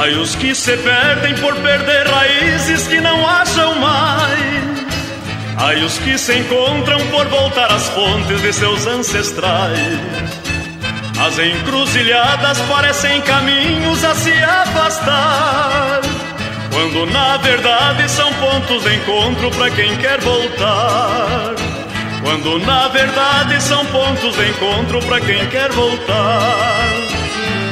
Ai, 0.01 0.15
os 0.15 0.37
que 0.37 0.55
se 0.55 0.77
perdem 0.77 1.35
por 1.39 1.57
perder 1.57 2.07
raízes 2.07 2.87
que 2.87 3.01
não 3.01 3.29
acham 3.29 3.75
mais. 3.75 4.39
Ai, 5.57 5.83
os 5.83 5.99
que 5.99 6.17
se 6.17 6.39
encontram 6.39 7.01
por 7.09 7.27
voltar 7.27 7.73
às 7.73 7.89
fontes 7.89 8.41
de 8.41 8.53
seus 8.53 8.87
ancestrais. 8.87 9.99
As 11.21 11.37
encruzilhadas 11.41 12.61
parecem 12.61 13.21
caminhos 13.23 14.05
a 14.05 14.15
se 14.15 14.33
afastar. 14.33 16.01
Quando 16.73 17.05
na 17.07 17.37
verdade 17.39 18.09
são 18.09 18.33
pontos 18.35 18.85
de 18.85 18.95
encontro 18.95 19.51
para 19.51 19.69
quem 19.73 19.97
quer 19.97 20.21
voltar. 20.21 21.55
Quando 22.23 22.65
na 22.65 22.87
verdade 22.87 23.61
são 23.61 23.85
pontos 23.87 24.37
de 24.37 24.49
encontro 24.49 25.01
para 25.01 25.21
quem 25.23 25.45
quer 25.49 25.73
voltar. 25.73 27.08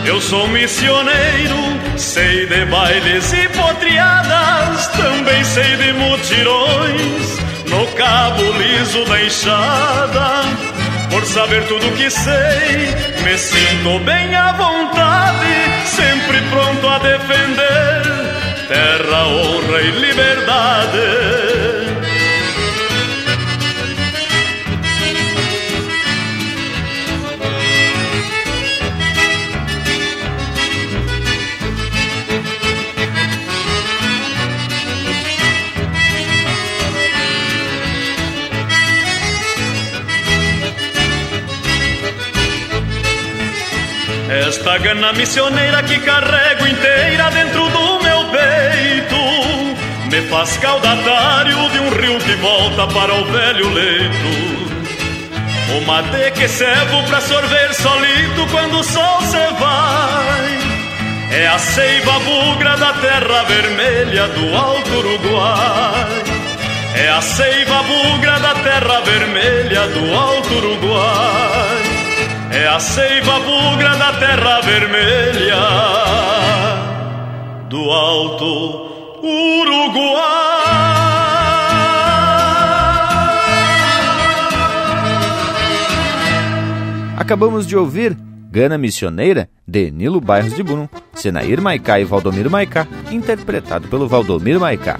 Eu 0.06 0.20
sou 0.20 0.46
missioneiro, 0.48 1.98
sei 1.98 2.46
de 2.46 2.64
bailes 2.66 3.32
e 3.32 3.48
potriadas, 3.48 4.86
também 4.88 5.42
sei 5.44 5.76
de 5.76 5.92
mutirões, 5.94 7.38
no 7.68 7.86
cabo 7.94 8.42
liso 8.52 9.04
da 9.04 9.22
enxada. 9.22 10.42
Por 11.10 11.24
saber 11.24 11.64
tudo 11.66 11.96
que 11.96 12.08
sei, 12.08 12.94
me 13.24 13.36
sinto 13.36 13.98
bem 14.04 14.34
à 14.34 14.52
vontade, 14.52 15.86
sempre 15.86 16.40
pronto 16.50 16.88
a 16.88 16.98
defender 16.98 18.16
terra, 18.68 19.26
honra 19.26 19.80
e 19.80 19.90
liberdade. 19.90 21.45
Esta 44.46 44.78
gana 44.78 45.12
missioneira 45.12 45.82
que 45.82 45.98
carrego 45.98 46.68
inteira 46.68 47.30
dentro 47.32 47.68
do 47.68 48.00
meu 48.00 48.24
peito. 48.26 49.16
Me 50.08 50.22
faz 50.28 50.56
caudatário 50.58 51.68
de 51.70 51.80
um 51.80 51.90
rio 51.90 52.18
que 52.20 52.36
volta 52.36 52.86
para 52.86 53.12
o 53.12 53.24
velho 53.24 53.68
leito. 53.70 54.76
O 55.76 55.84
mate 55.84 56.30
que 56.30 56.46
servo 56.46 57.02
pra 57.08 57.20
sorver 57.22 57.74
solito 57.74 58.46
quando 58.52 58.78
o 58.78 58.84
sol 58.84 59.20
se 59.22 59.52
vai. 59.58 60.58
É 61.32 61.48
a 61.48 61.58
seiva 61.58 62.12
bugra 62.20 62.76
da 62.76 62.92
terra 62.92 63.42
vermelha 63.48 64.28
do 64.28 64.56
alto 64.56 64.90
Uruguai. 64.90 66.22
É 66.94 67.08
a 67.08 67.20
seiva 67.20 67.82
bugra 67.82 68.38
da 68.38 68.54
terra 68.54 69.00
vermelha 69.00 69.88
do 69.88 70.14
alto 70.14 70.54
Uruguai 70.54 71.85
é 72.52 72.68
a 72.68 72.78
seiva 72.78 73.40
bugra 73.40 73.96
da 73.96 74.12
terra 74.14 74.60
vermelha 74.60 75.56
do 77.68 77.90
alto 77.90 78.86
Uruguai. 79.22 80.46
Acabamos 87.16 87.66
de 87.66 87.76
ouvir 87.76 88.16
Gana 88.50 88.78
Missioneira, 88.78 89.50
de 89.66 89.90
Nilo 89.90 90.20
Bairros 90.20 90.54
de 90.54 90.62
Bruno, 90.62 90.88
Senair 91.12 91.60
Maicá 91.60 91.98
e 91.98 92.04
Valdomiro 92.04 92.50
Maicá, 92.50 92.86
interpretado 93.10 93.88
pelo 93.88 94.06
Valdomiro 94.06 94.60
Maicá. 94.60 94.98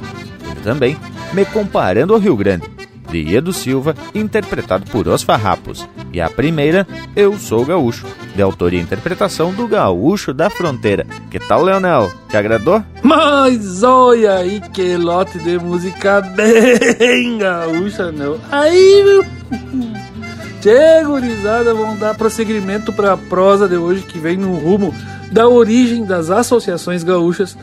Também 0.65 0.97
Me 1.33 1.45
Comparando 1.45 2.13
ao 2.13 2.19
Rio 2.19 2.37
Grande, 2.37 2.69
de 3.11 3.35
Edu 3.35 3.53
Silva, 3.53 3.95
interpretado 4.15 4.85
por 4.91 5.09
Os 5.09 5.23
Farrapos. 5.23 5.87
E 6.13 6.21
a 6.21 6.29
primeira, 6.31 6.87
Eu 7.15 7.39
Sou 7.39 7.65
Gaúcho, 7.65 8.07
de 8.35 8.43
autoria 8.43 8.81
e 8.81 8.83
interpretação 8.83 9.53
do 9.53 9.67
Gaúcho 9.67 10.33
da 10.33 10.49
Fronteira. 10.51 11.07
Que 11.31 11.39
tal, 11.39 11.63
Leonel? 11.63 12.11
Te 12.29 12.37
agradou? 12.37 12.83
Mas 13.03 13.83
olha 13.83 14.37
aí 14.37 14.61
que 14.73 14.97
lote 14.97 15.39
de 15.39 15.59
música 15.59 16.21
bem 16.21 17.39
gaúcha, 17.39 18.11
não. 18.13 18.39
Aí, 18.51 19.03
meu... 19.05 19.25
Tchê, 20.61 21.05
gurizada, 21.05 21.73
vamos 21.75 22.01
dar 22.01 22.17
prosseguimento 22.17 22.93
para 22.93 23.13
a 23.13 23.17
prosa 23.17 23.69
de 23.69 23.77
hoje 23.77 24.03
que 24.03 24.19
vem 24.19 24.37
no 24.37 24.57
rumo 24.57 24.93
da 25.31 25.49
origem 25.49 26.05
das 26.05 26.31
associações 26.31 27.05
gaúchas 27.05 27.57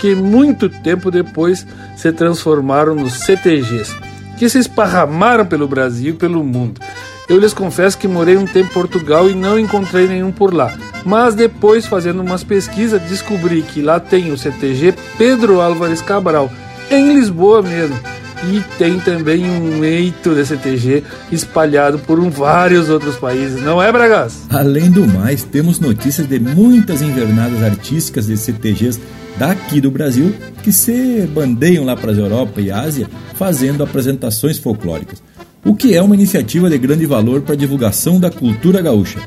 que 0.00 0.14
muito 0.14 0.68
tempo 0.68 1.10
depois 1.10 1.66
se 1.96 2.12
transformaram 2.12 2.94
nos 2.94 3.14
CTGs, 3.14 3.94
que 4.38 4.48
se 4.48 4.58
esparramaram 4.58 5.44
pelo 5.44 5.68
Brasil 5.68 6.14
e 6.14 6.16
pelo 6.16 6.42
mundo. 6.44 6.80
Eu 7.28 7.38
lhes 7.38 7.52
confesso 7.52 7.98
que 7.98 8.08
morei 8.08 8.36
um 8.36 8.46
tempo 8.46 8.70
em 8.70 8.72
Portugal 8.72 9.28
e 9.28 9.34
não 9.34 9.58
encontrei 9.58 10.06
nenhum 10.08 10.32
por 10.32 10.54
lá. 10.54 10.72
Mas 11.04 11.34
depois, 11.34 11.86
fazendo 11.86 12.22
umas 12.22 12.42
pesquisas, 12.42 13.02
descobri 13.02 13.62
que 13.62 13.82
lá 13.82 14.00
tem 14.00 14.32
o 14.32 14.38
CTG 14.38 14.94
Pedro 15.18 15.60
Álvares 15.60 16.00
Cabral, 16.00 16.50
em 16.90 17.12
Lisboa 17.12 17.62
mesmo. 17.62 17.98
E 18.44 18.62
tem 18.78 19.00
também 19.00 19.44
um 19.44 19.84
eito 19.84 20.32
de 20.34 20.46
CTG 20.46 21.02
espalhado 21.30 21.98
por 21.98 22.20
um, 22.20 22.30
vários 22.30 22.88
outros 22.88 23.16
países, 23.16 23.60
não 23.60 23.82
é, 23.82 23.90
Bragas? 23.90 24.46
Além 24.48 24.90
do 24.90 25.06
mais, 25.06 25.42
temos 25.42 25.80
notícias 25.80 26.26
de 26.26 26.38
muitas 26.38 27.02
invernadas 27.02 27.62
artísticas 27.62 28.26
de 28.26 28.36
CTGs 28.36 29.00
daqui 29.38 29.80
do 29.80 29.90
Brasil 29.90 30.34
que 30.62 30.72
se 30.72 31.26
bandeiam 31.32 31.84
lá 31.84 31.96
para 31.96 32.12
a 32.12 32.14
Europa 32.14 32.60
e 32.60 32.70
Ásia 32.70 33.08
fazendo 33.34 33.82
apresentações 33.82 34.58
folclóricas 34.58 35.22
o 35.64 35.74
que 35.74 35.94
é 35.94 36.02
uma 36.02 36.14
iniciativa 36.14 36.70
de 36.70 36.78
grande 36.78 37.06
valor 37.06 37.42
para 37.42 37.54
a 37.54 37.56
divulgação 37.56 38.18
da 38.18 38.30
cultura 38.30 38.80
gaúcha. 38.80 39.20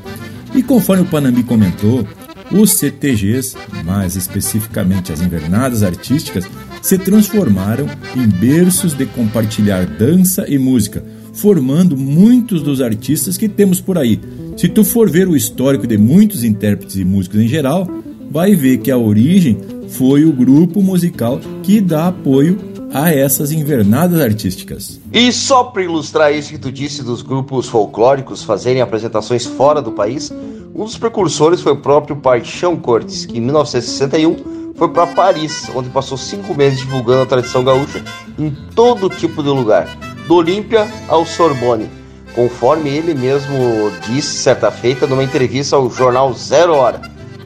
E 0.54 0.62
conforme 0.62 1.02
o 1.02 1.06
Panambi 1.06 1.42
comentou, 1.42 2.06
os 2.50 2.72
CTGs, 2.72 3.56
mais 3.84 4.16
especificamente 4.16 5.12
as 5.12 5.20
invernadas 5.20 5.82
artísticas, 5.82 6.44
se 6.82 6.98
transformaram 6.98 7.86
em 8.16 8.26
berços 8.26 8.92
de 8.92 9.06
compartilhar 9.06 9.86
dança 9.86 10.44
e 10.48 10.58
música, 10.58 11.04
formando 11.32 11.96
muitos 11.96 12.62
dos 12.62 12.80
artistas 12.80 13.36
que 13.36 13.48
temos 13.48 13.80
por 13.80 13.96
aí. 13.96 14.20
Se 14.56 14.68
tu 14.68 14.84
for 14.84 15.08
ver 15.08 15.28
o 15.28 15.36
histórico 15.36 15.86
de 15.86 15.96
muitos 15.96 16.44
intérpretes 16.44 16.96
e 16.96 17.04
músicos 17.04 17.40
em 17.40 17.48
geral, 17.48 17.88
vai 18.30 18.54
ver 18.54 18.78
que 18.78 18.90
a 18.90 18.98
origem 18.98 19.56
foi 19.92 20.24
o 20.24 20.32
grupo 20.32 20.82
musical 20.82 21.38
que 21.62 21.80
dá 21.80 22.08
apoio 22.08 22.58
a 22.92 23.10
essas 23.10 23.52
invernadas 23.52 24.20
artísticas. 24.20 25.00
E 25.12 25.32
só 25.32 25.64
para 25.64 25.82
ilustrar 25.82 26.32
isso 26.32 26.50
que 26.50 26.58
tu 26.58 26.70
disse 26.70 27.02
dos 27.02 27.22
grupos 27.22 27.68
folclóricos 27.68 28.42
fazerem 28.42 28.82
apresentações 28.82 29.46
fora 29.46 29.80
do 29.80 29.92
país, 29.92 30.32
um 30.74 30.84
dos 30.84 30.96
precursores 30.96 31.60
foi 31.60 31.72
o 31.72 31.80
próprio 31.80 32.16
Paixão 32.16 32.76
Cortes, 32.76 33.26
que 33.26 33.38
em 33.38 33.40
1961 33.40 34.72
foi 34.74 34.88
para 34.88 35.06
Paris, 35.06 35.70
onde 35.74 35.90
passou 35.90 36.16
cinco 36.16 36.54
meses 36.54 36.78
divulgando 36.78 37.22
a 37.22 37.26
tradição 37.26 37.62
gaúcha 37.62 38.02
em 38.38 38.50
todo 38.74 39.08
tipo 39.08 39.42
de 39.42 39.48
lugar, 39.48 39.86
do 40.26 40.34
Olímpia 40.34 40.88
ao 41.08 41.26
Sorbonne, 41.26 41.88
conforme 42.34 42.90
ele 42.90 43.14
mesmo 43.14 43.90
disse 44.06 44.38
certa 44.38 44.70
feita 44.70 45.06
numa 45.06 45.22
entrevista 45.22 45.76
ao 45.76 45.90
jornal 45.90 46.32
Zero 46.32 46.74
Hora. 46.74 47.00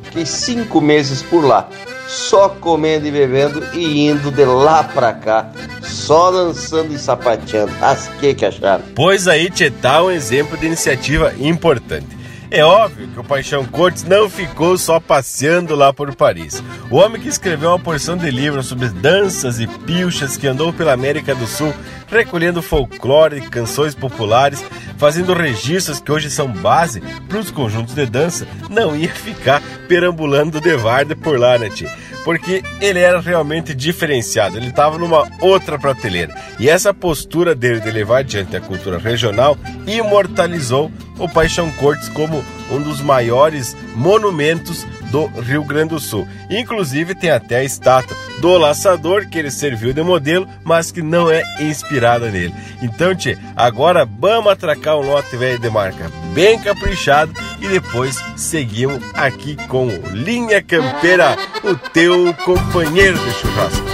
Fiquei 0.05 0.25
cinco 0.25 0.81
meses 0.81 1.23
por 1.23 1.45
lá, 1.45 1.69
só 2.09 2.49
comendo 2.49 3.07
e 3.07 3.11
bebendo 3.11 3.65
e 3.75 4.09
indo 4.09 4.31
de 4.31 4.45
lá 4.45 4.85
pra 4.85 5.13
cá, 5.13 5.51
só 5.83 6.31
dançando 6.31 6.93
e 6.93 6.99
sapateando. 6.99 7.73
As 7.81 8.09
que 8.21 8.35
que 8.35 8.45
acharam? 8.45 8.85
Pois 8.95 9.29
aí, 9.29 9.51
Tietá, 9.51 10.03
um 10.03 10.11
exemplo 10.11 10.57
de 10.57 10.67
iniciativa 10.67 11.35
importante. 11.39 12.16
É 12.51 12.65
óbvio 12.65 13.09
que 13.09 13.19
o 13.19 13.25
Paixão 13.25 13.65
Cortes 13.65 14.05
não 14.05 14.31
ficou 14.31 14.79
só 14.79 15.01
passeando 15.01 15.75
lá 15.75 15.93
por 15.93 16.15
Paris. 16.15 16.63
O 16.91 16.97
homem 16.97 17.21
que 17.21 17.29
escreveu 17.29 17.71
uma 17.71 17.79
porção 17.79 18.17
de 18.17 18.31
livros 18.31 18.67
sobre 18.67 18.89
danças 18.89 19.59
e 19.59 19.67
pilchas 19.67 20.37
que 20.37 20.47
andou 20.47 20.73
pela 20.73 20.93
América 20.93 21.35
do 21.35 21.47
Sul, 21.47 21.75
recolhendo 22.09 22.63
folclore 22.63 23.39
e 23.39 23.41
canções 23.41 23.95
populares, 23.95 24.65
fazendo 24.97 25.35
registros 25.35 25.99
que 25.99 26.13
hoje 26.13 26.31
são 26.31 26.47
base 26.47 27.01
para 27.29 27.39
os 27.39 27.51
conjuntos 27.51 27.95
de 27.95 28.07
dança, 28.07 28.47
não 28.71 28.95
ia 28.95 29.11
ficar 29.11 29.61
perambulando 29.89 30.61
de 30.61 30.77
varda 30.77 31.17
por 31.17 31.39
lá, 31.39 31.59
né, 31.59 31.69
tia? 31.69 31.93
Porque 32.27 32.61
ele 32.81 32.99
era 32.99 33.21
realmente 33.21 33.73
diferenciado, 33.73 34.57
ele 34.57 34.67
estava 34.67 34.99
numa 34.99 35.31
outra 35.41 35.79
prateleira. 35.79 36.35
E 36.59 36.69
essa 36.69 36.93
postura 36.93 37.55
dele 37.55 37.79
de 37.79 37.89
levar 37.89 38.19
adiante 38.19 38.57
a 38.57 38.61
cultura 38.61 38.99
regional 38.99 39.57
imortalizou 39.87 40.91
o 41.21 41.29
Paixão 41.29 41.71
Cortes 41.75 42.09
como 42.09 42.45
um 42.69 42.83
dos 42.83 43.01
maiores 43.01 43.77
monumentos 43.95 44.85
do 45.13 45.27
Rio 45.41 45.63
Grande 45.63 45.91
do 45.91 46.01
Sul. 46.01 46.27
Inclusive 46.51 47.15
tem 47.15 47.31
até 47.31 47.59
a 47.59 47.65
estátua 47.65 48.17
do 48.41 48.59
laçador 48.59 49.29
que 49.29 49.39
ele 49.39 49.51
serviu 49.53 49.93
de 49.93 50.03
modelo, 50.03 50.49
mas 50.65 50.91
que 50.91 51.03
não 51.03 51.31
é 51.31 51.45
inspirada 51.63 52.29
nele. 52.29 52.53
Então, 52.83 53.15
tchê, 53.15 53.39
agora 53.55 54.05
vamos 54.05 54.51
atracar 54.51 54.97
um 54.97 55.07
lote 55.07 55.37
velho 55.37 55.61
de 55.61 55.71
marca 55.71 56.11
bem 56.37 56.59
caprichado 56.59 57.33
e 57.59 57.67
depois 57.67 58.23
seguimos 58.37 59.03
aqui 59.15 59.57
com 59.69 59.89
Linha 60.13 60.63
Campeira, 60.63 61.35
o 61.65 61.75
teu 61.75 62.35
companheiro 62.45 63.19
de 63.19 63.33
churrasco. 63.33 63.87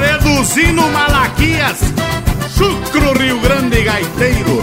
Reduzindo 0.00 0.82
Malaquias, 0.88 1.78
Chucro 2.58 3.16
Rio 3.16 3.38
Grande 3.38 3.80
Gaiteiro, 3.84 4.60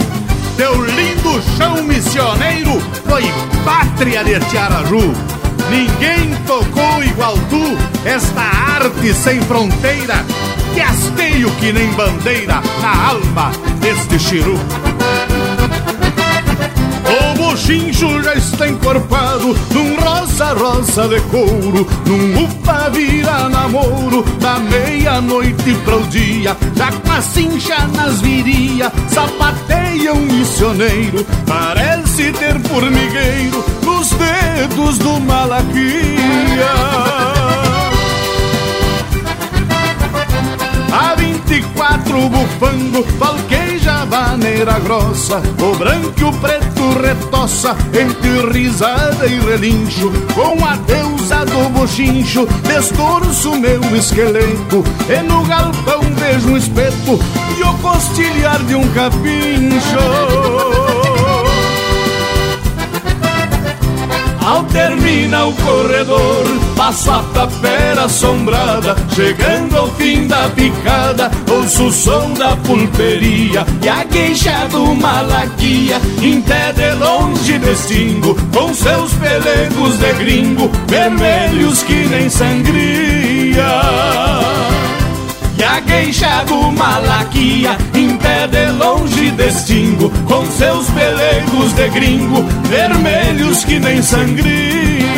teu 0.58 0.84
lindo 0.84 1.42
chão 1.56 1.82
missioneiro 1.84 2.78
foi 3.08 3.22
pátria 3.64 4.22
de 4.22 4.38
Tiaraju. 4.50 5.14
Ninguém 5.70 6.34
tocou 6.46 7.02
igual 7.02 7.38
tu 7.48 7.78
esta 8.06 8.42
arte 8.42 9.14
sem 9.14 9.40
fronteira, 9.42 10.24
que 10.78 10.82
hasteio 10.82 11.50
que 11.56 11.72
nem 11.72 11.90
bandeira 11.94 12.62
na 12.80 13.08
alma 13.08 13.50
deste 13.80 14.16
chiru. 14.16 14.56
O 17.10 17.34
bochincho 17.36 18.22
já 18.22 18.34
está 18.34 18.68
encorpado 18.68 19.58
num 19.72 19.96
rosa-rosa 19.96 21.08
de 21.08 21.20
couro, 21.22 21.84
num 22.06 22.44
upa 22.44 22.90
vira 22.90 23.48
namoro, 23.48 24.22
da 24.38 24.60
meia-noite 24.60 25.74
para 25.84 25.96
o 25.96 26.06
dia, 26.06 26.56
já 26.76 26.92
com 26.92 27.12
a 27.12 27.22
cincha 27.22 27.88
nas 27.88 28.20
viria, 28.20 28.92
sapateia 29.08 30.12
um 30.12 30.26
missioneiro, 30.26 31.26
parece 31.44 32.30
ter 32.34 32.56
formigueiro 32.60 33.64
nos 33.82 34.10
dedos 34.10 34.98
do 34.98 35.18
Malaquia. 35.22 35.78
A 40.90 41.14
24 41.14 42.28
bufando, 42.28 43.04
falqueja 43.18 44.04
vaneira 44.06 44.78
grossa. 44.80 45.42
O 45.60 45.76
branco 45.76 46.14
e 46.18 46.24
o 46.24 46.32
preto 46.32 46.98
retoça 47.00 47.76
Entre 47.92 48.58
risada 48.58 49.26
e 49.26 49.38
relincho. 49.40 50.10
Com 50.34 50.64
a 50.64 50.76
deusa 50.76 51.44
do 51.44 51.68
bochincho 51.70 52.46
Destorço 52.66 53.56
meu 53.56 53.80
esqueleto. 53.96 54.82
E 55.08 55.22
no 55.22 55.44
galpão 55.44 56.00
vejo 56.16 56.50
um 56.50 56.56
espeto 56.56 57.18
E 57.58 57.62
o 57.62 57.74
costilhar 57.78 58.62
de 58.64 58.74
um 58.74 58.88
capincho. 58.92 59.98
Ao 64.40 64.64
terminar 64.64 65.46
o 65.46 65.52
corredor, 65.52 66.46
passo 66.78 67.10
a 67.10 67.24
tapera 67.34 68.04
assombrada, 68.04 68.94
chegando 69.12 69.76
ao 69.76 69.88
fim 69.94 70.28
da 70.28 70.48
picada, 70.50 71.28
ouço 71.50 71.86
o 71.86 71.92
som 71.92 72.32
da 72.34 72.54
pulperia 72.54 73.66
e 73.82 73.88
a 73.88 74.04
queixa 74.04 74.68
do 74.70 74.94
malaquia, 74.94 76.00
em 76.22 76.40
pé 76.40 76.72
de 76.72 76.92
longe 76.92 77.58
distingo, 77.58 78.36
com 78.54 78.72
seus 78.72 79.12
pelegos 79.14 79.98
de 79.98 80.12
gringo, 80.12 80.70
vermelhos 80.86 81.82
que 81.82 82.06
nem 82.06 82.30
sangria. 82.30 83.66
E 85.58 85.64
a 85.64 85.80
queixa 85.80 86.44
do 86.46 86.70
Malaquia 86.70 87.76
Em 87.92 88.16
pé 88.16 88.46
de 88.46 88.70
longe 88.70 89.32
distingo 89.32 90.08
Com 90.24 90.46
seus 90.52 90.88
pelegos 90.90 91.72
de 91.72 91.88
gringo 91.88 92.44
Vermelhos 92.68 93.64
que 93.64 93.80
nem 93.80 94.00
sangria 94.00 95.08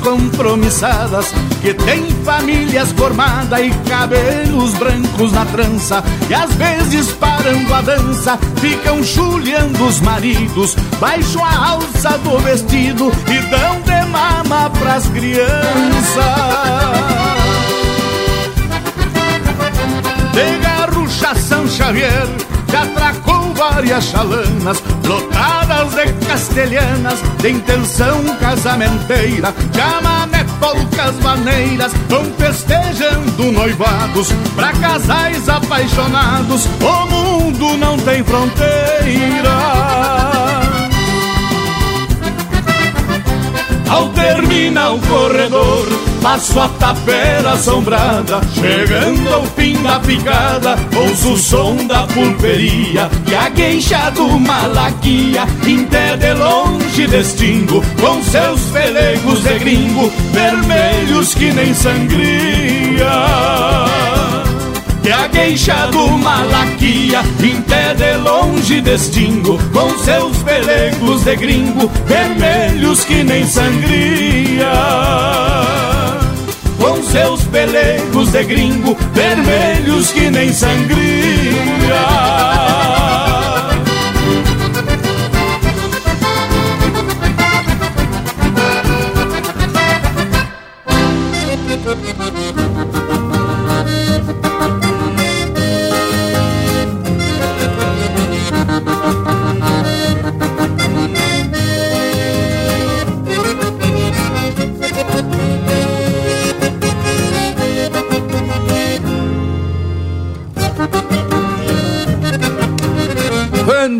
compromissadas 0.00 1.32
Que 1.60 1.74
tem 1.74 2.06
famílias 2.24 2.92
formadas 2.92 3.60
e 3.60 3.70
cabelos 3.88 4.74
brancos 4.74 5.32
na 5.32 5.44
trança 5.46 6.02
E 6.28 6.34
às 6.34 6.52
vezes 6.54 7.12
parando 7.12 7.72
a 7.74 7.80
dança 7.80 8.38
Ficam 8.60 9.02
chuleando 9.02 9.84
os 9.86 10.00
maridos 10.00 10.76
Baixam 11.00 11.44
a 11.44 11.70
alça 11.70 12.18
do 12.18 12.38
vestido 12.38 13.12
E 13.28 13.38
dão 13.50 13.80
de 13.82 14.06
mama 14.10 14.70
pras 14.70 15.06
crianças. 15.08 15.46
De 20.32 20.58
garrucha 20.58 21.34
São 21.34 21.68
Xavier 21.68 22.26
Já 22.70 22.82
atracou 22.82 23.54
várias 23.54 24.04
chalanas 24.04 24.82
Lotadas 25.04 25.65
de 25.84 26.26
castelhanas 26.26 27.20
De 27.38 27.50
intenção 27.50 28.22
casamenteira 28.40 29.54
Chamamé, 29.74 30.44
polcas, 30.58 31.16
maneiras 31.22 31.92
Vão 32.08 32.24
festejando 32.38 33.52
noivados 33.52 34.32
Pra 34.54 34.72
casais 34.72 35.48
apaixonados 35.48 36.66
O 36.80 37.06
mundo 37.06 37.76
não 37.76 37.98
tem 37.98 38.24
fronteira 38.24 38.75
Ao 44.26 44.34
terminar 44.34 44.92
o 44.92 44.98
corredor, 45.02 45.86
passo 46.20 46.58
a 46.58 46.68
tapera 46.68 47.52
assombrada. 47.52 48.40
Chegando 48.54 49.32
ao 49.32 49.44
fim 49.44 49.80
da 49.82 50.00
picada, 50.00 50.76
ouço 50.96 51.34
o 51.34 51.38
som 51.38 51.76
da 51.86 52.02
pulperia 52.08 53.08
e 53.30 53.34
a 53.34 53.50
queixa 53.50 54.10
do 54.10 54.28
malaquia. 54.40 55.42
Até 55.42 56.16
de 56.16 56.34
longe 56.34 57.06
distingo, 57.06 57.80
com 58.00 58.20
seus 58.24 58.60
pelegos 58.72 59.42
de 59.44 59.58
gringo, 59.60 60.12
vermelhos 60.32 61.32
que 61.32 61.52
nem 61.52 61.72
sangria. 61.72 63.06
E 65.06 65.12
a 65.12 65.28
queixa 65.28 65.86
do 65.92 66.08
Malaquia 66.18 67.22
Até 67.66 67.94
de 67.94 68.16
longe 68.16 68.80
distingo 68.80 69.56
Com 69.72 69.96
seus 69.98 70.36
pelegos 70.38 71.22
de 71.22 71.36
gringo 71.36 71.88
Vermelhos 72.06 73.04
que 73.04 73.22
nem 73.22 73.46
sangria. 73.46 74.72
Com 76.78 77.02
seus 77.04 77.44
pelegos 77.44 78.32
de 78.32 78.42
gringo 78.44 78.96
Vermelhos 79.12 80.10
que 80.10 80.30
nem 80.30 80.52
sangria 80.52 81.16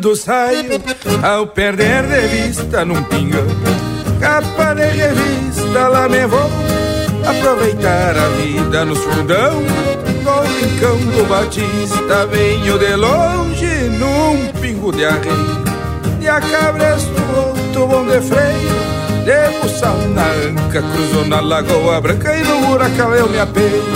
Quando 0.07 0.19
saio, 0.19 0.71
ao 1.21 1.49
perder 1.49 2.05
de 2.05 2.29
vista 2.29 2.85
num 2.85 3.03
pingão 3.03 3.45
Capa 4.21 4.73
de 4.73 4.85
revista, 4.85 5.89
lá 5.89 6.09
me 6.09 6.25
vou 6.29 6.49
Aproveitar 7.27 8.17
a 8.17 8.29
vida 8.41 8.85
no 8.85 8.95
fundão 8.95 9.65
Do 10.23 10.43
rincão 10.61 10.97
do 10.99 11.29
Batista 11.29 12.25
Venho 12.27 12.79
de 12.79 12.95
longe 12.95 13.67
num 13.99 14.47
pingo 14.61 14.93
de 14.93 15.07
arreio 15.07 15.65
De 16.21 16.29
a 16.29 16.41
cabresto, 16.41 17.11
outro 17.37 17.89
bom 17.89 18.07
de 18.07 18.21
freio 18.21 19.25
De 19.25 19.61
buçal 19.61 19.99
na 20.15 20.27
anca, 20.49 20.83
cruzou 20.83 21.27
na 21.27 21.41
lagoa 21.41 22.01
branca 22.01 22.33
E 22.33 22.45
no 22.45 22.65
buracão 22.65 23.13
eu 23.13 23.29
me 23.29 23.41
apeio 23.41 23.96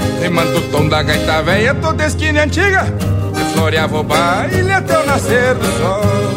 Rimando 0.21 0.59
o 0.59 0.61
tom 0.69 0.87
da 0.87 1.01
gaita 1.01 1.41
velha 1.41 1.73
toda 1.73 2.05
esquina 2.05 2.43
antiga. 2.43 2.85
Que 3.35 3.53
floreava 3.53 3.99
o 3.99 4.03
baile 4.03 4.71
até 4.71 4.99
o 4.99 5.05
nascer 5.05 5.55
do 5.55 5.65
sol 5.65 6.30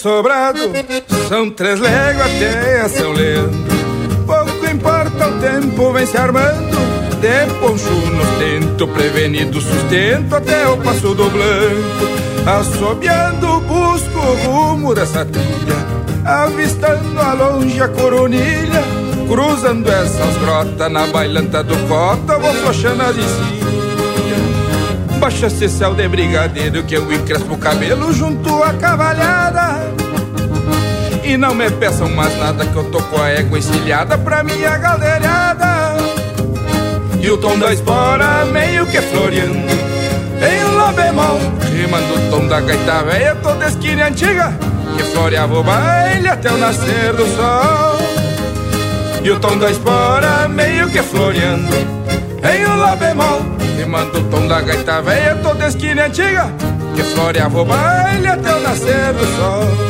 sobrado. 0.00 0.60
São 1.28 1.50
três 1.50 1.78
léguas 1.78 2.26
até 2.26 2.88
São 2.88 3.12
Leandro 3.12 3.70
Pouco 4.26 4.66
importa 4.66 5.28
o 5.28 5.38
tempo, 5.38 5.92
vem 5.92 6.06
se 6.06 6.16
armando. 6.16 6.78
De 7.20 7.52
poncho 7.60 7.90
no 7.90 8.24
tento, 8.38 8.88
prevenido 8.88 9.60
sustento 9.60 10.34
Até 10.34 10.66
o 10.66 10.78
passo 10.78 11.14
do 11.14 11.28
blanco. 11.28 12.20
Assobiando, 12.46 13.60
busco 13.60 14.18
o 14.18 14.34
rumo 14.46 14.94
dessa 14.94 15.24
trilha. 15.26 15.76
Avistando 16.24 17.20
a 17.20 17.34
longe 17.34 17.80
a 17.82 17.88
coronilha. 17.88 18.82
Cruzando 19.28 19.90
essas 19.90 20.36
grotas 20.38 20.90
na 20.90 21.06
bailanta 21.06 21.62
do 21.62 21.76
cota 21.86 22.36
Vou 22.36 22.52
flochando 22.52 23.00
a 23.00 23.12
de 23.12 23.22
cima 23.22 23.60
Baixa 25.20 25.46
esse 25.46 25.68
céu 25.68 25.94
de 25.94 26.08
brigadeiro 26.08 26.82
que 26.82 26.96
eu 26.96 27.12
encrespo 27.12 27.54
o 27.54 27.58
cabelo 27.58 28.12
junto 28.12 28.60
à 28.62 28.72
cavalhada 28.72 29.79
E 31.30 31.36
não 31.36 31.54
me 31.54 31.70
peçam 31.70 32.08
mais 32.08 32.36
nada 32.40 32.66
que 32.66 32.74
eu 32.74 32.90
tô 32.90 33.00
com 33.04 33.22
a 33.22 33.28
égua 33.30 33.56
encilhada 33.56 34.18
pra 34.18 34.42
minha 34.42 34.76
galdeirada 34.76 35.96
E 37.20 37.30
o 37.30 37.38
tom 37.38 37.56
da 37.56 37.72
espora 37.72 38.44
meio 38.46 38.84
que 38.86 39.00
floreando 39.00 39.70
Em 40.42 40.74
lá 40.74 40.90
bemol, 40.90 41.38
rimando 41.72 42.14
o 42.14 42.30
tom 42.30 42.48
da 42.48 42.60
gaita 42.60 43.04
velha 43.04 43.36
toda 43.36 43.68
esquina 43.68 44.08
antiga 44.08 44.52
Que 44.96 45.04
floreava 45.04 45.56
o 45.56 45.62
baile 45.62 46.26
até 46.26 46.50
o 46.50 46.56
nascer 46.56 47.12
do 47.12 47.24
sol. 47.36 47.98
E 49.22 49.30
o 49.30 49.38
tom 49.38 49.56
da 49.56 49.70
espora 49.70 50.48
meio 50.48 50.90
que 50.90 51.00
floreando 51.00 51.76
Em 52.42 52.64
lá 52.76 52.96
bemol 52.96 53.42
Rimando 53.78 54.18
o 54.18 54.24
tom 54.24 54.48
da 54.48 54.60
gaita 54.62 55.00
velha 55.00 55.36
toda 55.36 55.68
esquina 55.68 56.06
antiga 56.06 56.52
Que 56.96 57.04
floreava 57.04 57.62
o 57.62 57.64
baile 57.64 58.26
até 58.26 58.52
o 58.52 58.60
nascer 58.62 59.12
do 59.12 59.24
sol 59.36 59.89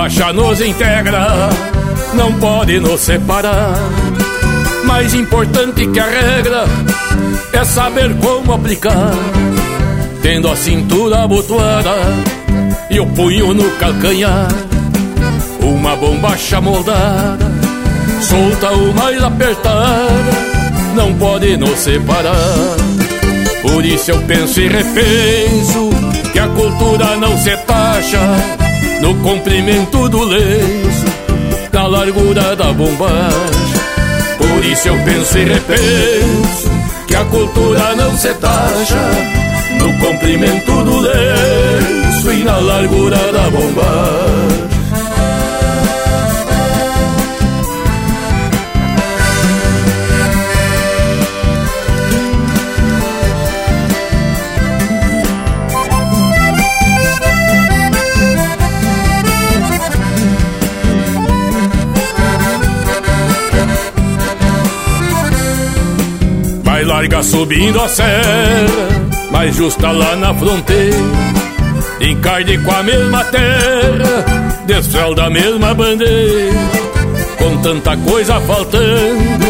A 0.00 0.04
bombacha 0.04 0.32
nos 0.32 0.60
integra 0.62 1.50
não 2.14 2.32
pode 2.40 2.80
nos 2.80 3.02
separar. 3.02 3.74
Mais 4.86 5.12
importante 5.12 5.86
que 5.88 6.00
a 6.00 6.06
regra 6.06 6.64
é 7.52 7.64
saber 7.64 8.14
como 8.14 8.54
aplicar. 8.54 9.12
Tendo 10.22 10.48
a 10.48 10.56
cintura 10.56 11.24
abotoada 11.24 11.94
e 12.88 12.98
o 12.98 13.04
punho 13.08 13.52
no 13.52 13.70
calcanhar. 13.72 14.48
Uma 15.60 15.94
bombacha 15.96 16.62
moldada, 16.62 17.52
solta 18.22 18.70
o 18.70 18.94
mais 18.94 19.22
apertada, 19.22 20.32
não 20.96 21.12
pode 21.16 21.58
nos 21.58 21.78
separar. 21.78 22.76
Por 23.60 23.84
isso 23.84 24.12
eu 24.12 24.18
penso 24.22 24.62
e 24.62 24.66
repenso 24.66 25.90
que 26.32 26.38
a 26.38 26.48
cultura 26.48 27.18
não 27.18 27.36
se 27.36 27.54
taxa 27.58 28.59
no 29.00 29.14
comprimento 29.16 30.08
do 30.08 30.24
lenço, 30.24 31.06
na 31.72 31.86
largura 31.86 32.54
da 32.56 32.72
bombacha. 32.72 33.80
Por 34.38 34.64
isso 34.64 34.88
eu 34.88 34.94
penso 35.04 35.38
e 35.38 35.44
repenso 35.44 36.70
que 37.06 37.14
a 37.14 37.24
cultura 37.24 37.94
não 37.96 38.16
se 38.16 38.32
taxa 38.34 39.10
no 39.78 39.98
comprimento 39.98 40.84
do 40.84 41.00
lenço 41.00 42.32
e 42.32 42.44
na 42.44 42.58
largura 42.58 43.16
da 43.16 43.50
bombacha. 43.50 44.70
Larga 67.10 67.22
subindo 67.24 67.80
a 67.80 67.88
serra, 67.88 69.10
mais 69.32 69.56
justa 69.56 69.90
lá 69.90 70.14
na 70.14 70.32
fronteira. 70.32 70.96
Encarde 72.00 72.56
com 72.58 72.70
a 72.70 72.82
mesma 72.82 73.24
terra, 73.24 74.62
desfralda 74.64 75.24
a 75.24 75.30
mesma 75.30 75.74
bandeira. 75.74 76.56
Com 77.36 77.56
tanta 77.62 77.96
coisa 77.96 78.40
faltando, 78.40 79.44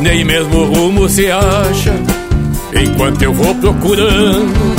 nem 0.00 0.24
mesmo 0.24 0.64
rumo 0.64 1.08
se 1.08 1.30
acha. 1.30 1.94
Enquanto 2.74 3.22
eu 3.22 3.32
vou 3.32 3.54
procurando, 3.54 4.76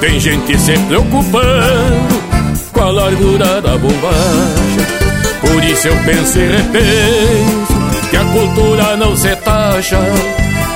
tem 0.00 0.20
gente 0.20 0.58
se 0.58 0.78
preocupando 0.78 2.22
com 2.70 2.80
a 2.80 2.90
largura 2.90 3.62
da 3.62 3.78
bombacha. 3.78 5.02
Por 5.40 5.64
isso 5.64 5.88
eu 5.88 5.96
penso 6.04 6.38
e 6.38 6.48
repenso 6.48 8.10
que 8.10 8.16
a 8.16 8.24
cultura 8.24 8.96
não 8.96 9.16
se 9.16 9.34
taxa 9.36 9.98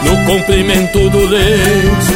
no 0.06 0.24
comprimento 0.24 1.10
do 1.10 1.26
lenço 1.26 2.12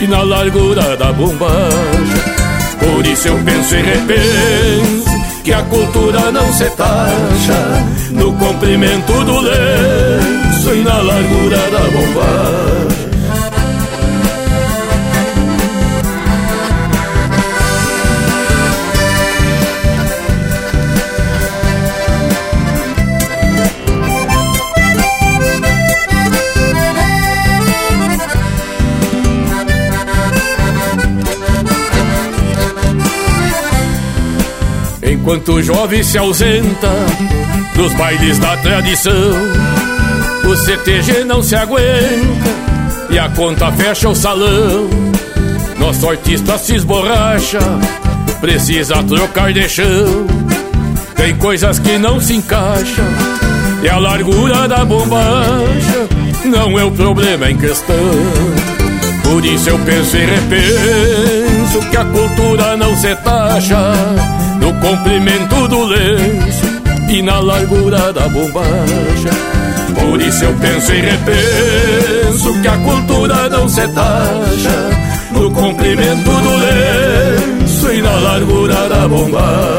e 0.00 0.06
na 0.06 0.22
largura 0.22 0.96
da 0.96 1.12
bombacha. 1.12 2.34
Por 2.80 3.06
isso 3.06 3.28
eu 3.28 3.38
penso 3.44 3.74
e 3.76 3.82
repenso 3.82 5.10
que 5.44 5.52
a 5.52 5.62
cultura 5.62 6.30
não 6.32 6.52
se 6.52 6.64
taxa 6.70 7.84
no 8.12 8.32
comprimento 8.32 9.12
do 9.24 9.40
lenço 9.40 10.74
e 10.74 10.82
na 10.82 10.96
largura 11.02 11.58
da 11.70 11.80
bombacha. 11.80 12.93
Enquanto 35.24 35.52
o 35.54 35.62
jovem 35.62 36.02
se 36.02 36.18
ausenta 36.18 36.92
dos 37.74 37.94
bailes 37.94 38.38
da 38.38 38.58
tradição, 38.58 39.32
o 40.46 40.54
CTG 40.54 41.24
não 41.24 41.42
se 41.42 41.56
aguenta 41.56 42.50
e 43.08 43.18
a 43.18 43.30
conta 43.30 43.72
fecha 43.72 44.06
o 44.06 44.14
salão. 44.14 44.86
Nosso 45.78 46.10
artista 46.10 46.58
se 46.58 46.74
esborracha, 46.74 47.58
precisa 48.38 49.02
trocar 49.02 49.50
de 49.50 49.66
chão. 49.66 50.26
Tem 51.16 51.34
coisas 51.36 51.78
que 51.78 51.96
não 51.96 52.20
se 52.20 52.34
encaixam 52.34 53.06
e 53.82 53.88
a 53.88 53.96
largura 53.98 54.68
da 54.68 54.84
bombacha 54.84 56.06
não 56.44 56.78
é 56.78 56.84
o 56.84 56.90
problema 56.90 57.50
em 57.50 57.56
questão. 57.56 57.96
Por 59.22 59.42
isso 59.42 59.70
eu 59.70 59.78
penso 59.78 60.18
e 60.18 60.26
repenso 60.26 61.80
que 61.90 61.96
a 61.96 62.04
cultura 62.04 62.76
não 62.76 62.94
se 62.94 63.16
taxa 63.16 64.33
no 64.64 64.72
comprimento 64.80 65.68
do 65.68 65.84
lenço 65.84 66.64
e 67.10 67.20
na 67.20 67.38
largura 67.38 68.12
da 68.14 68.26
bombacha. 68.28 69.30
Por 69.94 70.20
isso 70.20 70.44
eu 70.44 70.54
penso 70.54 70.92
e 70.92 71.00
repenso 71.00 72.62
que 72.62 72.68
a 72.68 72.78
cultura 72.78 73.48
não 73.50 73.68
se 73.68 73.86
taxa 73.88 74.90
no 75.32 75.50
comprimento 75.50 76.30
do 76.30 76.56
lenço 76.56 77.92
e 77.92 78.00
na 78.00 78.12
largura 78.12 78.88
da 78.88 79.06
bombacha. 79.06 79.73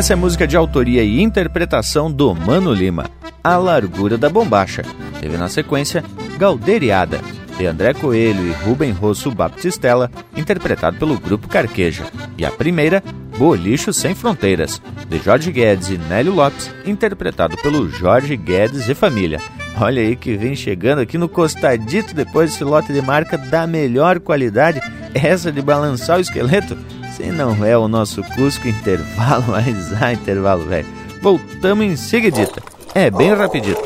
Essa 0.00 0.14
é 0.14 0.16
música 0.16 0.46
de 0.46 0.56
autoria 0.56 1.04
e 1.04 1.20
interpretação 1.20 2.10
do 2.10 2.34
Mano 2.34 2.72
Lima, 2.72 3.10
A 3.44 3.58
Largura 3.58 4.16
da 4.16 4.30
Bombacha. 4.30 4.82
Teve 5.20 5.36
na 5.36 5.46
sequência 5.46 6.02
Galderiada, 6.38 7.20
de 7.58 7.66
André 7.66 7.92
Coelho 7.92 8.46
e 8.46 8.50
Rubem 8.50 8.92
Rosso 8.92 9.30
Baptistella, 9.30 10.10
interpretado 10.34 10.96
pelo 10.96 11.20
Grupo 11.20 11.48
Carqueja. 11.48 12.04
E 12.38 12.46
a 12.46 12.50
primeira, 12.50 13.04
Bolicho 13.36 13.92
Sem 13.92 14.14
Fronteiras, 14.14 14.80
de 15.06 15.18
Jorge 15.18 15.52
Guedes 15.52 15.90
e 15.90 15.98
Nélio 15.98 16.32
Lopes, 16.32 16.74
interpretado 16.86 17.58
pelo 17.58 17.86
Jorge 17.90 18.38
Guedes 18.38 18.88
e 18.88 18.94
Família. 18.94 19.38
Olha 19.78 20.00
aí 20.00 20.16
que 20.16 20.34
vem 20.34 20.56
chegando 20.56 21.00
aqui 21.00 21.18
no 21.18 21.28
costadito 21.28 22.14
depois 22.14 22.52
desse 22.52 22.64
lote 22.64 22.90
de 22.90 23.02
marca 23.02 23.36
da 23.36 23.66
melhor 23.66 24.18
qualidade, 24.18 24.80
essa 25.12 25.52
de 25.52 25.60
balançar 25.60 26.16
o 26.16 26.22
esqueleto. 26.22 26.74
Se 27.20 27.30
não 27.30 27.62
é 27.66 27.76
o 27.76 27.86
nosso 27.86 28.22
Cusco 28.22 28.66
intervalo, 28.66 29.44
mas 29.52 30.02
há 30.02 30.14
intervalo, 30.14 30.64
velho. 30.64 30.86
Voltamos 31.20 31.84
em 31.84 31.94
seguidita. 31.94 32.62
É 32.94 33.10
bem 33.10 33.34
rapidito. 33.34 33.78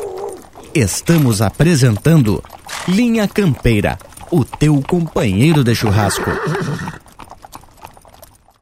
Estamos 0.72 1.42
apresentando 1.42 2.40
Linha 2.86 3.26
Campeira, 3.26 3.98
o 4.30 4.44
teu 4.44 4.80
companheiro 4.86 5.64
de 5.64 5.74
churrasco. 5.74 6.30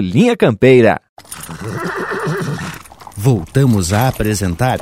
Linha 0.00 0.36
Campeira. 0.36 1.00
Voltamos 3.16 3.92
a 3.92 4.08
apresentar 4.08 4.80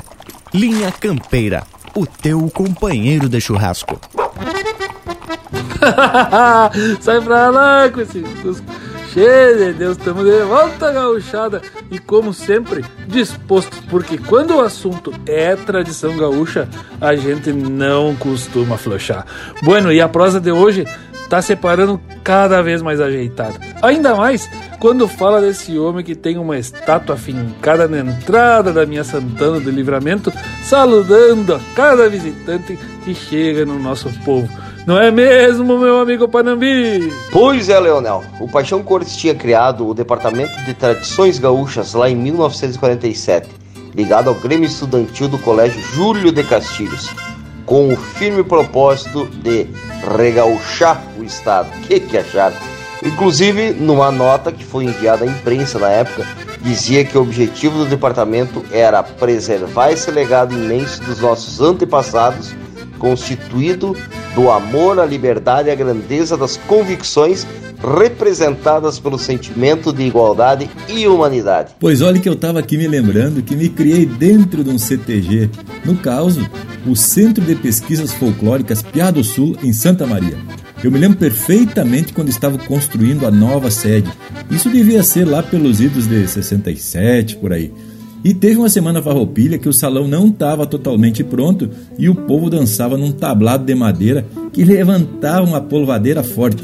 Linha 0.53 0.91
Campeira, 0.91 1.63
o 1.95 2.05
teu 2.05 2.49
companheiro 2.49 3.27
de 3.27 3.39
churrasco. 3.41 3.99
Sai 7.01 7.21
pra 7.21 7.49
lá 7.49 7.89
com 7.89 8.01
esse 8.01 8.21
cusco. 8.41 8.65
Cheio 9.13 9.57
de 9.57 9.71
Deus, 9.71 9.97
estamos 9.97 10.25
de 10.25 10.43
volta 10.43 10.91
gauchada 10.91 11.61
e 11.89 11.97
como 11.97 12.33
sempre, 12.33 12.83
dispostos, 13.07 13.79
porque 13.89 14.17
quando 14.17 14.55
o 14.55 14.61
assunto 14.61 15.13
é 15.25 15.55
tradição 15.55 16.17
gaúcha, 16.17 16.67
a 16.99 17.15
gente 17.15 17.53
não 17.53 18.13
costuma 18.15 18.77
flochar. 18.77 19.25
Bueno, 19.63 19.89
e 19.89 20.01
a 20.01 20.09
prosa 20.09 20.41
de 20.41 20.51
hoje 20.51 20.85
tá 21.29 21.41
separando 21.41 21.99
cada 22.23 22.61
vez 22.61 22.81
mais 22.81 22.99
ajeitado. 23.01 23.59
Ainda 23.81 24.15
mais 24.15 24.49
quando 24.79 25.07
fala 25.07 25.41
desse 25.41 25.77
homem 25.77 26.03
que 26.03 26.15
tem 26.15 26.37
uma 26.37 26.57
estátua 26.57 27.17
fincada 27.17 27.87
na 27.87 27.99
entrada 27.99 28.71
da 28.71 28.85
minha 28.85 29.03
Santana 29.03 29.59
do 29.59 29.71
Livramento, 29.71 30.31
saludando 30.63 31.55
a 31.55 31.59
cada 31.75 32.09
visitante 32.09 32.77
que 33.03 33.13
chega 33.13 33.65
no 33.65 33.79
nosso 33.79 34.09
povo. 34.23 34.49
Não 34.85 34.99
é 34.99 35.09
mesmo, 35.09 35.79
meu 35.79 35.99
amigo 35.99 36.27
Panambi? 36.27 37.11
Pois 37.31 37.69
é, 37.69 37.79
Leonel. 37.79 38.23
O 38.39 38.47
Paixão 38.47 38.83
Cores 38.83 39.15
tinha 39.15 39.33
criado 39.33 39.87
o 39.87 39.95
Departamento 39.95 40.55
de 40.63 40.75
Tradições 40.75 41.39
Gaúchas 41.39 41.95
lá 41.95 42.07
em 42.07 42.15
1947, 42.15 43.49
ligado 43.95 44.29
ao 44.29 44.35
Grêmio 44.35 44.67
Estudantil 44.67 45.27
do 45.27 45.39
Colégio 45.39 45.81
Júlio 45.95 46.31
de 46.31 46.43
Castilhos, 46.43 47.09
com 47.65 47.91
o 47.91 47.95
firme 47.95 48.43
propósito 48.43 49.25
de 49.25 49.67
regauchar 51.25 51.25
o 51.25 51.27
Estado. 51.27 51.71
Que 51.87 51.99
que 51.99 52.17
acharam? 52.17 52.55
Inclusive, 53.03 53.71
numa 53.73 54.11
nota 54.11 54.51
que 54.51 54.63
foi 54.63 54.85
enviada 54.85 55.25
à 55.25 55.27
imprensa 55.27 55.77
na 55.77 55.89
época, 55.89 56.25
dizia 56.61 57.03
que 57.03 57.17
o 57.17 57.21
objetivo 57.21 57.79
do 57.79 57.85
departamento 57.85 58.63
era 58.71 59.03
preservar 59.03 59.91
esse 59.91 60.09
legado 60.09 60.55
imenso 60.55 61.03
dos 61.03 61.19
nossos 61.19 61.61
antepassados 61.61 62.55
constituído 62.97 63.95
do 64.33 64.49
amor 64.49 64.99
à 64.99 65.05
liberdade 65.05 65.69
e 65.69 65.71
à 65.71 65.75
grandeza 65.75 66.37
das 66.37 66.57
convicções 66.57 67.45
representadas 67.99 68.99
pelo 68.99 69.19
sentimento 69.19 69.93
de 69.93 70.03
igualdade 70.03 70.69
e 70.89 71.07
humanidade. 71.07 71.73
Pois 71.79 72.01
olha 72.01 72.19
que 72.19 72.27
eu 72.27 72.33
estava 72.33 72.59
aqui 72.59 72.77
me 72.77 72.87
lembrando 72.87 73.43
que 73.43 73.55
me 73.55 73.69
criei 73.69 74.05
dentro 74.05 74.63
de 74.63 74.69
um 74.69 74.79
CTG, 74.79 75.49
no 75.83 75.95
caso, 75.97 76.49
o 76.87 76.95
Centro 76.95 77.43
de 77.43 77.55
Pesquisas 77.55 78.13
Folclóricas 78.13 78.81
Piá 78.81 79.11
do 79.11 79.23
Sul, 79.23 79.55
em 79.61 79.73
Santa 79.73 80.07
Maria. 80.07 80.37
Eu 80.85 80.91
me 80.91 80.99
lembro 80.99 81.17
perfeitamente 81.17 82.13
quando 82.13 82.29
estava 82.29 82.59
construindo 82.59 83.25
a 83.25 83.31
nova 83.31 83.71
sede. 83.71 84.07
Isso 84.51 84.69
devia 84.69 85.01
ser 85.01 85.25
lá 85.25 85.41
pelos 85.41 85.81
idos 85.81 86.05
de 86.05 86.27
67, 86.27 87.37
por 87.37 87.51
aí. 87.51 87.73
E 88.23 88.35
teve 88.35 88.57
uma 88.57 88.69
semana 88.69 89.01
farroupilha 89.01 89.57
que 89.57 89.67
o 89.67 89.73
salão 89.73 90.07
não 90.07 90.27
estava 90.27 90.67
totalmente 90.67 91.23
pronto 91.23 91.71
e 91.97 92.07
o 92.07 92.13
povo 92.13 92.51
dançava 92.51 92.99
num 92.99 93.11
tablado 93.11 93.65
de 93.65 93.73
madeira 93.73 94.27
que 94.53 94.63
levantava 94.63 95.47
uma 95.47 95.59
polvadeira 95.59 96.21
forte. 96.21 96.63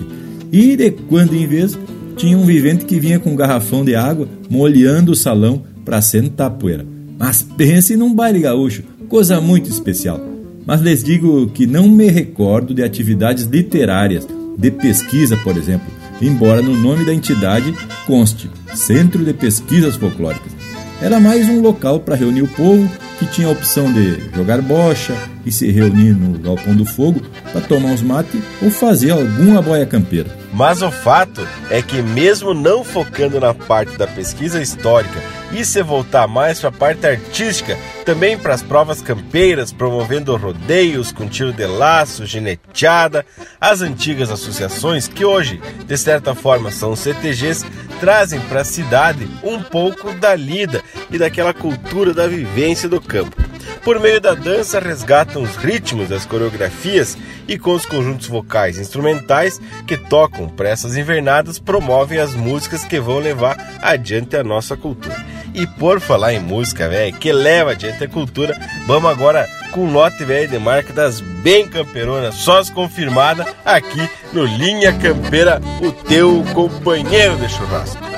E 0.52 0.76
de 0.76 0.92
quando 0.92 1.34
em 1.34 1.48
vez 1.48 1.76
tinha 2.16 2.38
um 2.38 2.46
vivente 2.46 2.86
que 2.86 3.00
vinha 3.00 3.20
com 3.20 3.32
um 3.32 3.36
garrafão 3.36 3.84
de 3.84 3.96
água 3.96 4.28
molhando 4.48 5.14
o 5.14 5.16
salão 5.16 5.64
para 5.84 6.00
sentar 6.00 6.52
poeira. 6.52 6.86
Mas 7.18 7.42
pense 7.42 7.98
num 7.98 8.14
baile 8.14 8.42
gaúcho, 8.42 8.84
coisa 9.10 9.42
muito 9.42 9.68
especial. 9.68 10.31
Mas 10.72 10.80
lhes 10.80 11.04
digo 11.04 11.50
que 11.50 11.68
não 11.68 11.90
me 11.90 12.08
recordo 12.08 12.74
de 12.74 12.82
atividades 12.82 13.44
literárias, 13.44 14.26
de 14.58 14.72
pesquisa, 14.72 15.36
por 15.36 15.58
exemplo, 15.58 15.92
embora 16.22 16.62
no 16.62 16.78
nome 16.78 17.04
da 17.04 17.14
entidade 17.14 17.74
conste 18.08 18.50
Centro 18.74 19.26
de 19.26 19.34
Pesquisas 19.34 19.98
Folclóricas. 19.98 20.54
Era 21.02 21.20
mais 21.20 21.50
um 21.50 21.60
local 21.60 22.00
para 22.00 22.16
reunir 22.16 22.44
o 22.44 22.48
povo 22.48 22.90
que 23.20 23.26
tinha 23.26 23.50
a 23.50 23.52
opção 23.52 23.92
de 23.92 24.18
jogar 24.34 24.62
bocha 24.62 25.14
e 25.46 25.52
se 25.52 25.72
reunir 25.72 26.14
no 26.14 26.38
galpão 26.40 26.76
do 26.76 26.86
fogo 26.86 27.22
para 27.52 27.62
tomar 27.62 27.90
uns 27.90 28.02
mate 28.02 28.42
ou 28.62 28.70
fazer 28.70 29.12
alguma 29.12 29.62
boia 29.62 29.86
campeira. 29.86 30.30
Mas 30.54 30.82
o 30.82 30.92
fato 30.92 31.48
é 31.70 31.82
que 31.82 32.02
mesmo 32.02 32.54
não 32.54 32.84
focando 32.84 33.40
na 33.40 33.54
parte 33.54 33.98
da 33.98 34.06
pesquisa 34.06 34.62
histórica 34.62 35.20
e 35.54 35.66
se 35.66 35.82
voltar 35.82 36.28
mais 36.28 36.60
para 36.60 36.70
a 36.70 36.74
parte 36.74 37.06
artística, 37.06 37.78
também 38.06 38.38
para 38.38 38.54
as 38.54 38.62
provas 38.62 39.02
campeiras, 39.02 39.72
promovendo 39.72 40.36
rodeios 40.36 41.12
com 41.12 41.28
tiro 41.28 41.52
de 41.52 41.66
laço, 41.66 42.26
gineteada, 42.26 43.26
as 43.60 43.82
antigas 43.82 44.32
associações 44.32 45.08
que 45.08 45.26
hoje, 45.26 45.62
de 45.86 45.98
certa 45.98 46.34
forma, 46.34 46.72
são 46.72 46.96
CTGs, 46.96 47.66
trazem 48.00 48.40
para 48.42 48.62
a 48.62 48.66
cidade 48.66 49.28
um 49.44 49.62
pouco 49.62 50.14
da 50.14 50.36
lida 50.36 50.82
e 51.10 51.18
daquela 51.18 51.54
cultura 51.54 52.14
da 52.14 52.28
vivência 52.28 52.88
do 52.90 53.00
campo. 53.00 53.51
Por 53.84 54.00
meio 54.00 54.22
da 54.22 54.34
dança, 54.34 54.80
resgatam 54.80 55.42
os 55.42 55.56
ritmos 55.56 56.10
das 56.10 56.26
coreografias 56.26 57.18
e 57.48 57.58
com 57.58 57.74
os 57.74 57.86
conjuntos 57.86 58.28
vocais 58.28 58.78
instrumentais 58.78 59.60
que 59.88 59.98
tocam 59.98 60.48
para 60.48 60.70
essas 60.70 60.96
invernadas, 60.96 61.60
promovem 61.60 62.20
as 62.20 62.34
músicas 62.34 62.84
que 62.86 63.00
vão 63.00 63.20
levar 63.20 63.58
adiante 63.82 64.36
a 64.36 64.44
nossa 64.44 64.78
cultura. 64.78 65.16
E 65.54 65.68
por 65.68 66.00
falar 66.00 66.34
em 66.34 66.40
música, 66.40 66.88
velho, 66.88 67.16
que 67.18 67.32
leva 67.32 67.72
adiante 67.72 68.04
a 68.04 68.08
cultura, 68.08 68.58
vamos 68.88 69.10
agora 69.10 69.48
com 69.72 69.82
o 69.82 69.92
lote 69.92 70.24
velho 70.24 70.48
de 70.48 70.60
marca 70.60 70.94
das 70.94 71.20
bem 71.20 71.68
camperonas, 71.68 72.36
sós 72.36 72.70
confirmada 72.70 73.46
aqui 73.66 74.10
no 74.32 74.46
Linha 74.46 74.94
Campeira, 74.94 75.62
o 75.82 75.92
teu 75.92 76.44
companheiro 76.54 77.36
de 77.38 77.50
churrasco. 77.50 78.11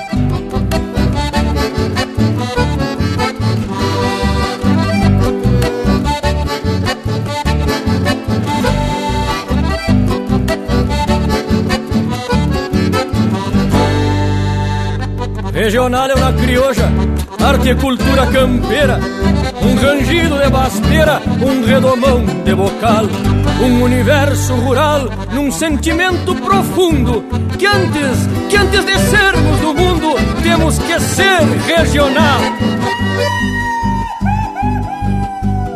Regional 15.64 16.10
é 16.10 16.14
uma 16.14 16.30
crioja, 16.34 16.92
arte 17.42 17.70
e 17.70 17.74
cultura 17.74 18.26
campeira, 18.26 19.00
um 19.62 19.74
rangido 19.76 20.36
de 20.36 20.50
basteira, 20.50 21.22
um 21.40 21.64
redomão 21.64 22.22
de 22.44 22.54
bocal, 22.54 23.06
um 23.62 23.82
universo 23.82 24.54
rural 24.56 25.08
num 25.32 25.50
sentimento 25.50 26.34
profundo 26.34 27.24
que 27.58 27.64
antes, 27.64 28.28
que 28.50 28.56
antes 28.58 28.84
de 28.84 28.98
sermos 29.08 29.58
do 29.60 29.72
mundo, 29.72 30.14
temos 30.42 30.78
que 30.80 31.00
ser 31.00 31.40
regional. 31.66 32.40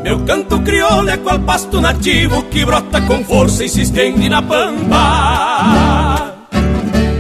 Meu 0.05 0.19
canto 0.27 0.61
crioulo 0.61 1.09
é 1.09 1.17
qual 1.17 1.39
pasto 1.39 1.81
nativo 1.81 2.43
que 2.51 2.63
brota 2.63 3.01
com 3.01 3.25
força 3.25 3.65
e 3.65 3.71
se 3.71 3.81
estende 3.81 4.29
na 4.29 4.43
pampa. 4.43 6.08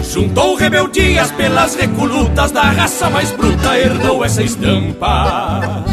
Juntou 0.09 0.55
rebeldias 0.55 1.31
pelas 1.33 1.75
recolutas 1.75 2.51
da 2.51 2.63
raça 2.63 3.11
mais 3.11 3.31
bruta, 3.31 3.79
herdou 3.79 4.25
essa 4.25 4.43
estampa. 4.43 5.85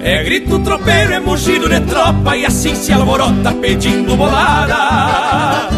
É 0.00 0.24
grito 0.24 0.58
tropeiro, 0.60 1.12
é 1.12 1.20
mugido 1.20 1.68
de 1.68 1.80
tropa 1.80 2.34
e 2.34 2.46
assim 2.46 2.74
se 2.74 2.90
alvorota 2.90 3.52
pedindo 3.60 4.16
bolada. 4.16 5.68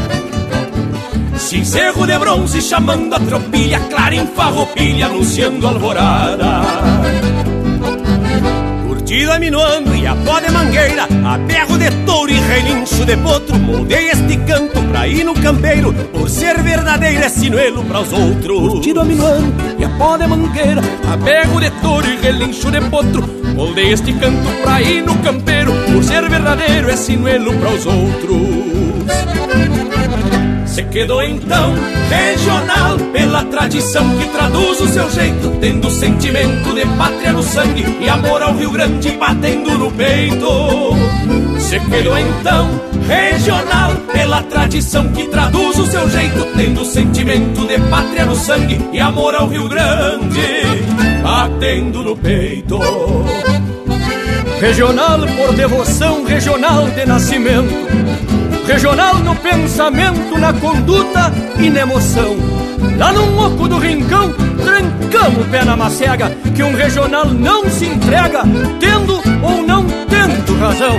Cincerro 1.36 2.06
de 2.06 2.18
bronze 2.18 2.62
chamando 2.62 3.14
a 3.14 3.20
tropilha, 3.20 3.80
clara 3.90 4.14
em 4.14 4.26
farroupilha 4.28 5.06
anunciando 5.06 5.66
alvorada 5.66 6.62
curtida 9.06 9.38
minuando 9.38 9.94
e 9.94 10.04
a 10.04 10.16
pó 10.16 10.40
de 10.40 10.50
mangueira, 10.50 11.04
a 11.24 11.38
berro 11.38 11.78
de 11.78 11.88
touro 12.04 12.28
e 12.28 12.40
relincho 12.40 13.04
de 13.04 13.16
potro. 13.18 13.56
Moldei 13.56 14.08
este 14.08 14.36
canto 14.38 14.82
pra 14.82 15.06
ir 15.06 15.22
no 15.22 15.32
campeiro, 15.34 15.92
por 16.12 16.28
ser 16.28 16.60
verdadeiro 16.60 17.22
é 17.22 17.28
sinuelo 17.28 17.84
para 17.84 18.00
os 18.00 18.12
outros. 18.12 18.58
Curtido 18.58 19.04
minuando 19.04 19.54
e 19.78 19.84
a 19.84 19.88
pó 19.90 20.16
de 20.16 20.26
mangueira, 20.26 20.82
a 21.08 21.16
berro 21.16 21.60
de 21.60 21.70
touro 21.82 22.04
e 22.04 22.16
relincho 22.16 22.68
de 22.72 22.80
potro. 22.80 23.22
Moldei 23.54 23.92
este 23.92 24.12
canto 24.14 24.48
pra 24.64 24.82
ir 24.82 25.04
no 25.04 25.16
campeiro, 25.18 25.72
por 25.92 26.02
ser 26.02 26.28
verdadeiro 26.28 26.90
é 26.90 26.96
sinuelo 26.96 27.54
para 27.60 27.70
os 27.70 27.86
outros. 27.86 28.36
Se 30.77 30.85
quedou 30.85 31.23
então 31.23 31.73
regional 32.11 32.98
pela 33.11 33.43
tradição 33.47 34.07
que 34.19 34.27
traduz 34.27 34.78
o 34.78 34.86
seu 34.86 35.11
jeito, 35.11 35.57
tendo 35.59 35.90
sentimento 35.90 36.74
de 36.74 36.85
pátria 36.98 37.32
no 37.32 37.43
sangue 37.43 37.82
e 37.98 38.07
amor 38.07 38.43
ao 38.43 38.55
Rio 38.55 38.70
Grande 38.70 39.12
batendo 39.12 39.78
no 39.78 39.90
peito. 39.90 40.47
Se 41.59 41.81
quedou 41.81 42.19
então 42.19 42.69
regional 43.09 43.93
pela 44.12 44.43
tradição 44.43 45.11
que 45.12 45.27
traduz 45.28 45.78
o 45.78 45.86
seu 45.86 46.11
jeito, 46.11 46.44
tendo 46.55 46.85
sentimento 46.85 47.66
de 47.66 47.78
pátria 47.89 48.27
no 48.27 48.36
sangue 48.36 48.78
e 48.93 49.01
amor 49.01 49.35
ao 49.35 49.48
Rio 49.48 49.70
Grande 49.70 50.62
batendo 51.23 52.03
no 52.03 52.15
peito. 52.15 52.78
Regional 54.61 55.20
por 55.39 55.55
devoção, 55.55 56.23
regional 56.27 56.86
de 56.90 57.07
nascimento 57.07 58.35
Regional 58.66 59.14
no 59.20 59.34
pensamento, 59.36 60.36
na 60.38 60.52
conduta 60.52 61.32
e 61.56 61.70
na 61.70 61.80
emoção. 61.82 62.36
Lá 62.98 63.12
no 63.12 63.47
oco 63.47 63.68
do 63.68 63.78
rincão, 63.78 64.32
trancamos 64.64 65.47
o 65.47 65.48
pé 65.48 65.64
na 65.64 65.76
macega, 65.76 66.30
que 66.55 66.64
um 66.64 66.74
regional 66.74 67.26
não 67.26 67.70
se 67.70 67.86
entrega, 67.86 68.43
tendo 68.80 69.22
ou 69.43 69.62
não 69.62 69.86
tendo 70.09 70.59
razão. 70.59 70.97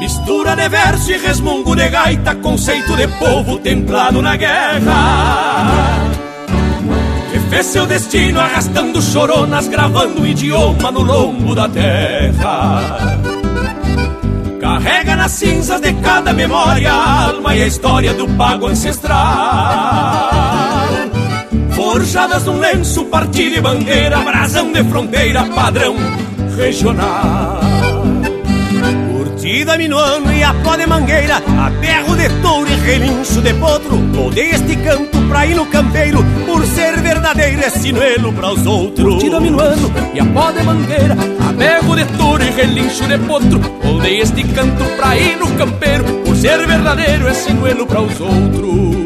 Mistura 0.00 0.56
de 0.56 0.68
verso 0.68 1.12
e 1.12 1.18
resmungo 1.18 1.76
de 1.76 1.88
gaita, 1.88 2.34
conceito 2.34 2.96
de 2.96 3.06
povo 3.06 3.58
templado 3.58 4.20
na 4.20 4.36
guerra. 4.36 6.00
Que 7.30 7.38
fez 7.50 7.66
seu 7.66 7.86
destino 7.86 8.40
arrastando 8.40 9.00
choronas, 9.00 9.68
gravando 9.68 10.22
o 10.22 10.26
idioma 10.26 10.90
no 10.90 11.02
lombo 11.02 11.54
da 11.54 11.68
terra 11.68 13.27
carrega 14.78 15.16
nas 15.16 15.32
cinzas 15.32 15.80
de 15.80 15.92
cada 15.94 16.32
memória 16.32 16.92
a 16.92 17.30
alma 17.30 17.54
e 17.54 17.62
a 17.62 17.66
história 17.66 18.14
do 18.14 18.28
pago 18.36 18.68
ancestral. 18.68 20.30
Forjadas 21.72 22.44
num 22.44 22.60
lenço, 22.60 23.04
partido 23.06 23.56
e 23.56 23.60
bandeira, 23.60 24.18
brasão 24.18 24.72
de 24.72 24.84
fronteira, 24.84 25.44
padrão 25.46 25.96
regional. 26.56 27.67
Curtida 29.58 29.76
minuano 29.76 30.32
e 30.32 30.44
a 30.44 30.54
pó 30.54 30.76
de 30.76 30.86
mangueira, 30.86 31.38
aperro 31.38 32.14
de 32.14 32.28
touro 32.40 32.70
e 32.70 32.76
relincho 32.76 33.40
de 33.40 33.52
potro, 33.54 33.96
Mudei 33.96 34.50
este 34.50 34.76
canto 34.76 35.20
pra 35.22 35.46
ir 35.46 35.56
no 35.56 35.66
campeiro, 35.66 36.24
por 36.46 36.64
ser 36.64 37.00
verdadeiro 37.00 37.60
é 37.64 37.68
sinuelo 37.68 38.32
para 38.32 38.52
os 38.52 38.64
outros. 38.64 39.14
Curtida 39.14 39.40
minuano 39.40 39.92
e 40.14 40.20
a 40.20 40.24
pó 40.26 40.52
de 40.52 40.62
mangueira, 40.62 41.16
aperro 41.50 41.96
de 41.96 42.04
touro 42.16 42.44
e 42.44 42.50
relincho 42.50 43.08
de 43.08 43.18
potro, 43.18 43.60
Mudei 43.82 44.20
este 44.20 44.44
canto 44.44 44.84
pra 44.96 45.16
ir 45.16 45.36
no 45.36 45.50
campeiro, 45.56 46.04
por 46.24 46.36
ser 46.36 46.64
verdadeiro 46.64 47.26
é 47.26 47.34
sinuelo 47.34 47.84
para 47.84 48.02
os 48.02 48.20
outros. 48.20 48.97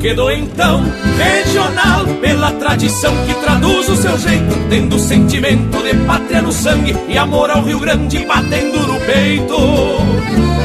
Quedou 0.00 0.30
então 0.30 0.84
regional 1.16 2.04
pela 2.20 2.52
tradição 2.52 3.12
que 3.26 3.34
traduz 3.34 3.88
o 3.88 3.96
seu 3.96 4.16
jeito, 4.16 4.54
tendo 4.70 4.96
sentimento 4.98 5.82
de 5.82 5.94
pátria 6.06 6.40
no 6.40 6.52
sangue 6.52 6.96
e 7.08 7.18
amor 7.18 7.50
ao 7.50 7.62
Rio 7.62 7.80
Grande 7.80 8.24
batendo 8.24 8.86
no 8.86 9.00
peito. 9.00 9.56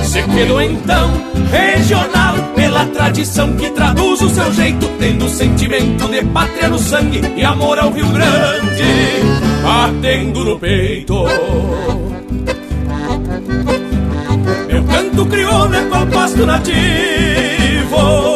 Se 0.04 0.22
quedou 0.22 0.62
então 0.62 1.12
regional 1.52 2.36
pela 2.56 2.86
tradição 2.86 3.56
que 3.56 3.72
traduz 3.72 4.22
o 4.22 4.30
seu 4.30 4.54
jeito, 4.54 4.88
tendo 5.00 5.28
sentimento 5.28 6.08
de 6.10 6.24
pátria 6.26 6.70
no 6.70 6.78
sangue 6.78 7.22
e 7.36 7.44
amor 7.44 7.80
ao 7.80 7.92
Rio 7.92 8.08
Grande 8.10 8.84
batendo 9.64 10.46
no 10.46 10.60
peito. 10.60 11.26
Meu 14.68 14.84
canto 14.84 15.26
crioulo 15.26 15.74
é 15.74 15.86
qual 15.86 16.06
pasto 16.08 16.46
nativo. 16.46 18.33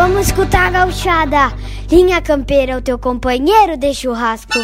Vamos 0.00 0.28
escutar 0.28 0.66
a 0.66 0.70
gauchada. 0.70 1.52
Linha 1.90 2.22
Campeira, 2.22 2.76
o 2.76 2.80
teu 2.80 3.00
companheiro 3.00 3.76
de 3.76 3.92
churrasco. 3.92 4.60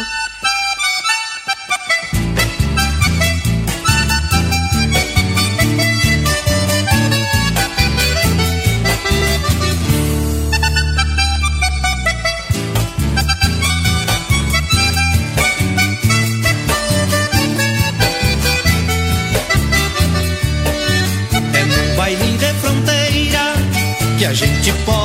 que 24.17 24.25
a 24.25 24.33
gente 24.33 24.71
pode 24.85 25.04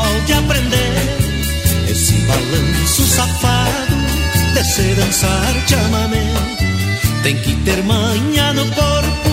se 4.70 4.94
dançar 4.94 5.54
chamamé. 5.66 6.32
Tem 7.22 7.36
que 7.36 7.54
ter 7.64 7.82
manha 7.82 8.52
no 8.52 8.64
corpo, 8.72 9.30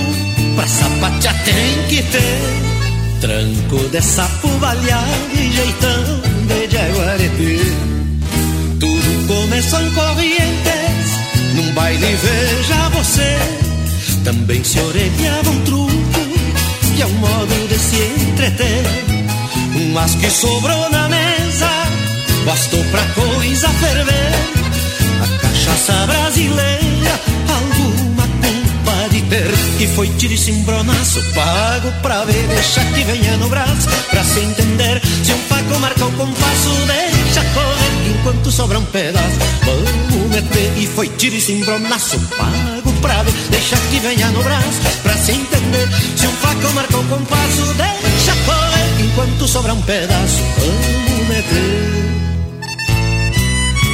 pra 0.55 0.67
sapatear 0.67 1.43
tem 1.45 1.83
que 1.89 2.03
ter 2.03 3.19
tranco 3.21 3.89
de 3.89 4.01
sapo 4.01 4.47
baleado 4.59 5.33
e 5.33 5.51
jeitão 5.51 6.03
de 6.47 6.75
jaguareté. 6.75 7.57
Tudo 8.79 9.27
começou 9.27 9.81
em 9.81 9.91
Corrientes, 9.91 11.09
num 11.55 11.71
baile 11.73 12.15
veja 12.15 12.89
você. 12.89 13.37
Também 14.23 14.63
se 14.63 14.79
orelhava 14.79 15.49
um 15.49 15.61
truco, 15.61 15.95
que 16.95 17.01
é 17.01 17.05
um 17.05 17.13
modo 17.13 17.67
de 17.69 17.79
se 17.79 17.95
entreter 17.95 19.07
mas 19.93 20.15
que 20.15 20.29
sobrou 20.29 20.89
na 20.89 21.07
mesa 21.07 21.69
bastou 22.45 22.83
pra 22.85 23.01
coisa 23.13 23.67
ferver. 23.69 24.56
A 25.87 25.93
cachaça 25.93 26.05
brasileira, 26.05 27.19
alguma 27.47 28.23
culpa 28.23 29.09
de 29.09 29.21
ter. 29.21 29.51
Que 29.77 29.87
foi 29.87 30.09
tiro 30.17 30.33
e 30.33 30.37
cimbronaço, 30.37 31.21
pago 31.33 31.91
pra 32.01 32.25
ver, 32.25 32.45
deixa 32.47 32.83
que 32.83 33.03
venha 33.03 33.37
no 33.37 33.47
braço, 33.47 33.87
pra 34.09 34.23
se 34.23 34.41
entender. 34.41 35.01
Se 35.23 35.31
um 35.31 35.37
faco 35.47 35.79
marca 35.79 36.05
o 36.05 36.11
compasso, 36.11 36.69
deixa 36.87 37.41
correr, 37.53 38.09
enquanto 38.11 38.51
sobra 38.51 38.79
um 38.79 38.85
pedaço. 38.85 39.37
Vamos 39.63 40.29
meter, 40.29 40.73
e 40.77 40.87
foi 40.87 41.07
tiro 41.07 41.35
e 41.35 41.41
cimbronaço, 41.41 42.19
pago 42.37 42.91
pra 43.01 43.23
ver, 43.23 43.33
deixa 43.49 43.77
que 43.89 43.99
venha 43.99 44.27
no 44.31 44.43
braço, 44.43 44.81
pra 45.03 45.15
se 45.15 45.31
entender. 45.31 45.87
Se 46.17 46.27
um 46.27 46.31
faco 46.33 46.73
marca 46.73 46.97
o 46.97 47.03
compasso, 47.05 47.73
deixa 47.75 48.35
correr 48.45 49.05
enquanto 49.05 49.47
sobra 49.47 49.73
um 49.73 49.81
pedaço, 49.83 50.43
vamos 50.59 51.27
meter. 51.29 52.26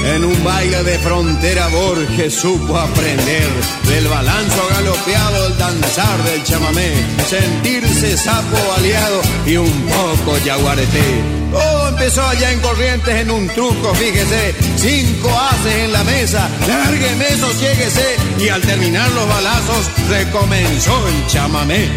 En 0.05 0.25
un 0.25 0.43
baile 0.43 0.83
de 0.83 0.99
frontera 0.99 1.67
Borges 1.67 2.33
supo 2.33 2.77
aprender 2.77 3.49
del 3.87 4.07
balanzo 4.07 4.67
galopeado, 4.69 5.47
el 5.47 5.57
danzar 5.57 6.23
del 6.23 6.43
chamamé, 6.43 6.91
sentirse 7.27 8.17
sapo 8.17 8.57
aliado 8.77 9.21
y 9.45 9.55
un 9.57 9.71
poco 9.83 10.37
yaguareté. 10.39 11.23
Todo 11.51 11.89
empezó 11.89 12.27
allá 12.27 12.51
en 12.51 12.59
Corrientes 12.59 13.15
en 13.15 13.31
un 13.31 13.47
truco, 13.49 13.95
fíjese, 13.95 14.55
cinco 14.75 15.29
haces 15.39 15.75
en 15.85 15.93
la 15.93 16.03
mesa, 16.03 16.49
lárgueme, 16.67 17.29
sosiéguese 17.37 18.17
y 18.39 18.49
al 18.49 18.61
terminar 18.61 19.09
los 19.11 19.27
balazos 19.29 19.89
recomenzó 20.09 21.07
el 21.07 21.27
chamamé. 21.27 21.89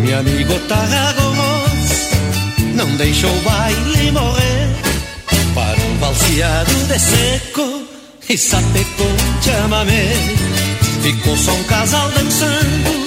Mi 0.00 0.12
amigo 0.12 0.54
Tagago 0.68 1.32
não 2.74 2.96
deixou 2.96 3.30
o 3.30 3.40
baile 3.42 4.12
morrer. 4.12 4.56
Para 4.56 4.65
um 5.96 5.98
valseado 5.98 6.72
de 6.88 6.98
seco 6.98 7.82
e 8.28 8.36
sapecou 8.36 9.16
chamamé. 9.42 10.12
Ficou 11.02 11.36
só 11.36 11.52
um 11.52 11.64
casal 11.64 12.10
dançando, 12.10 13.04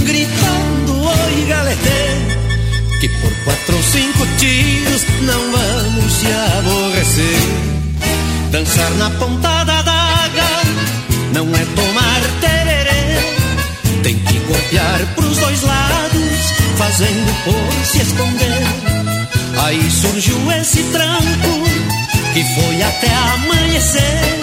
gritando 0.00 1.04
oi 1.04 1.46
galetê. 1.48 3.00
Que 3.00 3.08
por 3.08 3.32
quatro 3.44 3.76
ou 3.76 3.82
cinco 3.82 4.26
tiros 4.38 5.02
não 5.22 5.52
vamos 5.52 6.12
se 6.12 6.26
aborrecer. 6.58 7.40
Dançar 8.50 8.90
na 8.92 9.10
ponta 9.10 9.64
da 9.64 9.82
daga 9.82 10.48
não 11.32 11.46
é 11.54 11.64
tomar 11.64 12.20
tererê. 12.40 14.02
Tem 14.02 14.18
que 14.18 14.38
golpear 14.40 15.14
pros 15.14 15.38
dois 15.38 15.62
lados, 15.62 16.52
fazendo 16.76 17.44
por 17.44 17.86
se 17.86 18.02
esconder. 18.02 18.62
Aí 19.64 19.90
surgiu 19.90 20.52
esse 20.52 20.82
tranco 20.84 21.91
que 22.32 22.42
foi 22.54 22.82
até 22.82 23.12
amanhecer. 23.34 24.40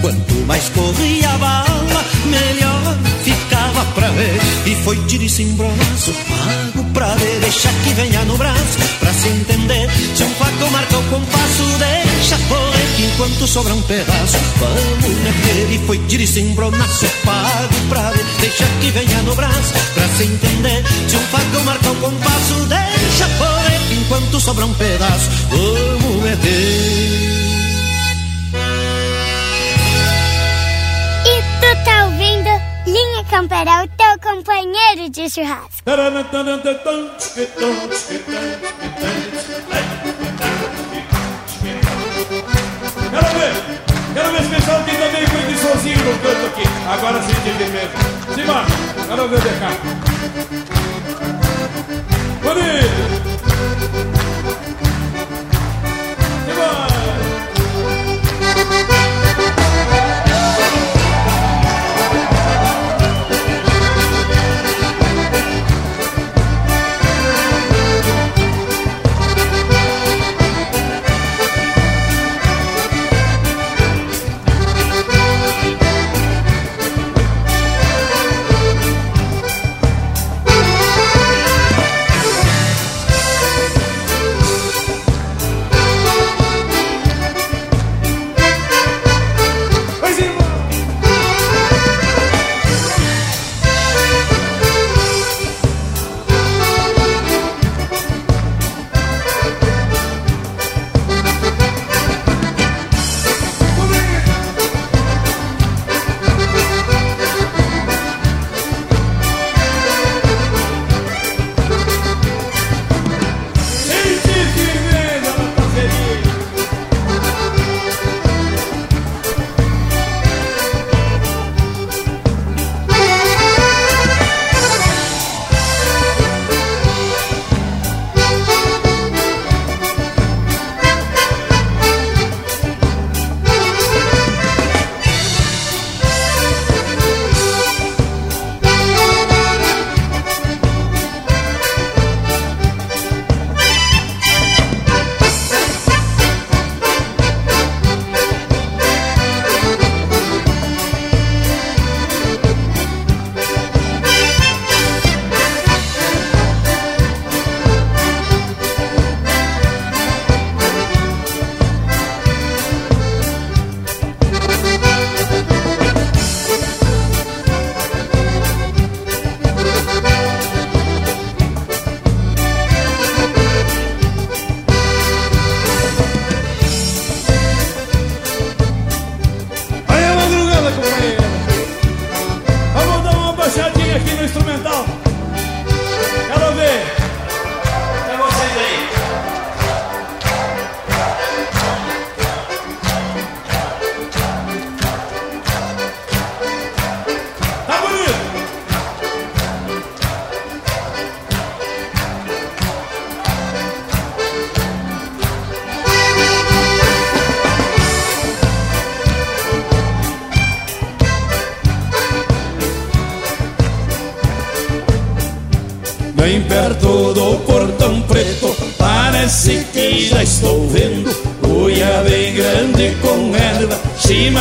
Quanto 0.00 0.34
mais 0.46 0.68
corria 0.70 1.30
a 1.30 1.38
bala, 1.38 2.04
melhor 2.26 2.98
ficava 3.24 3.84
pra 3.94 4.10
ver. 4.10 4.40
E 4.66 4.74
foi 4.84 4.96
tiro 5.06 5.24
e 5.24 5.28
cimbronaço, 5.28 6.12
pago 6.12 6.75
pra 6.96 7.14
ver. 7.14 7.40
Deixa 7.40 7.68
que 7.84 7.90
venha 7.94 8.24
no 8.24 8.36
braço, 8.38 8.78
pra 8.98 9.12
se 9.12 9.28
entender. 9.28 9.88
Se 10.14 10.24
um 10.24 10.30
faco 10.30 10.70
marca 10.72 10.98
o 10.98 11.02
compasso, 11.04 11.62
deixa 11.78 12.38
correr. 12.48 12.86
Que 12.96 13.04
enquanto 13.04 13.46
sobra 13.46 13.74
um 13.74 13.82
pedaço, 13.82 14.38
vamos 14.58 15.18
meter. 15.18 15.72
E 15.72 15.86
foi 15.86 15.98
tiro 16.08 16.22
e 16.22 16.26
cimbronaço, 16.26 17.06
pago 17.24 17.74
pra 17.90 18.10
ver. 18.10 18.24
Deixa 18.40 18.64
que 18.80 18.90
venha 18.90 19.22
no 19.22 19.34
braço, 19.34 19.72
pra 19.94 20.08
se 20.08 20.24
entender. 20.24 20.84
Se 21.08 21.16
um 21.16 21.26
faco 21.26 21.64
marca 21.64 21.90
o 21.90 21.96
compasso, 21.96 22.54
deixa 22.66 23.28
correr. 23.38 23.78
Que 23.88 23.94
enquanto 23.94 24.40
sobra 24.40 24.64
um 24.64 24.74
pedaço, 24.74 25.30
vamos 25.50 26.22
meter. 26.22 27.45
Linha 32.96 33.22
Campeira, 33.24 33.84
o 33.84 33.88
teu 33.88 34.18
companheiro 34.22 35.10
de 35.10 35.28
churrasco. 35.28 35.82
Quero 35.84 36.02
ver, 36.02 36.12
quero 44.14 44.32
ver 44.32 44.40
esse 44.40 44.48
pessoal 44.48 44.82
que 44.82 44.92
também 44.92 45.26
de 45.46 45.58
sozinho 45.58 45.98
no 45.98 46.18
canto 46.20 46.46
aqui. 46.46 46.62
Agora 46.88 47.20
sim 47.20 47.32
entende 47.32 47.64
mesmo. 47.70 47.90
Simbora, 48.34 48.64
quero 49.06 49.28
ver 49.28 49.36
o 49.36 49.40
DK. 49.42 49.64
Bonito. 52.42 53.26
aqui 56.46 56.66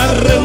chimarrão 0.05 0.44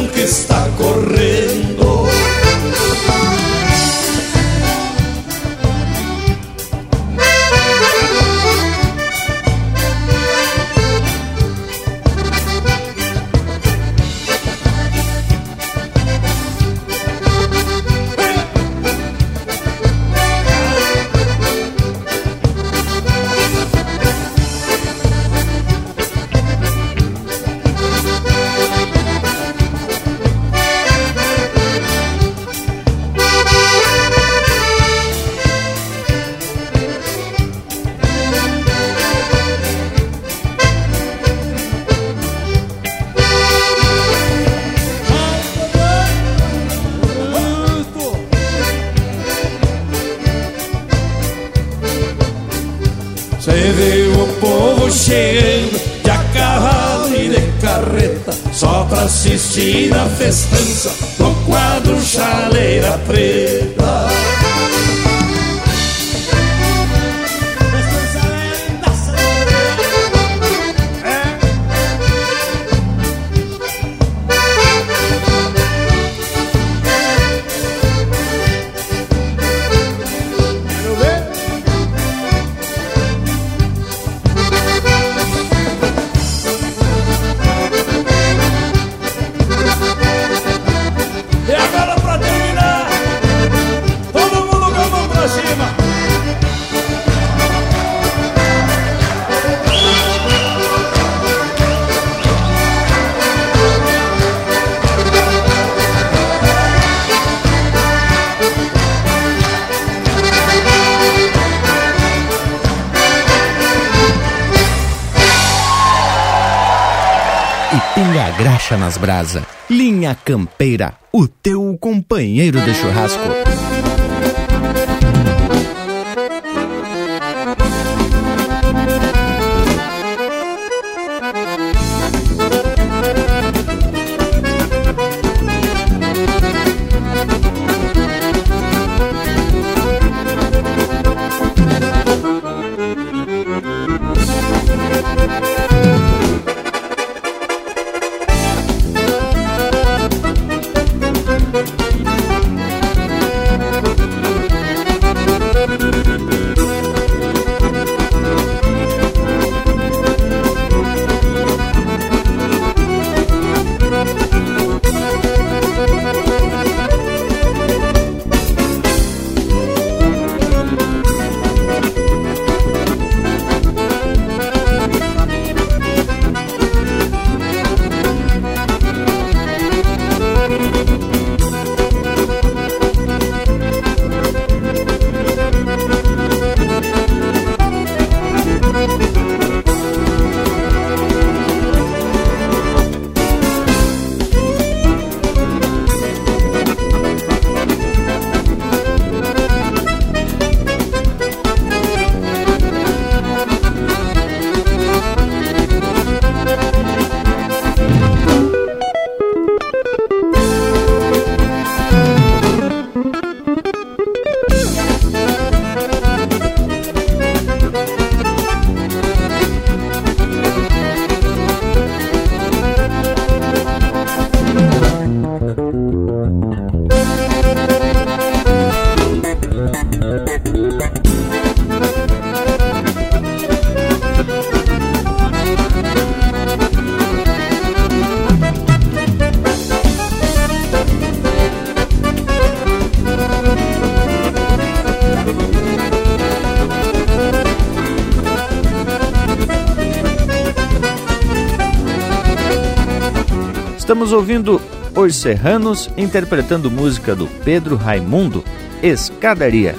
Estamos 254.11 254.29
ouvindo 254.29 254.61
Os 254.93 255.15
Serranos 255.15 255.89
interpretando 255.95 256.69
música 256.69 257.15
do 257.15 257.27
Pedro 257.45 257.77
Raimundo, 257.77 258.43
Escadaria. 258.83 259.73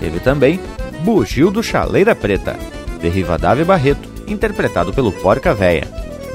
Teve 0.00 0.18
também 0.18 0.58
Bugio 1.04 1.52
do 1.52 1.62
Chaleira 1.62 2.12
Preta, 2.12 2.56
de 3.00 3.08
Rivadavia 3.08 3.64
Barreto, 3.64 4.08
interpretado 4.26 4.92
pelo 4.92 5.12
Porca 5.12 5.54
Véia. 5.54 5.86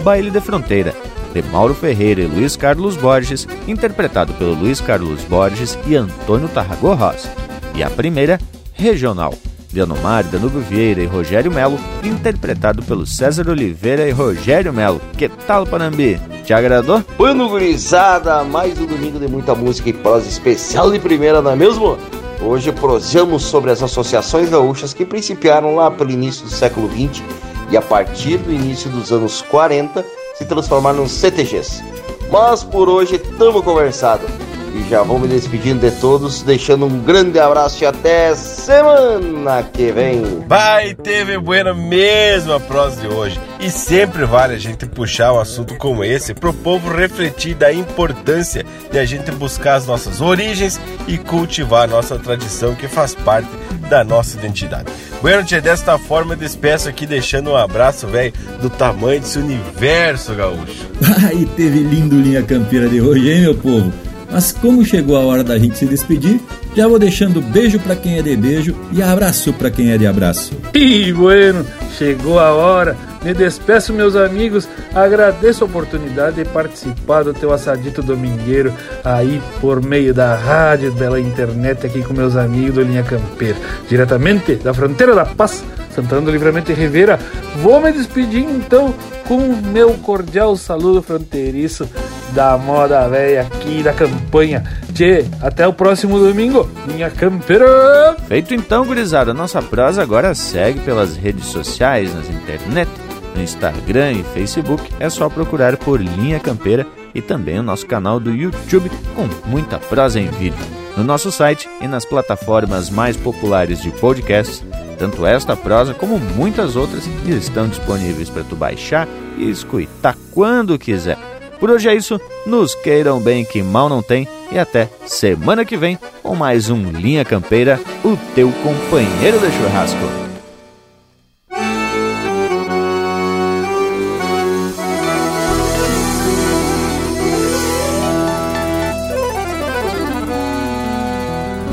Baile 0.02 0.32
de 0.32 0.40
Fronteira, 0.40 0.96
de 1.34 1.42
Mauro 1.42 1.74
Ferreira 1.74 2.22
e 2.22 2.26
Luiz 2.26 2.56
Carlos 2.56 2.96
Borges, 2.96 3.46
interpretado 3.68 4.34
pelo 4.36 4.54
Luiz 4.54 4.80
Carlos 4.80 5.22
Borges 5.26 5.78
e 5.86 5.98
Antônio 5.98 6.48
Tarragó 6.48 6.94
Rosa. 6.94 7.30
E 7.76 7.84
a 7.84 7.90
primeira, 7.90 8.40
Regional, 8.72 9.34
de 9.68 9.82
Anomar, 9.82 10.24
Danúbio 10.24 10.62
Vieira 10.62 11.04
e 11.04 11.06
Rogério 11.06 11.52
Melo, 11.52 11.78
interpretado 12.02 12.82
pelo 12.82 13.06
César 13.06 13.50
Oliveira 13.50 14.08
e 14.08 14.12
Rogério 14.12 14.72
Melo. 14.72 15.02
Que 15.18 15.28
tal, 15.28 15.68
Panambi? 15.68 16.31
Te 16.46 16.54
agradou? 16.54 17.04
Bueno, 17.18 17.48
gurizada, 17.48 18.44
mais 18.44 18.80
um 18.80 18.86
domingo 18.86 19.20
de 19.20 19.28
muita 19.28 19.54
música 19.54 19.90
e 19.90 19.94
prosa 19.94 20.28
especial 20.28 20.92
de 20.92 21.00
primeira, 21.00 21.42
não 21.42 21.52
é 21.52 21.56
mesmo? 21.56 21.98
Hoje 22.42 22.72
prosseamos 22.72 23.44
sobre 23.44 23.72
as 23.72 23.84
associações 23.84 24.50
gaúchas 24.50 24.94
que 24.94 25.06
principiaram 25.06 25.76
lá 25.76 25.92
pelo 25.92 26.10
início 26.10 26.46
do 26.46 26.52
século 26.52 26.90
XX 26.90 27.24
e 27.70 27.78
a 27.78 27.82
partir 27.82 28.38
do 28.38 28.52
início 28.52 28.90
dos 28.90 29.12
anos 29.12 29.44
40 29.44 30.04
se 30.34 30.46
transformaram 30.46 31.04
em 31.04 31.08
CTGs. 31.08 31.84
Mas 32.32 32.64
por 32.64 32.90
hoje 32.90 33.16
estamos 33.16 33.64
conversado 33.64 34.26
e 34.74 34.90
já 34.90 35.04
vou 35.04 35.20
me 35.20 35.28
despedindo 35.28 35.80
de 35.80 35.96
todos, 36.00 36.42
deixando 36.42 36.86
um 36.86 37.00
grande 37.00 37.40
abraço 37.40 37.84
e 37.84 37.88
até 37.88 38.34
semana 38.36 39.64
que 39.64 39.92
vem. 39.92 40.44
Vai, 40.48 40.94
teve 40.94 41.38
buena 41.38 41.74
mesmo 41.74 42.54
a 42.54 42.60
prosa 42.60 43.02
de 43.02 43.08
hoje. 43.08 43.40
E 43.60 43.70
sempre 43.70 44.26
vale 44.26 44.56
a 44.56 44.58
gente 44.58 44.86
puxar 44.86 45.34
um 45.34 45.40
assunto 45.40 45.76
como 45.78 46.04
esse 46.04 46.34
pro 46.34 46.54
povo 46.54 46.92
refletir 46.92 47.56
da 47.56 47.72
importância 47.74 48.66
de 48.92 48.98
a 48.98 49.06
gente 49.06 49.32
buscar 49.32 49.76
as 49.76 49.86
nossas 49.86 50.22
origens 50.22 50.80
e 51.08 51.18
cultivar 51.18 51.84
a 51.84 51.88
nossa 51.88 52.18
tradição 52.18 52.76
que 52.76 52.88
faz 52.88 53.14
parte 53.14 53.50
da 53.90 54.04
nossa 54.04 54.38
identidade. 54.38 54.92
Bueno, 55.22 55.44
tia, 55.44 55.62
desta 55.62 55.98
forma 55.98 56.34
eu 56.34 56.38
despeço 56.38 56.90
aqui 56.90 57.06
deixando 57.06 57.52
um 57.52 57.56
abraço, 57.56 58.08
velho, 58.08 58.34
do 58.62 58.70
tamanho 58.70 59.20
desse 59.20 59.38
universo 59.38 60.34
gaúcho. 60.34 60.90
Ai, 61.24 61.48
teve 61.56 61.80
lindo 61.80 62.16
linha 62.16 62.42
campeira 62.42 62.88
de 62.90 63.02
hoje, 63.02 63.32
hein, 63.32 63.42
meu 63.42 63.56
povo? 63.56 63.92
Mas 64.32 64.52
como 64.52 64.86
chegou 64.86 65.18
a 65.18 65.20
hora 65.20 65.44
da 65.44 65.60
gente 65.60 65.78
se 65.78 65.86
despedir, 65.86 66.40
já 66.76 66.88
vou 66.88 66.98
deixando 66.98 67.42
beijo 67.42 67.78
para 67.80 67.96
quem 67.96 68.18
é 68.18 68.22
de 68.22 68.36
beijo 68.38 68.76
e 68.94 69.04
abraço 69.04 69.52
para 69.54 69.70
quem 69.70 69.92
é 69.92 69.98
de 69.98 70.08
abraço. 70.08 70.54
E 70.74 71.12
bueno, 71.12 71.66
chegou 71.98 72.40
a 72.40 72.54
hora. 72.54 72.96
Me 73.24 73.34
despeço, 73.34 73.94
meus 73.94 74.16
amigos. 74.16 74.68
Agradeço 74.96 75.64
a 75.64 75.68
oportunidade 75.68 76.38
de 76.38 76.46
participar 76.46 77.24
do 77.24 77.34
teu 77.34 77.54
assadito 77.54 78.02
domingueiro 78.02 78.74
aí 79.04 79.40
por 79.60 79.84
meio 79.84 80.14
da 80.14 80.34
rádio, 80.34 80.94
pela 80.96 81.20
internet 81.20 81.86
aqui 81.86 82.02
com 82.02 82.14
meus 82.14 82.36
amigos 82.36 82.76
do 82.76 82.82
Linha 82.82 83.04
Campeira, 83.04 83.58
diretamente 83.88 84.56
da 84.56 84.74
fronteira 84.74 85.14
da 85.14 85.26
Paz, 85.26 85.64
Santana 85.94 86.22
do 86.22 86.32
Livramento 86.32 86.72
e 86.72 86.76
Rivera. 86.76 87.20
Vou 87.62 87.80
me 87.80 87.92
despedir 87.92 88.44
então 88.44 88.94
com 89.28 89.38
o 89.38 89.62
meu 89.62 89.94
cordial 89.96 90.56
saludo 90.56 91.04
fronteiriço 91.04 91.88
da 92.34 92.58
moda 92.58 93.08
velha 93.08 93.42
aqui 93.42 93.84
da 93.84 93.94
campanha. 93.94 94.64
Tchê, 94.94 95.26
até 95.42 95.68
o 95.68 95.74
próximo 95.74 96.20
domingo, 96.20 96.70
minha 96.88 97.10
campeira! 97.10 98.16
Feito 98.28 98.54
então, 98.54 98.86
gurizada, 98.86 99.34
nossa 99.34 99.62
prosa 99.62 100.02
agora 100.02 100.34
segue 100.34 100.80
pelas 100.80 101.16
redes 101.16 101.46
sociais, 101.46 102.14
nas 102.14 102.30
internet, 102.30 102.90
no 103.36 103.42
Instagram 103.42 104.14
e 104.14 104.24
Facebook. 104.24 104.84
É 105.00 105.10
só 105.10 105.30
procurar 105.30 105.78
por 105.78 106.02
Linha 106.02 106.40
Campeira 106.40 106.86
e 107.14 107.22
também 107.22 107.60
o 107.60 107.64
nosso 107.64 107.86
canal 107.86 108.20
do 108.20 108.32
YouTube 108.32 108.92
com 109.16 109.28
muita 109.50 109.80
prosa 109.80 110.20
em 110.20 110.28
vídeo. 110.28 110.60
No 110.98 111.04
nosso 111.04 111.32
site 111.32 111.70
e 111.80 111.88
nas 111.88 112.04
plataformas 112.04 112.90
mais 112.90 113.16
populares 113.16 113.82
de 113.82 113.92
podcasts, 113.92 114.64
tanto 114.98 115.26
esta 115.26 115.56
prosa 115.56 115.94
como 115.94 116.20
muitas 116.20 116.76
outras 116.76 117.08
estão 117.26 117.68
disponíveis 117.68 118.30
para 118.30 118.44
tu 118.44 118.56
baixar 118.56 119.08
e 119.38 119.50
escutar 119.50 120.16
quando 120.32 120.78
quiser. 120.78 121.18
Por 121.62 121.70
hoje 121.70 121.88
é 121.88 121.96
isso, 121.96 122.20
nos 122.44 122.74
queiram 122.74 123.20
bem 123.20 123.46
que 123.46 123.62
mal 123.62 123.88
não 123.88 124.02
tem 124.02 124.28
e 124.52 124.58
até 124.58 124.90
semana 125.06 125.64
que 125.64 125.78
vem 125.78 125.96
com 126.24 126.36
mais 126.36 126.72
um 126.72 126.90
Linha 126.90 127.24
Campeira, 127.24 127.80
o 128.04 128.18
teu 128.34 128.52
companheiro 128.64 129.38
de 129.38 129.52
churrasco. 129.52 130.00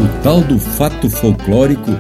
O 0.03 0.23
tal 0.23 0.43
do 0.43 0.59
fato 0.59 1.09
folclórico, 1.09 1.93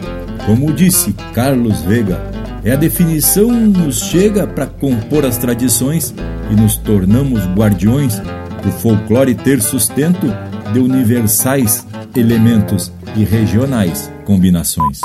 como 0.44 0.74
disse 0.74 1.14
Carlos 1.32 1.80
Vega, 1.80 2.37
é 2.68 2.72
a 2.72 2.76
definição 2.76 3.50
nos 3.50 3.98
chega 3.98 4.46
para 4.46 4.66
compor 4.66 5.24
as 5.24 5.38
tradições 5.38 6.14
e 6.50 6.54
nos 6.54 6.76
tornamos 6.76 7.42
guardiões 7.54 8.18
do 8.62 8.70
folclore 8.70 9.34
ter 9.34 9.62
sustento 9.62 10.26
de 10.74 10.78
universais 10.78 11.86
elementos 12.14 12.92
e 13.16 13.24
regionais 13.24 14.12
combinações. 14.26 15.00